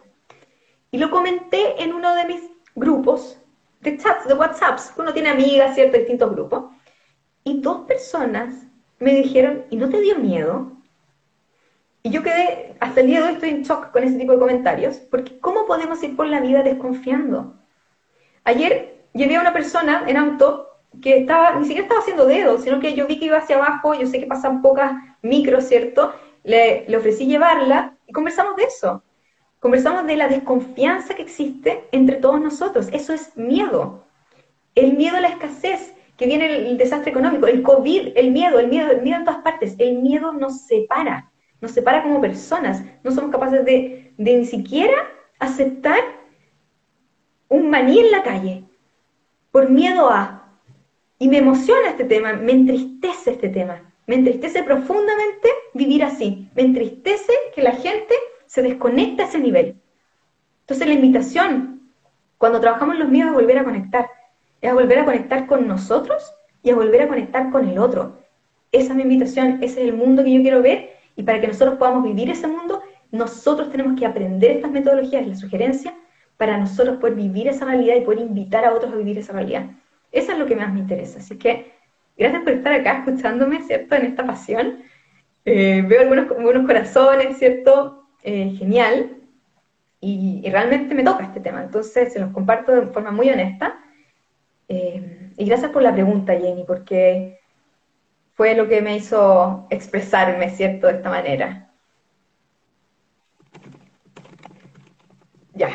Y 0.91 0.97
lo 0.97 1.09
comenté 1.09 1.81
en 1.81 1.93
uno 1.93 2.13
de 2.15 2.25
mis 2.25 2.41
grupos 2.75 3.39
de 3.79 3.97
chats, 3.97 4.27
de 4.27 4.33
WhatsApps, 4.33 4.93
uno 4.97 5.13
tiene 5.13 5.29
amigas, 5.29 5.75
¿cierto? 5.75 5.97
Distintos 5.97 6.31
grupos. 6.31 6.65
Y 7.43 7.61
dos 7.61 7.85
personas 7.87 8.65
me 8.99 9.15
dijeron, 9.15 9.65
¿y 9.69 9.77
no 9.77 9.89
te 9.89 10.01
dio 10.01 10.17
miedo? 10.17 10.71
Y 12.03 12.11
yo 12.11 12.21
quedé, 12.21 12.75
hasta 12.79 13.01
el 13.01 13.07
día 13.07 13.21
de 13.21 13.27
hoy 13.27 13.33
estoy 13.33 13.49
en 13.49 13.63
shock 13.63 13.91
con 13.91 14.03
ese 14.03 14.17
tipo 14.17 14.33
de 14.33 14.39
comentarios, 14.39 14.97
porque 14.97 15.39
¿cómo 15.39 15.65
podemos 15.65 16.03
ir 16.03 16.15
por 16.15 16.27
la 16.27 16.41
vida 16.41 16.61
desconfiando? 16.61 17.55
Ayer 18.43 19.05
llevé 19.13 19.37
a 19.37 19.41
una 19.41 19.53
persona 19.53 20.03
en 20.07 20.17
auto 20.17 20.69
que 21.01 21.19
estaba, 21.19 21.55
ni 21.55 21.65
siquiera 21.65 21.83
estaba 21.83 22.01
haciendo 22.01 22.25
dedos, 22.25 22.63
sino 22.63 22.79
que 22.79 22.93
yo 22.93 23.07
vi 23.07 23.19
que 23.19 23.25
iba 23.25 23.37
hacia 23.37 23.55
abajo, 23.55 23.93
yo 23.93 24.05
sé 24.07 24.19
que 24.19 24.27
pasan 24.27 24.61
pocas 24.61 24.93
micros, 25.21 25.65
¿cierto? 25.65 26.13
Le, 26.43 26.85
le 26.87 26.97
ofrecí 26.97 27.25
llevarla 27.25 27.95
y 28.05 28.11
conversamos 28.11 28.57
de 28.57 28.63
eso. 28.63 29.01
Conversamos 29.59 30.05
de 30.05 30.17
la 30.17 30.27
desconfianza 30.27 31.15
que 31.15 31.21
existe 31.21 31.87
entre 31.93 32.17
todos 32.17 32.41
nosotros. 32.41 32.89
Eso 32.91 33.13
es 33.13 33.37
miedo. 33.37 34.03
El 34.75 34.97
miedo 34.97 35.15
a 35.15 35.21
la 35.21 35.29
escasez, 35.29 35.92
que 36.17 36.27
viene 36.27 36.69
el, 36.69 36.77
desastre 36.77 37.11
económico, 37.11 37.47
el 37.47 37.63
COVID, 37.63 38.09
el 38.15 38.31
miedo, 38.31 38.59
el 38.59 38.67
miedo, 38.67 38.91
el 38.91 39.01
miedo 39.01 39.17
en 39.17 39.25
todas 39.25 39.41
partes. 39.41 39.75
El 39.79 39.99
miedo 39.99 40.33
nos 40.33 40.65
separa 40.65 41.31
nos 41.63 41.71
separa 41.71 42.03
como 42.03 42.19
personas, 42.19 42.83
no 43.05 43.11
somos 43.11 43.31
capaces 43.31 43.63
de, 43.63 44.13
ni 44.17 44.45
siquiera 44.45 44.93
aceptar 45.39 46.01
un 47.47 47.69
maní 47.69 47.99
en 47.99 48.11
la 48.11 48.21
calle, 48.21 48.65
por 49.49 49.69
miedo 49.69 50.09
a. 50.09 50.59
Y 51.19 51.29
me 51.29 51.37
emociona 51.37 51.91
este 51.91 52.03
tema, 52.03 52.33
me 52.33 52.51
entristece 52.51 53.31
este 53.31 53.47
tema, 53.47 53.93
me 54.07 54.15
entristece 54.15 54.61
profundamente 54.63 55.47
vivir 55.73 56.03
así, 56.03 56.49
me 56.53 56.63
entristece 56.63 57.31
que 57.55 57.61
la 57.61 57.71
gente 57.71 58.13
se 58.45 58.61
desconecta 58.61 59.23
a 59.23 59.27
ese 59.27 59.39
nivel. 59.39 59.81
Entonces 60.61 60.85
la 60.85 60.93
invitación, 60.93 61.89
cuando 62.37 62.59
trabajamos 62.59 62.97
los 62.97 63.07
miedos, 63.07 63.31
es 63.31 63.35
volver 63.35 63.59
a 63.59 63.63
conectar, 63.63 64.09
es 64.63 64.71
a 64.71 64.73
volver 64.73 64.99
a 64.99 65.05
conectar 65.05 65.45
con 65.45 65.67
nosotros 65.67 66.33
y 66.63 66.69
a 66.69 66.75
volver 66.75 67.01
a 67.01 67.07
conectar 67.09 67.51
con 67.51 67.67
el 67.67 67.77
otro. 67.77 68.17
Esa 68.71 68.91
es 68.91 68.95
mi 68.95 69.03
invitación, 69.03 69.59
ese 69.61 69.81
es 69.81 69.89
el 69.89 69.93
mundo 69.93 70.23
que 70.23 70.33
yo 70.33 70.41
quiero 70.41 70.61
ver 70.63 70.89
Y 71.15 71.23
para 71.23 71.39
que 71.39 71.47
nosotros 71.47 71.77
podamos 71.77 72.03
vivir 72.03 72.29
ese 72.31 72.47
mundo, 72.47 72.81
nosotros 73.11 73.69
tenemos 73.69 73.99
que 73.99 74.05
aprender 74.05 74.51
estas 74.51 74.71
metodologías, 74.71 75.27
la 75.27 75.35
sugerencia, 75.35 75.93
para 76.37 76.57
nosotros 76.57 76.97
poder 76.97 77.15
vivir 77.15 77.47
esa 77.49 77.65
realidad 77.65 77.95
y 77.97 78.01
poder 78.01 78.21
invitar 78.21 78.65
a 78.65 78.73
otros 78.73 78.91
a 78.93 78.95
vivir 78.95 79.17
esa 79.17 79.33
realidad. 79.33 79.65
Eso 80.11 80.31
es 80.31 80.39
lo 80.39 80.45
que 80.45 80.55
más 80.55 80.73
me 80.73 80.79
interesa. 80.79 81.19
Así 81.19 81.37
que 81.37 81.73
gracias 82.17 82.41
por 82.43 82.53
estar 82.53 82.71
acá 82.71 83.03
escuchándome, 83.05 83.61
¿cierto? 83.63 83.95
En 83.95 84.05
esta 84.05 84.25
pasión. 84.25 84.79
Eh, 85.45 85.83
veo 85.85 86.01
algunos, 86.01 86.31
algunos 86.31 86.65
corazones, 86.65 87.37
¿cierto? 87.37 88.07
Eh, 88.23 88.55
genial. 88.57 89.17
Y, 89.99 90.41
y, 90.43 90.49
realmente 90.49 90.95
me 90.95 91.03
toca 91.03 91.25
este 91.25 91.41
tema. 91.41 91.63
Entonces 91.63 92.13
se 92.13 92.19
los 92.19 92.31
comparto 92.31 92.71
de 92.71 92.87
forma 92.87 93.11
muy 93.11 93.29
honesta. 93.29 93.77
Eh, 94.67 95.31
y 95.37 95.45
gracias 95.45 95.71
por 95.71 95.81
la 95.81 95.93
pregunta, 95.93 96.33
Jenny, 96.33 96.63
porque 96.65 97.39
fue 98.33 98.55
lo 98.55 98.67
que 98.67 98.81
me 98.81 98.95
hizo 98.95 99.67
expresarme, 99.69 100.49
¿cierto? 100.49 100.87
De 100.87 100.93
esta 100.93 101.09
manera. 101.09 101.71
Ya. 105.53 105.69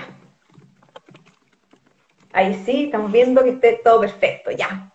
Ahí 2.33 2.55
sí, 2.65 2.85
estamos 2.85 3.13
viendo 3.13 3.43
que 3.43 3.51
esté 3.51 3.81
todo 3.83 4.01
perfecto, 4.01 4.51
ya. 4.51 4.93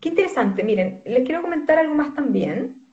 Qué 0.00 0.10
interesante, 0.10 0.62
miren, 0.62 1.02
les 1.04 1.24
quiero 1.24 1.42
comentar 1.42 1.78
algo 1.78 1.94
más 1.94 2.14
también. 2.14 2.86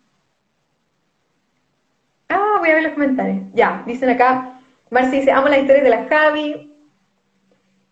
Ah, 2.30 2.56
voy 2.60 2.70
a 2.70 2.76
ver 2.76 2.84
los 2.84 2.94
comentarios. 2.94 3.44
Ya, 3.54 3.84
dicen 3.86 4.10
acá, 4.10 4.60
Marci 4.90 5.20
dice, 5.20 5.32
amo 5.32 5.48
la 5.48 5.60
historia 5.60 5.84
de 5.84 5.90
la 5.90 6.08
Javi. 6.08 6.75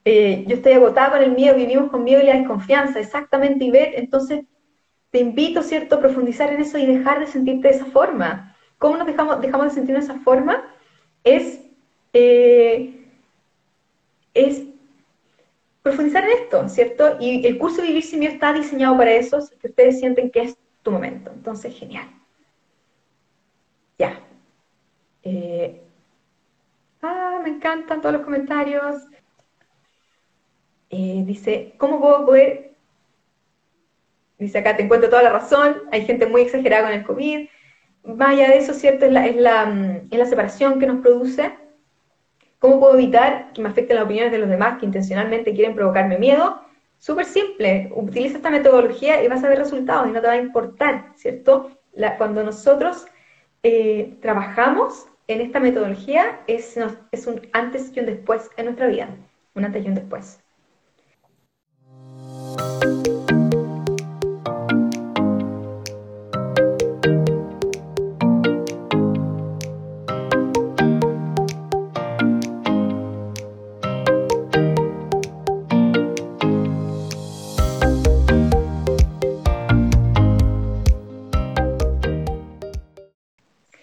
Eh, 0.05 0.43
yo 0.47 0.55
estoy 0.55 0.73
agotada 0.73 1.11
con 1.11 1.23
el 1.23 1.31
miedo, 1.31 1.55
vivimos 1.55 1.89
con 1.89 2.03
miedo 2.03 2.21
y 2.21 2.25
la 2.25 2.37
desconfianza, 2.37 2.99
exactamente, 2.99 3.65
Ivette. 3.65 3.97
Entonces, 3.97 4.45
te 5.11 5.19
invito, 5.19 5.61
¿cierto?, 5.61 5.95
a 5.95 5.99
profundizar 5.99 6.51
en 6.51 6.61
eso 6.61 6.77
y 6.77 6.85
dejar 6.85 7.19
de 7.19 7.27
sentirte 7.27 7.69
de 7.69 7.75
esa 7.75 7.85
forma. 7.85 8.55
¿Cómo 8.77 8.97
nos 8.97 9.07
dejamos, 9.07 9.39
dejamos 9.41 9.67
de 9.67 9.73
sentirnos 9.73 10.07
de 10.07 10.13
esa 10.13 10.23
forma? 10.23 10.65
Es, 11.23 11.61
eh, 12.13 13.07
es 14.33 14.63
profundizar 15.83 16.23
en 16.23 16.31
esto, 16.31 16.67
¿cierto? 16.67 17.17
Y 17.19 17.45
el 17.45 17.57
curso 17.57 17.81
Vivir 17.81 18.03
sin 18.03 18.19
Miedo 18.19 18.33
está 18.33 18.51
diseñado 18.53 18.97
para 18.97 19.11
eso, 19.11 19.39
que 19.59 19.67
ustedes 19.67 19.99
sienten 19.99 20.31
que 20.31 20.41
es 20.41 20.57
tu 20.81 20.91
momento. 20.91 21.31
Entonces, 21.31 21.77
genial. 21.77 22.07
Ya. 23.97 24.19
Eh, 25.23 25.81
ah, 27.01 27.39
me 27.43 27.49
encantan 27.49 28.01
todos 28.01 28.15
los 28.15 28.23
comentarios. 28.23 28.95
Eh, 30.95 31.23
dice, 31.25 31.73
¿cómo 31.79 31.99
puedo 31.99 32.23
poder? 32.23 32.75
Dice 34.37 34.59
acá, 34.59 34.77
te 34.77 34.83
encuentro 34.83 35.09
toda 35.09 35.23
la 35.23 35.31
razón, 35.31 35.81
hay 35.91 36.05
gente 36.05 36.27
muy 36.27 36.41
exagerada 36.41 36.83
con 36.83 36.93
el 36.93 37.03
COVID. 37.03 37.47
Vaya 38.03 38.49
de 38.49 38.57
eso, 38.57 38.75
¿cierto? 38.75 39.05
Es 39.05 39.11
la, 39.11 39.25
es 39.25 39.35
la, 39.35 40.05
es 40.11 40.19
la 40.19 40.25
separación 40.27 40.79
que 40.79 40.85
nos 40.85 41.01
produce. 41.01 41.51
¿Cómo 42.59 42.79
puedo 42.79 42.93
evitar 42.93 43.53
que 43.53 43.61
me 43.63 43.69
afecten 43.69 43.95
las 43.95 44.05
opiniones 44.05 44.31
de 44.31 44.37
los 44.37 44.49
demás 44.49 44.77
que 44.77 44.85
intencionalmente 44.85 45.55
quieren 45.55 45.73
provocarme 45.73 46.19
miedo? 46.19 46.61
Súper 46.99 47.25
simple, 47.25 47.91
utiliza 47.95 48.37
esta 48.37 48.51
metodología 48.51 49.23
y 49.23 49.27
vas 49.27 49.43
a 49.43 49.49
ver 49.49 49.57
resultados 49.57 50.07
y 50.07 50.11
no 50.11 50.21
te 50.21 50.27
va 50.27 50.33
a 50.33 50.37
importar, 50.37 51.07
¿cierto? 51.15 51.71
La, 51.93 52.17
cuando 52.17 52.43
nosotros 52.43 53.07
eh, 53.63 54.15
trabajamos 54.21 55.07
en 55.27 55.41
esta 55.41 55.59
metodología 55.59 56.41
es, 56.45 56.77
es 57.11 57.25
un 57.25 57.41
antes 57.51 57.91
y 57.95 57.99
un 57.99 58.05
después 58.05 58.51
en 58.57 58.65
nuestra 58.65 58.87
vida, 58.87 59.09
un 59.55 59.65
antes 59.65 59.83
y 59.83 59.87
un 59.87 59.95
después. 59.95 60.42